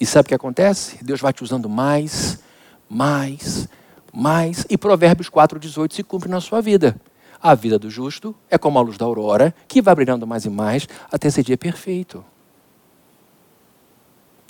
E 0.00 0.06
sabe 0.06 0.26
o 0.26 0.28
que 0.30 0.34
acontece? 0.34 0.96
Deus 1.04 1.20
vai 1.20 1.30
te 1.30 1.44
usando 1.44 1.68
mais, 1.68 2.42
mais, 2.88 3.68
mais. 4.10 4.64
E 4.70 4.78
Provérbios 4.78 5.28
4,18 5.28 5.92
se 5.92 6.02
cumpre 6.02 6.30
na 6.30 6.40
sua 6.40 6.62
vida. 6.62 6.98
A 7.42 7.54
vida 7.54 7.78
do 7.78 7.90
justo 7.90 8.34
é 8.48 8.56
como 8.56 8.78
a 8.78 8.82
luz 8.82 8.96
da 8.96 9.04
aurora, 9.04 9.54
que 9.68 9.82
vai 9.82 9.94
brilhando 9.94 10.26
mais 10.26 10.46
e 10.46 10.50
mais 10.50 10.88
até 11.12 11.28
esse 11.28 11.42
dia 11.42 11.56
perfeito. 11.58 12.24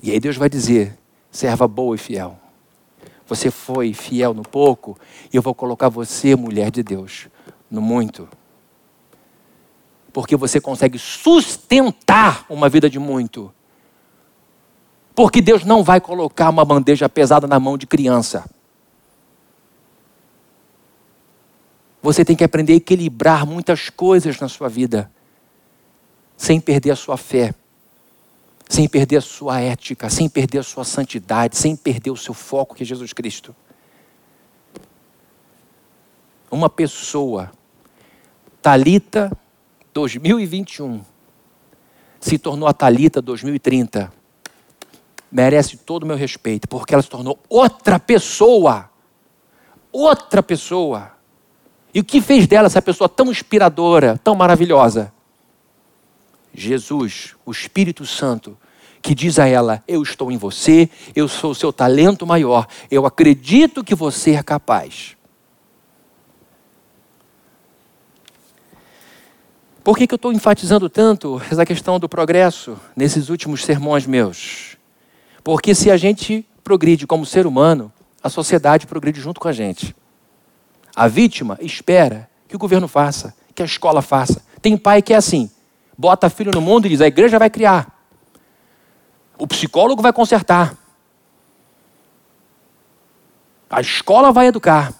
E 0.00 0.12
aí 0.12 0.20
Deus 0.20 0.36
vai 0.36 0.48
dizer: 0.48 0.96
serva 1.32 1.66
boa 1.66 1.96
e 1.96 1.98
fiel. 1.98 2.38
Você 3.26 3.50
foi 3.50 3.92
fiel 3.92 4.32
no 4.32 4.42
pouco, 4.42 4.98
e 5.32 5.36
eu 5.36 5.42
vou 5.42 5.54
colocar 5.54 5.88
você, 5.88 6.34
mulher 6.34 6.70
de 6.70 6.82
Deus, 6.82 7.28
no 7.70 7.80
muito. 7.80 8.28
Porque 10.12 10.34
você 10.34 10.60
consegue 10.60 10.98
sustentar 10.98 12.44
uma 12.48 12.68
vida 12.68 12.90
de 12.90 12.98
muito 12.98 13.52
porque 15.14 15.40
Deus 15.40 15.64
não 15.64 15.82
vai 15.82 16.00
colocar 16.00 16.48
uma 16.48 16.64
bandeja 16.64 17.08
pesada 17.08 17.46
na 17.46 17.58
mão 17.58 17.76
de 17.76 17.86
criança. 17.86 18.44
Você 22.02 22.24
tem 22.24 22.34
que 22.34 22.44
aprender 22.44 22.72
a 22.72 22.76
equilibrar 22.76 23.44
muitas 23.44 23.90
coisas 23.90 24.40
na 24.40 24.48
sua 24.48 24.68
vida, 24.68 25.10
sem 26.36 26.58
perder 26.58 26.92
a 26.92 26.96
sua 26.96 27.16
fé, 27.16 27.54
sem 28.68 28.88
perder 28.88 29.16
a 29.16 29.20
sua 29.20 29.60
ética, 29.60 30.08
sem 30.08 30.28
perder 30.28 30.60
a 30.60 30.62
sua 30.62 30.84
santidade, 30.84 31.56
sem 31.56 31.76
perder 31.76 32.10
o 32.10 32.16
seu 32.16 32.32
foco, 32.32 32.74
que 32.74 32.82
é 32.82 32.86
Jesus 32.86 33.12
Cristo. 33.12 33.54
Uma 36.50 36.70
pessoa, 36.70 37.52
Talita 38.62 39.30
2021, 39.92 41.04
se 42.18 42.38
tornou 42.38 42.68
a 42.68 42.72
Talita 42.72 43.20
2030 43.20 44.19
merece 45.30 45.76
todo 45.76 46.02
o 46.02 46.06
meu 46.06 46.16
respeito, 46.16 46.68
porque 46.68 46.94
ela 46.94 47.02
se 47.02 47.08
tornou 47.08 47.38
outra 47.48 47.98
pessoa. 47.98 48.90
Outra 49.92 50.42
pessoa. 50.42 51.12
E 51.92 52.00
o 52.00 52.04
que 52.04 52.20
fez 52.20 52.46
dela 52.46 52.66
essa 52.66 52.80
pessoa 52.80 53.08
tão 53.08 53.30
inspiradora, 53.30 54.18
tão 54.22 54.34
maravilhosa? 54.34 55.12
Jesus, 56.54 57.34
o 57.44 57.50
Espírito 57.50 58.04
Santo, 58.06 58.56
que 59.02 59.14
diz 59.14 59.38
a 59.38 59.46
ela: 59.46 59.82
Eu 59.86 60.02
estou 60.02 60.30
em 60.30 60.36
você, 60.36 60.88
eu 61.14 61.28
sou 61.28 61.52
o 61.52 61.54
seu 61.54 61.72
talento 61.72 62.26
maior, 62.26 62.66
eu 62.90 63.06
acredito 63.06 63.84
que 63.84 63.94
você 63.94 64.32
é 64.32 64.42
capaz. 64.42 65.16
Por 69.82 69.96
que, 69.96 70.06
que 70.06 70.14
eu 70.14 70.16
estou 70.16 70.32
enfatizando 70.32 70.88
tanto 70.90 71.40
essa 71.50 71.64
questão 71.64 71.98
do 71.98 72.08
progresso 72.08 72.78
nesses 72.94 73.30
últimos 73.30 73.64
sermões 73.64 74.06
meus? 74.06 74.76
Porque 75.42 75.74
se 75.74 75.90
a 75.90 75.96
gente 75.96 76.46
progride 76.62 77.06
como 77.06 77.24
ser 77.24 77.46
humano, 77.46 77.92
a 78.22 78.28
sociedade 78.28 78.86
progride 78.86 79.20
junto 79.20 79.40
com 79.40 79.48
a 79.48 79.52
gente. 79.52 79.94
A 80.94 81.08
vítima 81.08 81.58
espera 81.60 82.28
que 82.46 82.56
o 82.56 82.58
governo 82.58 82.86
faça, 82.86 83.34
que 83.54 83.62
a 83.62 83.64
escola 83.64 84.02
faça. 84.02 84.42
Tem 84.60 84.76
pai 84.76 85.00
que 85.00 85.14
é 85.14 85.16
assim: 85.16 85.50
bota 85.96 86.28
filho 86.28 86.52
no 86.52 86.60
mundo 86.60 86.86
e 86.86 86.90
diz, 86.90 87.00
a 87.00 87.06
igreja 87.06 87.38
vai 87.38 87.48
criar. 87.48 87.98
O 89.38 89.46
psicólogo 89.46 90.02
vai 90.02 90.12
consertar. 90.12 90.76
A 93.70 93.80
escola 93.80 94.32
vai 94.32 94.48
educar. 94.48 94.92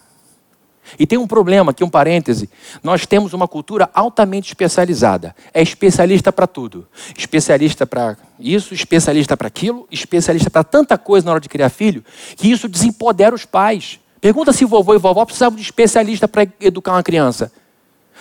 E 0.98 1.06
tem 1.06 1.18
um 1.18 1.26
problema 1.26 1.70
aqui, 1.70 1.84
um 1.84 1.90
parêntese. 1.90 2.50
Nós 2.82 3.06
temos 3.06 3.32
uma 3.32 3.46
cultura 3.46 3.88
altamente 3.94 4.48
especializada. 4.48 5.34
É 5.54 5.62
especialista 5.62 6.32
para 6.32 6.46
tudo. 6.46 6.86
Especialista 7.16 7.86
para 7.86 8.16
isso, 8.38 8.74
especialista 8.74 9.36
para 9.36 9.48
aquilo, 9.48 9.86
especialista 9.90 10.50
para 10.50 10.64
tanta 10.64 10.98
coisa 10.98 11.26
na 11.26 11.32
hora 11.32 11.40
de 11.40 11.48
criar 11.48 11.68
filho, 11.68 12.04
que 12.36 12.50
isso 12.50 12.68
desempodera 12.68 13.34
os 13.34 13.44
pais. 13.44 14.00
Pergunta 14.20 14.52
se 14.52 14.64
vovô 14.64 14.94
e 14.94 14.98
vovó 14.98 15.24
precisavam 15.24 15.56
de 15.56 15.62
especialista 15.62 16.28
para 16.28 16.46
educar 16.60 16.92
uma 16.92 17.02
criança. 17.02 17.52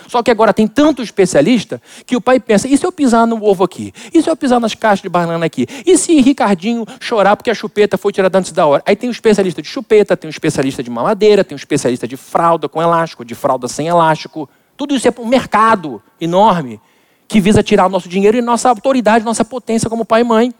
Só 0.07 0.23
que 0.23 0.31
agora 0.31 0.53
tem 0.53 0.67
tanto 0.67 1.01
especialista 1.01 1.81
que 2.05 2.15
o 2.15 2.21
pai 2.21 2.39
pensa: 2.39 2.67
e 2.67 2.77
se 2.77 2.85
eu 2.85 2.91
pisar 2.91 3.27
no 3.27 3.43
ovo 3.43 3.63
aqui? 3.63 3.93
E 4.13 4.21
se 4.21 4.29
eu 4.29 4.35
pisar 4.35 4.59
nas 4.59 4.73
caixas 4.73 5.01
de 5.01 5.09
banana 5.09 5.45
aqui? 5.45 5.67
E 5.85 5.97
se 5.97 6.19
Ricardinho 6.21 6.85
chorar 6.99 7.35
porque 7.35 7.49
a 7.49 7.53
chupeta 7.53 7.97
foi 7.97 8.11
tirada 8.11 8.37
antes 8.37 8.51
da 8.51 8.65
hora? 8.65 8.83
Aí 8.85 8.95
tem 8.95 9.09
um 9.09 9.11
especialista 9.11 9.61
de 9.61 9.67
chupeta, 9.67 10.15
tem 10.15 10.27
um 10.27 10.31
especialista 10.31 10.81
de 10.81 10.89
mamadeira, 10.89 11.43
tem 11.43 11.55
um 11.55 11.57
especialista 11.57 12.07
de 12.07 12.17
fralda 12.17 12.67
com 12.69 12.81
elástico, 12.81 13.23
de 13.25 13.35
fralda 13.35 13.67
sem 13.67 13.87
elástico. 13.87 14.49
Tudo 14.75 14.95
isso 14.95 15.07
é 15.07 15.13
um 15.19 15.27
mercado 15.27 16.01
enorme 16.21 16.79
que 17.27 17.39
visa 17.39 17.61
tirar 17.61 17.85
o 17.85 17.89
nosso 17.89 18.09
dinheiro 18.09 18.37
e 18.37 18.41
nossa 18.41 18.69
autoridade, 18.69 19.23
nossa 19.23 19.45
potência 19.45 19.89
como 19.89 20.03
pai 20.03 20.21
e 20.21 20.23
mãe. 20.23 20.53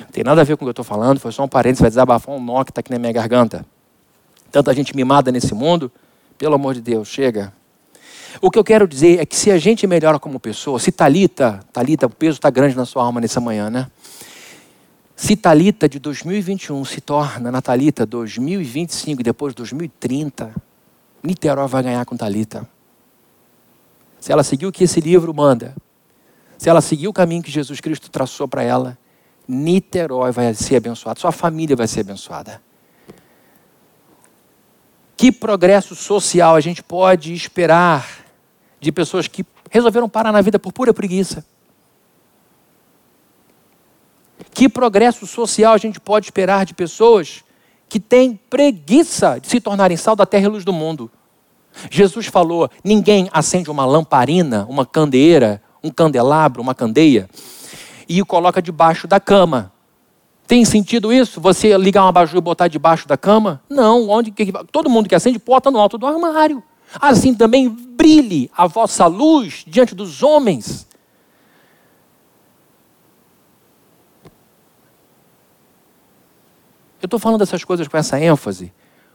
Não 0.00 0.06
tem 0.10 0.24
nada 0.24 0.40
a 0.40 0.44
ver 0.44 0.56
com 0.56 0.64
o 0.64 0.66
que 0.66 0.70
eu 0.70 0.72
estou 0.72 0.84
falando, 0.84 1.20
foi 1.20 1.30
só 1.30 1.44
um 1.44 1.48
parênteses, 1.48 1.80
vai 1.80 1.90
desabafar 1.90 2.34
um 2.34 2.40
nó 2.40 2.64
que 2.64 2.70
está 2.70 2.80
aqui 2.80 2.90
na 2.90 2.98
minha 2.98 3.12
garganta. 3.12 3.64
Tanta 4.50 4.74
gente 4.74 4.96
mimada 4.96 5.30
nesse 5.30 5.54
mundo. 5.54 5.92
Pelo 6.38 6.54
amor 6.54 6.74
de 6.74 6.80
Deus, 6.80 7.08
chega. 7.08 7.52
O 8.40 8.50
que 8.50 8.58
eu 8.58 8.64
quero 8.64 8.86
dizer 8.86 9.18
é 9.18 9.26
que 9.26 9.34
se 9.34 9.50
a 9.50 9.58
gente 9.58 9.86
melhora 9.86 10.18
como 10.18 10.38
pessoa, 10.38 10.78
se 10.78 10.92
Talita, 10.92 11.60
Talita, 11.72 12.06
o 12.06 12.10
peso 12.10 12.38
está 12.38 12.48
grande 12.48 12.76
na 12.76 12.84
sua 12.84 13.02
alma 13.02 13.20
nessa 13.20 13.40
manhã, 13.40 13.68
né? 13.68 13.90
Se 15.16 15.34
Talita 15.34 15.88
de 15.88 15.98
2021 15.98 16.84
se 16.84 17.00
torna 17.00 17.50
na 17.50 17.60
Talita 17.60 18.06
2025 18.06 19.20
e 19.20 19.24
depois 19.24 19.52
2030, 19.52 20.54
Niterói 21.20 21.66
vai 21.66 21.82
ganhar 21.82 22.04
com 22.06 22.16
Talita. 22.16 22.68
Se 24.20 24.30
ela 24.30 24.44
seguir 24.44 24.66
o 24.66 24.72
que 24.72 24.84
esse 24.84 25.00
livro 25.00 25.34
manda, 25.34 25.74
se 26.56 26.68
ela 26.68 26.80
seguir 26.80 27.08
o 27.08 27.12
caminho 27.12 27.42
que 27.42 27.50
Jesus 27.50 27.80
Cristo 27.80 28.08
traçou 28.08 28.46
para 28.46 28.62
ela, 28.62 28.96
Niterói 29.48 30.30
vai 30.30 30.54
ser 30.54 30.76
abençoada, 30.76 31.18
sua 31.18 31.32
família 31.32 31.74
vai 31.74 31.88
ser 31.88 32.00
abençoada. 32.00 32.67
Que 35.18 35.32
progresso 35.32 35.96
social 35.96 36.54
a 36.54 36.60
gente 36.60 36.80
pode 36.80 37.34
esperar 37.34 38.24
de 38.80 38.92
pessoas 38.92 39.26
que 39.26 39.44
resolveram 39.68 40.08
parar 40.08 40.30
na 40.30 40.40
vida 40.40 40.60
por 40.60 40.72
pura 40.72 40.94
preguiça? 40.94 41.44
Que 44.54 44.68
progresso 44.68 45.26
social 45.26 45.74
a 45.74 45.78
gente 45.78 45.98
pode 45.98 46.26
esperar 46.26 46.64
de 46.64 46.72
pessoas 46.72 47.42
que 47.88 47.98
têm 47.98 48.38
preguiça 48.48 49.40
de 49.40 49.48
se 49.48 49.60
tornarem 49.60 49.96
sal 49.96 50.14
da 50.14 50.24
terra 50.24 50.44
e 50.44 50.50
luz 50.50 50.64
do 50.64 50.72
mundo? 50.72 51.10
Jesus 51.90 52.26
falou: 52.26 52.70
ninguém 52.84 53.28
acende 53.32 53.68
uma 53.68 53.84
lamparina, 53.84 54.66
uma 54.70 54.86
candeeira, 54.86 55.60
um 55.82 55.90
candelabro, 55.90 56.62
uma 56.62 56.76
candeia 56.76 57.28
e 58.08 58.22
o 58.22 58.26
coloca 58.26 58.62
debaixo 58.62 59.08
da 59.08 59.18
cama. 59.18 59.72
Tem 60.48 60.64
sentido 60.64 61.12
isso? 61.12 61.42
Você 61.42 61.76
ligar 61.76 62.02
uma 62.02 62.08
abajur 62.08 62.38
e 62.38 62.40
botar 62.40 62.68
debaixo 62.68 63.06
da 63.06 63.18
cama? 63.18 63.62
Não. 63.68 64.08
Onde 64.08 64.30
que, 64.30 64.50
todo 64.72 64.88
mundo 64.88 65.06
que 65.06 65.14
acende 65.14 65.38
bota 65.38 65.70
no 65.70 65.78
alto 65.78 65.98
do 65.98 66.06
armário. 66.06 66.62
Assim 66.98 67.34
também 67.34 67.68
brilhe 67.68 68.50
a 68.56 68.66
vossa 68.66 69.06
luz 69.06 69.62
diante 69.66 69.94
dos 69.94 70.22
homens. 70.22 70.88
Eu 77.02 77.06
estou 77.06 77.20
falando 77.20 77.40
dessas 77.40 77.62
coisas 77.62 77.86
com 77.86 77.98
essa 77.98 78.18
ênfase 78.18 78.72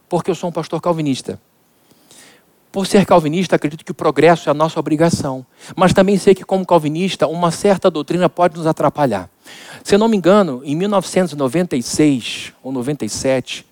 porque 0.08 0.30
eu 0.30 0.36
sou 0.36 0.50
um 0.50 0.52
pastor 0.52 0.80
calvinista. 0.80 1.40
Por 2.70 2.86
ser 2.86 3.04
calvinista, 3.04 3.56
acredito 3.56 3.84
que 3.84 3.90
o 3.90 3.94
progresso 3.94 4.48
é 4.48 4.52
a 4.52 4.54
nossa 4.54 4.78
obrigação. 4.78 5.44
Mas 5.74 5.92
também 5.92 6.16
sei 6.16 6.32
que, 6.32 6.44
como 6.44 6.64
calvinista, 6.64 7.26
uma 7.26 7.50
certa 7.50 7.90
doutrina 7.90 8.28
pode 8.28 8.56
nos 8.56 8.68
atrapalhar. 8.68 9.28
Se 9.82 9.94
eu 9.94 9.98
não 9.98 10.08
me 10.08 10.16
engano, 10.16 10.62
em 10.64 10.74
1996 10.74 12.52
ou 12.62 12.72
97, 12.72 13.66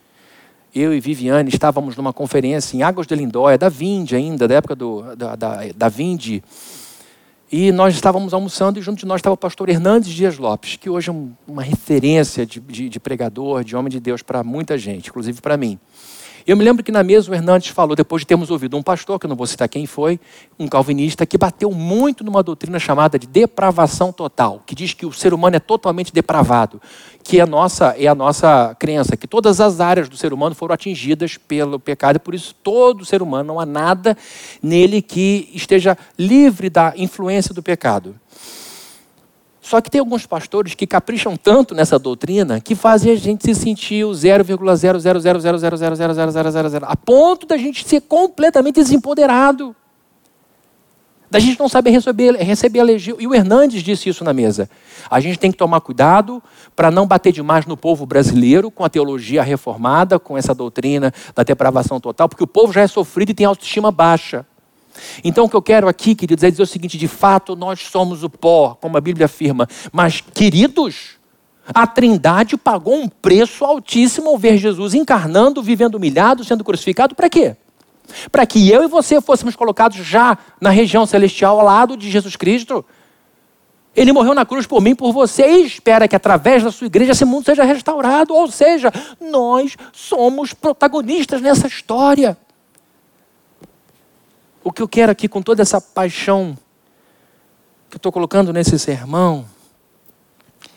eu 0.75 0.95
e 0.95 1.01
Viviane 1.01 1.51
estávamos 1.51 1.97
numa 1.97 2.13
conferência 2.13 2.77
em 2.77 2.83
Águas 2.83 3.07
de 3.07 3.15
Lindóia, 3.15 3.59
da 3.59 3.69
Vinde 3.69 4.17
ainda, 4.17 4.49
da 4.49 4.55
época 4.55 4.75
do, 4.75 5.15
da, 5.15 5.37
da, 5.37 5.61
da 5.75 5.89
Vinde. 5.89 6.43
E 7.51 7.71
nós 7.71 7.95
estávamos 7.95 8.33
almoçando 8.33 8.79
e 8.79 8.83
junto 8.83 9.01
de 9.01 9.07
nós 9.07 9.19
estava 9.19 9.35
o 9.35 9.37
pastor 9.37 9.69
Hernandes 9.69 10.11
Dias 10.11 10.39
Lopes, 10.39 10.77
que 10.77 10.89
hoje 10.89 11.11
é 11.11 11.13
um, 11.13 11.33
uma 11.47 11.63
referência 11.63 12.47
de, 12.47 12.59
de, 12.61 12.89
de 12.89 12.99
pregador, 12.99 13.63
de 13.63 13.77
homem 13.77 13.91
de 13.91 14.01
Deus 14.01 14.23
para 14.23 14.43
muita 14.43 14.79
gente, 14.79 15.11
inclusive 15.11 15.43
para 15.43 15.59
mim. 15.59 15.79
Eu 16.47 16.57
me 16.57 16.65
lembro 16.65 16.83
que 16.83 16.91
na 16.91 17.03
mesa 17.05 17.31
o 17.31 17.35
Hernandes 17.35 17.69
falou, 17.69 17.95
depois 17.95 18.23
de 18.23 18.27
termos 18.27 18.51
ouvido 18.51 18.77
um 18.77 18.83
pastor, 18.83 19.19
que 19.19 19.27
eu 19.27 19.29
não 19.29 19.37
vou 19.37 19.47
citar 19.47 19.69
quem 19.69 19.87
foi, 19.87 20.19
um 20.59 20.67
calvinista, 20.67 21.25
que 21.25 21.39
bateu 21.39 21.71
muito 21.71 22.25
numa 22.25 22.43
doutrina 22.43 22.79
chamada 22.79 23.19
de 23.19 23.27
depravação 23.27 24.13
total, 24.13 24.63
que 24.67 24.75
diz 24.75 24.93
que 24.93 25.07
o 25.07 25.13
ser 25.13 25.33
humano 25.33 25.57
é 25.57 25.61
totalmente 25.61 26.13
depravado, 26.13 26.83
que 27.23 27.39
é 27.39 27.43
a 27.43 27.47
nossa, 27.47 27.95
é 27.97 28.09
a 28.09 28.15
nossa 28.15 28.75
crença, 28.79 29.17
que 29.17 29.29
todas 29.29 29.61
as 29.61 29.81
áreas 29.81 30.09
do 30.09 30.17
ser 30.17 30.33
humano 30.33 30.55
foram 30.55 30.75
atingidas 30.75 31.37
pelo 31.37 31.79
pecado, 31.79 32.17
e 32.17 32.19
por 32.19 32.35
isso 32.35 32.55
todo 32.63 33.05
ser 33.05 33.23
humano, 33.23 33.45
não 33.45 33.61
há 33.61 33.67
nada 33.67 34.17
nele 34.61 35.01
que 35.01 35.49
esteja 35.55 35.97
livre 36.19 36.69
da 36.69 36.93
influência 36.97 37.55
do 37.55 37.63
pecado. 37.63 38.17
Só 39.63 39.81
que 39.81 39.89
tem 39.89 40.01
alguns 40.01 40.27
pastores 40.27 40.75
que 40.75 40.87
capricham 40.89 41.37
tanto 41.37 41.73
nessa 41.73 41.97
doutrina 41.97 42.61
que 42.61 42.75
fazem 42.75 43.13
a 43.13 43.17
gente 43.17 43.45
se 43.45 43.55
sentir 43.55 44.05
o 44.05 44.11
0,00000000000 44.11 46.83
a 46.83 46.97
ponto 46.97 47.47
da 47.47 47.57
gente 47.57 47.87
ser 47.87 48.01
completamente 48.01 48.75
desempoderado. 48.75 49.77
Da 51.31 51.39
gente 51.39 51.61
não 51.61 51.69
saber 51.69 51.91
receber, 51.91 52.35
receber 52.35 52.81
elogio. 52.81 53.19
E 53.21 53.27
o 53.27 53.35
Hernandes 53.35 53.85
disse 53.85 54.09
isso 54.09 54.25
na 54.25 54.33
mesa. 54.33 54.69
A 55.09 55.21
gente 55.21 55.39
tem 55.39 55.53
que 55.53 55.57
tomar 55.57 55.81
cuidado 55.81 56.43
para 56.75 56.91
não 56.91 57.07
bater 57.07 57.33
demais 57.33 57.65
no 57.65 57.77
povo 57.77 58.05
brasileiro 58.05 58.69
com 58.69 58.85
a 58.85 58.91
teologia 58.91 59.45
reformada, 59.45 60.19
com 60.19 60.37
essa 60.37 60.53
doutrina 60.53 61.15
da 61.37 61.45
depravação 61.45 62.01
total, 62.01 62.29
porque 62.29 62.43
o 62.43 62.49
povo 62.49 62.73
já 62.73 62.81
é 62.83 62.89
sofrido 62.89 63.31
e 63.31 63.35
tem 63.35 63.47
autoestima 63.47 63.93
baixa. 63.93 64.45
Então, 65.25 65.45
o 65.45 65.49
que 65.49 65.57
eu 65.57 65.63
quero 65.63 65.89
aqui, 65.89 66.15
queridos, 66.15 66.45
é 66.45 66.51
dizer 66.51 66.63
o 66.63 66.67
seguinte: 66.67 66.99
de 66.99 67.09
fato, 67.09 67.57
nós 67.57 67.81
somos 67.81 68.23
o 68.23 68.31
pó, 68.31 68.77
como 68.81 68.97
a 68.97 69.01
Bíblia 69.01 69.27
afirma, 69.27 69.69
mas, 69.93 70.21
queridos, 70.21 71.17
a 71.67 71.87
Trindade 71.87 72.57
pagou 72.57 72.95
um 72.95 73.09
preço 73.09 73.65
altíssimo 73.65 74.29
ao 74.31 74.39
ver 74.39 74.57
Jesus 74.59 74.95
encarnando, 74.95 75.63
vivendo 75.63 75.95
humilhado, 75.95 76.45
sendo 76.45 76.65
crucificado, 76.65 77.15
para 77.15 77.29
quê? 77.29 77.57
Para 78.31 78.45
que 78.45 78.69
eu 78.69 78.83
e 78.83 78.89
você 78.89 79.21
fôssemos 79.21 79.55
colocados 79.55 79.99
já 79.99 80.37
na 80.61 80.71
região 80.71 81.07
celestial 81.07 81.61
ao 81.61 81.65
lado 81.65 81.97
de 81.97 82.11
Jesus 82.11 82.37
Cristo. 82.37 82.85
Ele 83.95 84.13
morreu 84.13 84.35
na 84.35 84.47
cruz 84.47 84.67
por 84.67 84.81
mim, 84.81 84.95
por 84.95 85.13
você, 85.13 85.47
e 85.47 85.67
espera 85.67 86.09
que 86.09 86.17
através 86.17 86.63
da 86.63 86.73
sua 86.73 86.87
igreja 86.87 87.13
esse 87.13 87.25
mundo 87.25 87.45
seja 87.45 87.63
restaurado. 87.63 88.35
Ou 88.35 88.51
seja, 88.51 88.91
nós 89.21 89.77
somos 89.93 90.53
protagonistas 90.53 91.41
nessa 91.41 91.67
história. 91.67 92.37
O 94.65 94.71
que 94.71 94.81
eu 94.81 94.89
quero 94.89 95.11
aqui 95.11 95.29
com 95.29 95.43
toda 95.43 95.63
essa 95.63 95.81
paixão 95.81 96.57
que 97.91 97.97
eu 97.97 97.99
estou 97.99 98.13
colocando 98.13 98.53
nesse 98.53 98.79
sermão 98.79 99.45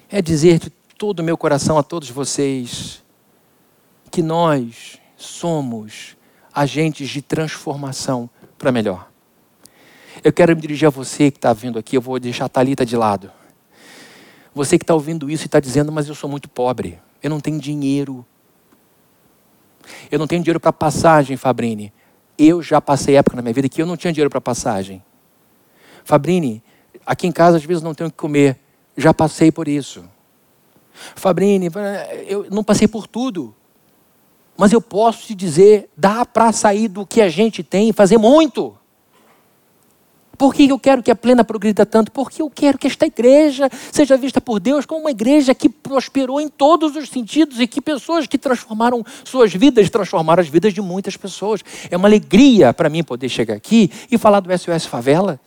é 0.10 0.22
dizer 0.22 0.60
de 0.60 0.70
todo 0.70 1.20
o 1.20 1.24
meu 1.24 1.38
coração 1.38 1.78
a 1.78 1.84
todos 1.84 2.10
vocês 2.10 3.04
que 4.10 4.24
nós 4.24 5.00
somos 5.16 6.18
agentes 6.54 7.10
de 7.10 7.22
transformação 7.22 8.30
para 8.58 8.72
melhor. 8.72 9.10
Eu 10.24 10.34
quero 10.34 10.56
me 10.56 10.62
dirigir 10.62 10.88
a 10.88 10.90
você 10.90 11.30
que 11.30 11.38
está 11.38 11.54
vindo 11.54 11.78
aqui, 11.78 11.96
eu 11.98 12.02
vou 12.02 12.20
deixar 12.20 12.46
a 12.46 12.50
Thalita 12.50 12.86
de 12.86 12.98
lado. 12.98 13.32
Você 14.54 14.78
que 14.80 14.84
está 14.84 14.94
ouvindo 14.94 15.30
isso 15.30 15.44
e 15.44 15.48
está 15.48 15.60
dizendo, 15.60 15.92
mas 15.92 16.08
eu 16.08 16.16
sou 16.16 16.30
muito 16.30 16.50
pobre, 16.50 16.98
eu 17.22 17.30
não 17.30 17.40
tenho 17.40 17.60
dinheiro. 17.60 18.26
Eu 20.10 20.18
não 20.18 20.26
tenho 20.26 20.42
dinheiro 20.42 20.60
para 20.60 20.74
passagem, 20.74 21.38
Fabrini. 21.38 21.94
Eu 22.38 22.62
já 22.62 22.82
passei 22.82 23.16
época 23.16 23.36
na 23.36 23.42
minha 23.42 23.54
vida 23.54 23.70
que 23.70 23.82
eu 23.82 23.86
não 23.86 23.96
tinha 23.96 24.12
dinheiro 24.12 24.30
para 24.30 24.42
passagem. 24.42 25.04
Fabrini, 26.04 26.64
aqui 27.06 27.28
em 27.28 27.32
casa 27.32 27.58
às 27.58 27.64
vezes 27.64 27.82
não 27.82 27.94
tenho 27.94 28.10
o 28.10 28.12
que 28.12 28.18
comer. 28.18 28.60
Já 28.98 29.14
passei 29.14 29.52
por 29.52 29.68
isso. 29.68 30.04
Fabrini, 31.16 31.70
eu 32.28 32.48
não 32.50 32.64
passei 32.64 32.88
por 32.88 33.08
tudo. 33.08 33.54
Mas 34.58 34.72
eu 34.72 34.82
posso 34.82 35.28
te 35.28 35.36
dizer, 35.36 35.90
dá 35.98 36.26
para 36.26 36.52
sair 36.52 36.88
do 36.88 37.06
que 37.06 37.22
a 37.22 37.28
gente 37.28 37.62
tem 37.64 37.90
e 37.90 37.94
fazer 37.94 38.18
muito. 38.18 38.78
Por 40.38 40.54
que 40.54 40.68
eu 40.68 40.80
quero 40.80 41.02
que 41.02 41.12
a 41.12 41.16
plena 41.16 41.44
progrida 41.44 41.86
tanto? 41.86 42.12
Porque 42.12 42.42
eu 42.42 42.50
quero 42.50 42.78
que 42.78 42.88
esta 42.88 43.06
igreja 43.06 43.70
seja 43.92 44.18
vista 44.18 44.42
por 44.42 44.60
Deus 44.60 44.86
como 44.86 45.02
uma 45.02 45.12
igreja 45.12 45.56
que 45.56 45.70
prosperou 45.70 46.42
em 46.42 46.48
todos 46.48 46.96
os 46.96 47.10
sentidos 47.10 47.60
e 47.60 47.68
que 47.68 47.82
pessoas 47.82 48.28
que 48.28 48.38
transformaram 48.38 49.06
suas 49.24 49.54
vidas 49.54 49.90
transformaram 49.90 50.42
as 50.42 50.48
vidas 50.48 50.74
de 50.74 50.82
muitas 50.82 51.16
pessoas. 51.16 51.62
É 51.90 51.98
uma 51.98 52.08
alegria 52.08 52.74
para 52.74 52.90
mim 52.90 53.04
poder 53.04 53.30
chegar 53.30 53.56
aqui 53.56 53.92
e 54.12 54.18
falar 54.18 54.40
do 54.40 54.56
SOS 54.58 54.86
Favela. 54.86 55.40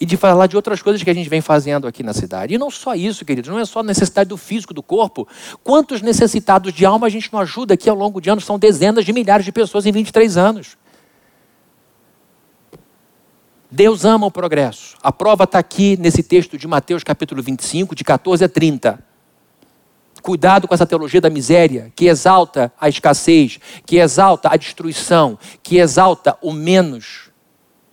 e 0.00 0.04
de 0.04 0.16
falar 0.16 0.48
de 0.48 0.56
outras 0.56 0.82
coisas 0.82 1.02
que 1.02 1.08
a 1.08 1.14
gente 1.14 1.28
vem 1.28 1.40
fazendo 1.40 1.86
aqui 1.86 2.02
na 2.02 2.12
cidade. 2.12 2.54
E 2.54 2.58
não 2.58 2.68
só 2.68 2.94
isso, 2.96 3.24
queridos, 3.24 3.48
não 3.48 3.60
é 3.60 3.64
só 3.64 3.80
necessidade 3.80 4.28
do 4.28 4.36
físico, 4.36 4.74
do 4.74 4.82
corpo. 4.82 5.26
Quantos 5.62 6.02
necessitados 6.02 6.72
de 6.72 6.84
alma 6.84 7.06
a 7.06 7.10
gente 7.10 7.32
não 7.32 7.38
ajuda 7.38 7.74
aqui 7.74 7.88
ao 7.88 7.96
longo 7.96 8.20
de 8.20 8.28
anos? 8.28 8.44
São 8.44 8.58
dezenas 8.58 9.04
de 9.04 9.12
milhares 9.12 9.44
de 9.44 9.52
pessoas 9.52 9.86
em 9.86 9.92
23 9.92 10.36
anos. 10.36 10.76
Deus 13.74 14.04
ama 14.04 14.26
o 14.26 14.30
progresso. 14.30 14.96
A 15.02 15.10
prova 15.10 15.44
está 15.44 15.58
aqui 15.58 15.96
nesse 15.96 16.22
texto 16.22 16.56
de 16.56 16.66
Mateus 16.66 17.02
capítulo 17.02 17.42
25, 17.42 17.94
de 17.94 18.04
14 18.04 18.44
a 18.44 18.48
30. 18.48 18.98
Cuidado 20.22 20.68
com 20.68 20.74
essa 20.74 20.86
teologia 20.86 21.20
da 21.20 21.28
miséria, 21.28 21.92
que 21.94 22.06
exalta 22.06 22.72
a 22.80 22.88
escassez, 22.88 23.58
que 23.84 23.96
exalta 23.96 24.48
a 24.50 24.56
destruição, 24.56 25.38
que 25.62 25.78
exalta 25.78 26.38
o 26.40 26.52
menos 26.52 27.34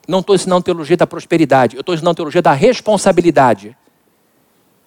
não 0.08 0.20
estou 0.20 0.36
ensinando 0.36 0.64
teologia 0.64 0.98
da 0.98 1.08
prosperidade, 1.08 1.78
eu 1.78 1.80
estou 1.80 1.96
ensinando 1.96 2.16
teologia 2.16 2.42
da 2.42 2.52
responsabilidade. 2.52 3.78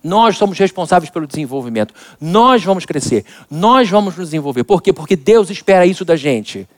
Nós 0.03 0.36
somos 0.36 0.59
responsáveis 0.59 1.11
pelo 1.11 1.26
desenvolvimento. 1.26 1.95
Nós 2.20 2.62
vamos 2.62 2.84
crescer. 2.84 3.24
Nós 3.51 3.88
vamos 3.88 4.16
nos 4.16 4.26
desenvolver. 4.26 4.64
Por 4.64 4.82
quê? 4.82 4.92
Porque 4.92 5.16
Deus 5.16 5.49
espera 5.49 5.86
isso 5.86 6.05
da 6.05 6.14
gente. 6.14 6.68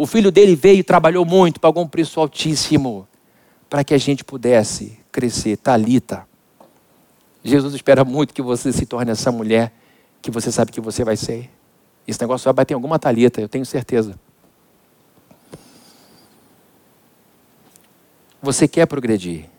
O 0.00 0.06
filho 0.06 0.32
dele 0.32 0.56
veio 0.56 0.78
e 0.78 0.82
trabalhou 0.82 1.26
muito, 1.26 1.60
pagou 1.60 1.82
um 1.82 1.86
preço 1.86 2.18
altíssimo 2.20 3.06
para 3.68 3.84
que 3.84 3.92
a 3.92 3.98
gente 3.98 4.24
pudesse 4.24 4.98
crescer. 5.12 5.58
Talita. 5.58 6.26
Jesus 7.44 7.74
espera 7.74 8.02
muito 8.02 8.32
que 8.32 8.40
você 8.40 8.72
se 8.72 8.86
torne 8.86 9.10
essa 9.10 9.30
mulher 9.30 9.70
que 10.22 10.30
você 10.30 10.50
sabe 10.50 10.72
que 10.72 10.80
você 10.80 11.04
vai 11.04 11.18
ser. 11.18 11.50
Esse 12.08 12.18
negócio 12.18 12.46
vai 12.46 12.54
bater 12.54 12.72
em 12.72 12.76
alguma 12.76 12.98
talita, 12.98 13.42
eu 13.42 13.48
tenho 13.48 13.66
certeza. 13.66 14.18
Você 18.40 18.66
quer 18.66 18.86
progredir, 18.86 19.50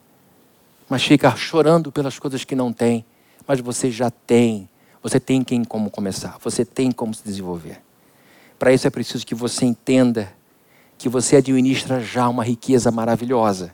mas 0.89 1.03
fica 1.03 1.35
chorando 1.35 1.91
pelas 1.91 2.17
coisas 2.17 2.43
que 2.43 2.55
não 2.55 2.73
tem, 2.73 3.05
mas 3.45 3.59
você 3.59 3.91
já 3.91 4.09
tem. 4.09 4.67
Você 5.03 5.19
tem 5.19 5.43
quem 5.43 5.63
como 5.63 5.91
começar, 5.91 6.39
você 6.41 6.65
tem 6.65 6.91
como 6.91 7.13
se 7.13 7.23
desenvolver. 7.23 7.90
Para 8.62 8.72
isso 8.72 8.86
é 8.86 8.91
preciso 8.91 9.26
que 9.26 9.34
você 9.34 9.66
entenda 9.66 10.32
que 10.95 11.09
você 11.09 11.38
administra 11.38 11.99
já 11.99 12.30
uma 12.30 12.43
riqueza 12.43 12.91
maravilhosa. 12.91 13.74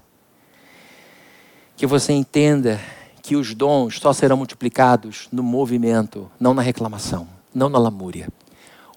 Que 1.75 1.85
você 1.85 2.13
entenda 2.13 2.79
que 3.21 3.35
os 3.35 3.53
dons 3.53 3.99
só 3.99 4.13
serão 4.13 4.37
multiplicados 4.37 5.27
no 5.29 5.43
movimento, 5.43 6.31
não 6.39 6.53
na 6.53 6.61
reclamação, 6.61 7.27
não 7.53 7.67
na 7.67 7.77
lamúria. 7.77 8.29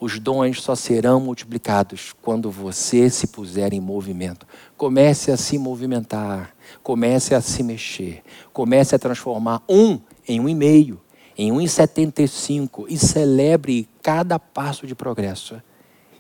Os 0.00 0.20
dons 0.20 0.62
só 0.62 0.76
serão 0.76 1.18
multiplicados 1.18 2.14
quando 2.22 2.52
você 2.52 3.10
se 3.10 3.26
puser 3.26 3.74
em 3.74 3.80
movimento. 3.80 4.46
Comece 4.76 5.32
a 5.32 5.36
se 5.36 5.58
movimentar, 5.58 6.54
comece 6.84 7.34
a 7.34 7.40
se 7.40 7.64
mexer, 7.64 8.22
comece 8.52 8.94
a 8.94 8.98
transformar 8.98 9.60
um 9.68 9.98
em 10.28 10.38
um 10.38 10.48
e 10.48 10.54
meio, 10.54 11.00
em 11.36 11.50
um 11.50 11.60
em 11.60 11.66
setenta 11.66 12.22
e 12.22 12.96
celebre 12.96 13.88
cada 14.00 14.38
passo 14.38 14.86
de 14.86 14.94
progresso. 14.94 15.60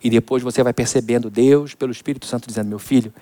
E 0.02 0.08
depois 0.08 0.42
você 0.42 0.62
vai 0.62 0.72
percebendo 0.72 1.30
Deus, 1.30 1.74
pelo 1.74 1.92
Espírito 1.92 2.26
Santo, 2.26 2.48
dizendo: 2.48 2.68
Meu 2.68 2.78
filho, 2.78 3.12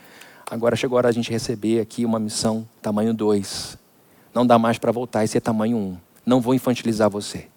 agora 0.51 0.77
chegou 0.77 0.97
a 0.97 0.99
hora 0.99 1.09
da 1.09 1.13
gente 1.13 1.31
receber 1.31 1.81
aqui 1.81 2.05
uma 2.05 2.19
missão 2.19 2.67
tamanho 2.81 3.13
2. 3.13 3.79
Não 4.35 4.47
dá 4.47 4.59
mais 4.59 4.79
para 4.79 4.93
voltar 4.93 5.25
e 5.25 5.29
ser 5.29 5.41
tamanho 5.41 5.77
1. 5.77 5.81
Um. 5.81 5.97
Não 6.25 6.41
vou 6.41 6.55
infantilizar 6.55 7.11
você. 7.11 7.49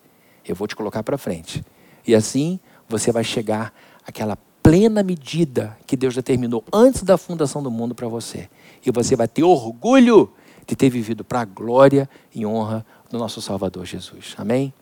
Eu 0.47 0.55
vou 0.55 0.67
te 0.67 0.75
colocar 0.75 1.03
para 1.03 1.17
frente. 1.17 1.63
E 2.07 2.15
assim 2.15 2.59
você 2.89 3.11
vai 3.11 3.23
chegar 3.23 3.73
àquela 4.05 4.37
plena 4.63 5.03
medida 5.03 5.77
que 5.85 5.95
Deus 5.95 6.15
determinou 6.15 6.63
antes 6.71 7.03
da 7.03 7.17
fundação 7.17 7.61
do 7.61 7.71
mundo 7.71 7.93
para 7.93 8.07
você. 8.07 8.49
E 8.85 8.91
você 8.91 9.15
vai 9.15 9.27
ter 9.27 9.43
orgulho 9.43 10.31
de 10.65 10.75
ter 10.75 10.89
vivido 10.89 11.23
para 11.23 11.41
a 11.41 11.45
glória 11.45 12.09
e 12.33 12.45
honra 12.45 12.85
do 13.09 13.17
nosso 13.17 13.41
Salvador 13.41 13.85
Jesus. 13.85 14.35
Amém? 14.37 14.73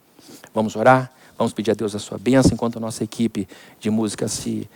Vamos 0.53 0.75
orar? 0.75 1.11
Vamos 1.39 1.53
pedir 1.53 1.71
a 1.71 1.73
Deus 1.73 1.95
a 1.95 1.99
sua 1.99 2.17
bênção 2.17 2.51
enquanto 2.51 2.75
a 2.75 2.79
nossa 2.81 3.01
equipe 3.01 3.47
de 3.79 3.89
música 3.89 4.27
se 4.27 4.69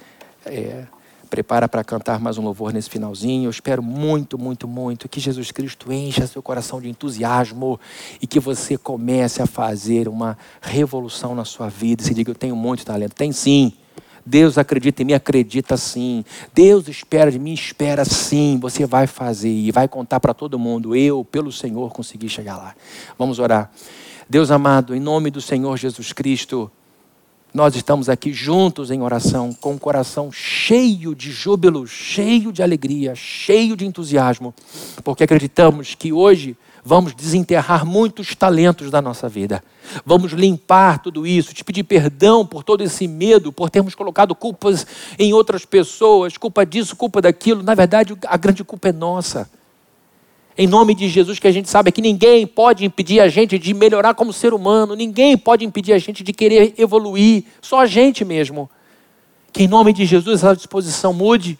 é, 0.46 0.86
prepara 1.30 1.68
para 1.68 1.84
cantar 1.84 2.22
mais 2.22 2.38
um 2.38 2.42
louvor 2.42 2.72
nesse 2.72 2.90
finalzinho. 2.90 3.48
Eu 3.48 3.50
espero 3.50 3.84
muito, 3.84 4.38
muito, 4.38 4.66
muito 4.66 5.10
que 5.10 5.20
Jesus 5.20 5.52
Cristo 5.52 5.92
encha 5.92 6.26
seu 6.26 6.42
coração 6.42 6.80
de 6.80 6.88
entusiasmo 6.88 7.78
e 8.22 8.26
que 8.26 8.40
você 8.40 8.78
comece 8.78 9.42
a 9.42 9.46
fazer 9.46 10.08
uma 10.08 10.38
revolução 10.62 11.36
na 11.36 11.44
sua 11.44 11.68
vida. 11.68 12.02
E 12.02 12.06
se 12.06 12.14
diga, 12.14 12.32
eu 12.32 12.36
tenho 12.36 12.56
muito 12.56 12.86
talento. 12.86 13.14
Tem 13.14 13.34
sim. 13.34 13.74
Deus 14.26 14.58
acredita 14.58 15.02
em 15.02 15.06
mim, 15.06 15.14
acredita 15.14 15.76
sim. 15.76 16.24
Deus 16.54 16.88
espera 16.88 17.30
de 17.30 17.40
mim, 17.40 17.52
espera 17.52 18.06
sim. 18.06 18.58
Você 18.62 18.86
vai 18.86 19.06
fazer 19.06 19.52
e 19.52 19.70
vai 19.70 19.90
contar 19.90 20.22
para 20.22 20.34
todo 20.34 20.58
mundo. 20.58 20.96
Eu, 20.96 21.26
pelo 21.26 21.52
Senhor, 21.52 21.92
consegui 21.92 22.30
chegar 22.30 22.56
lá. 22.56 22.74
Vamos 23.20 23.38
orar. 23.38 23.70
Deus 24.34 24.50
amado, 24.50 24.96
em 24.96 25.00
nome 25.00 25.30
do 25.30 25.40
Senhor 25.40 25.78
Jesus 25.78 26.12
Cristo, 26.12 26.72
nós 27.54 27.76
estamos 27.76 28.10
aqui 28.10 28.34
juntos 28.34 28.90
em 28.90 29.00
oração, 29.00 29.54
com 29.54 29.76
o 29.76 29.80
coração 29.80 30.32
cheio 30.32 31.14
de 31.14 31.32
júbilo, 31.32 31.86
cheio 31.86 32.52
de 32.52 32.64
alegria, 32.64 33.14
cheio 33.14 33.78
de 33.78 33.86
entusiasmo, 33.86 34.52
porque 35.04 35.24
acreditamos 35.24 35.94
que 35.94 36.12
hoje 36.12 36.58
vamos 36.84 37.14
desenterrar 37.14 37.86
muitos 37.86 38.34
talentos 38.34 38.90
da 38.90 39.04
nossa 39.04 39.30
vida. 39.30 39.64
Vamos 40.04 40.32
limpar 40.32 40.98
tudo 40.98 41.28
isso, 41.28 41.54
te 41.54 41.64
pedir 41.64 41.84
perdão 41.84 42.44
por 42.44 42.64
todo 42.64 42.82
esse 42.82 43.08
medo, 43.08 43.54
por 43.54 43.70
termos 43.70 43.94
colocado 43.94 44.34
culpas 44.34 44.88
em 45.20 45.32
outras 45.32 45.64
pessoas, 45.64 46.38
culpa 46.38 46.66
disso, 46.66 46.96
culpa 46.96 47.22
daquilo. 47.22 47.62
Na 47.62 47.76
verdade, 47.76 48.18
a 48.26 48.36
grande 48.36 48.64
culpa 48.64 48.90
é 48.90 48.92
nossa. 48.92 49.48
Em 50.58 50.68
nome 50.68 50.94
de 50.94 51.08
Jesus, 51.08 51.40
que 51.40 51.48
a 51.48 51.52
gente 51.52 51.70
sabe 51.70 51.92
que 51.92 52.02
ninguém 52.02 52.46
pode 52.46 52.86
impedir 52.86 53.20
a 53.20 53.28
gente 53.28 53.58
de 53.58 53.74
melhorar 53.74 54.14
como 54.14 54.32
ser 54.32 54.54
humano, 54.54 54.96
ninguém 54.96 55.36
pode 55.36 55.66
impedir 55.66 55.94
a 55.94 55.98
gente 55.98 56.24
de 56.24 56.32
querer 56.32 56.76
evoluir, 56.78 57.46
só 57.62 57.80
a 57.80 57.88
gente 57.88 58.24
mesmo. 58.24 58.70
Que 59.52 59.64
em 59.64 59.68
nome 59.68 59.94
de 59.94 60.06
Jesus 60.06 60.44
essa 60.44 60.56
disposição 60.56 61.12
mude 61.12 61.58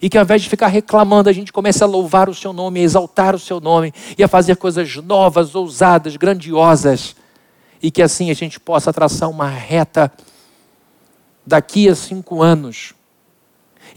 e 0.00 0.08
que 0.08 0.16
ao 0.16 0.24
invés 0.24 0.42
de 0.42 0.48
ficar 0.48 0.68
reclamando, 0.68 1.28
a 1.28 1.32
gente 1.32 1.52
comece 1.52 1.82
a 1.82 1.86
louvar 1.86 2.28
o 2.28 2.34
seu 2.34 2.52
nome, 2.52 2.80
a 2.80 2.84
exaltar 2.84 3.34
o 3.34 3.38
seu 3.38 3.60
nome 3.60 3.92
e 4.16 4.22
a 4.22 4.28
fazer 4.28 4.56
coisas 4.56 4.96
novas, 4.96 5.54
ousadas, 5.54 6.16
grandiosas. 6.16 7.14
E 7.82 7.90
que 7.90 8.00
assim 8.00 8.30
a 8.30 8.34
gente 8.34 8.58
possa 8.60 8.92
traçar 8.92 9.28
uma 9.28 9.48
reta 9.48 10.10
daqui 11.46 11.88
a 11.88 11.94
cinco 11.94 12.42
anos. 12.42 12.94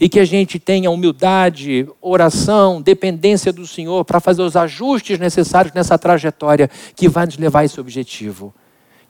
E 0.00 0.08
que 0.08 0.18
a 0.18 0.24
gente 0.24 0.58
tenha 0.58 0.90
humildade, 0.90 1.88
oração, 2.00 2.82
dependência 2.82 3.52
do 3.52 3.66
Senhor 3.66 4.04
para 4.04 4.20
fazer 4.20 4.42
os 4.42 4.56
ajustes 4.56 5.18
necessários 5.18 5.74
nessa 5.74 5.96
trajetória 5.98 6.68
que 6.96 7.08
vai 7.08 7.26
nos 7.26 7.36
levar 7.36 7.60
a 7.60 7.64
esse 7.64 7.80
objetivo. 7.80 8.54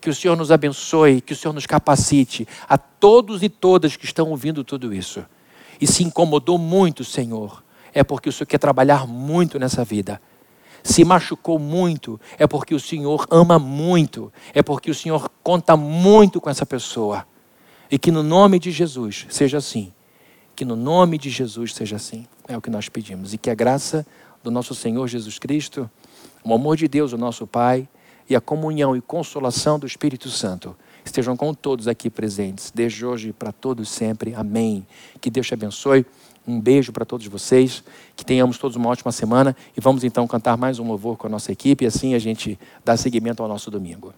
Que 0.00 0.10
o 0.10 0.14
Senhor 0.14 0.36
nos 0.36 0.52
abençoe, 0.52 1.20
que 1.20 1.32
o 1.32 1.36
Senhor 1.36 1.54
nos 1.54 1.66
capacite, 1.66 2.46
a 2.68 2.76
todos 2.76 3.42
e 3.42 3.48
todas 3.48 3.96
que 3.96 4.04
estão 4.04 4.28
ouvindo 4.28 4.62
tudo 4.62 4.92
isso 4.92 5.24
e 5.80 5.86
se 5.86 6.04
incomodou 6.04 6.58
muito, 6.58 7.04
Senhor, 7.04 7.62
é 7.92 8.02
porque 8.02 8.28
o 8.28 8.32
Senhor 8.32 8.46
quer 8.46 8.58
trabalhar 8.58 9.06
muito 9.06 9.58
nessa 9.58 9.84
vida. 9.84 10.20
Se 10.82 11.04
machucou 11.04 11.58
muito, 11.58 12.20
é 12.38 12.46
porque 12.46 12.74
o 12.74 12.80
Senhor 12.80 13.26
ama 13.30 13.58
muito, 13.58 14.32
é 14.52 14.62
porque 14.62 14.90
o 14.90 14.94
Senhor 14.94 15.30
conta 15.42 15.76
muito 15.76 16.40
com 16.40 16.50
essa 16.50 16.66
pessoa. 16.66 17.26
E 17.90 17.98
que 17.98 18.10
no 18.10 18.22
nome 18.22 18.58
de 18.58 18.70
Jesus 18.70 19.26
seja 19.30 19.58
assim. 19.58 19.92
Que 20.54 20.64
no 20.64 20.76
nome 20.76 21.18
de 21.18 21.30
Jesus 21.30 21.74
seja 21.74 21.96
assim. 21.96 22.26
É 22.46 22.56
o 22.56 22.60
que 22.60 22.70
nós 22.70 22.88
pedimos. 22.88 23.34
E 23.34 23.38
que 23.38 23.50
a 23.50 23.54
graça 23.54 24.06
do 24.42 24.50
nosso 24.50 24.74
Senhor 24.74 25.06
Jesus 25.08 25.38
Cristo, 25.38 25.90
o 26.44 26.54
amor 26.54 26.76
de 26.76 26.86
Deus, 26.86 27.12
o 27.12 27.18
nosso 27.18 27.46
Pai, 27.46 27.88
e 28.28 28.34
a 28.34 28.40
comunhão 28.40 28.96
e 28.96 29.00
consolação 29.00 29.78
do 29.78 29.86
Espírito 29.86 30.28
Santo 30.30 30.74
estejam 31.04 31.36
com 31.36 31.52
todos 31.52 31.86
aqui 31.86 32.08
presentes, 32.08 32.72
desde 32.74 33.04
hoje 33.04 33.32
para 33.32 33.52
todos 33.52 33.88
sempre. 33.88 34.34
Amém. 34.34 34.86
Que 35.20 35.30
Deus 35.30 35.46
te 35.46 35.54
abençoe. 35.54 36.06
Um 36.46 36.60
beijo 36.60 36.92
para 36.92 37.04
todos 37.04 37.26
vocês. 37.26 37.84
Que 38.16 38.24
tenhamos 38.24 38.58
todos 38.58 38.76
uma 38.76 38.88
ótima 38.88 39.12
semana. 39.12 39.56
E 39.76 39.80
vamos 39.80 40.04
então 40.04 40.26
cantar 40.26 40.56
mais 40.56 40.78
um 40.78 40.86
louvor 40.86 41.16
com 41.16 41.26
a 41.26 41.30
nossa 41.30 41.52
equipe. 41.52 41.84
E 41.84 41.86
assim 41.86 42.14
a 42.14 42.18
gente 42.18 42.58
dá 42.84 42.96
seguimento 42.96 43.42
ao 43.42 43.48
nosso 43.48 43.70
domingo. 43.70 44.14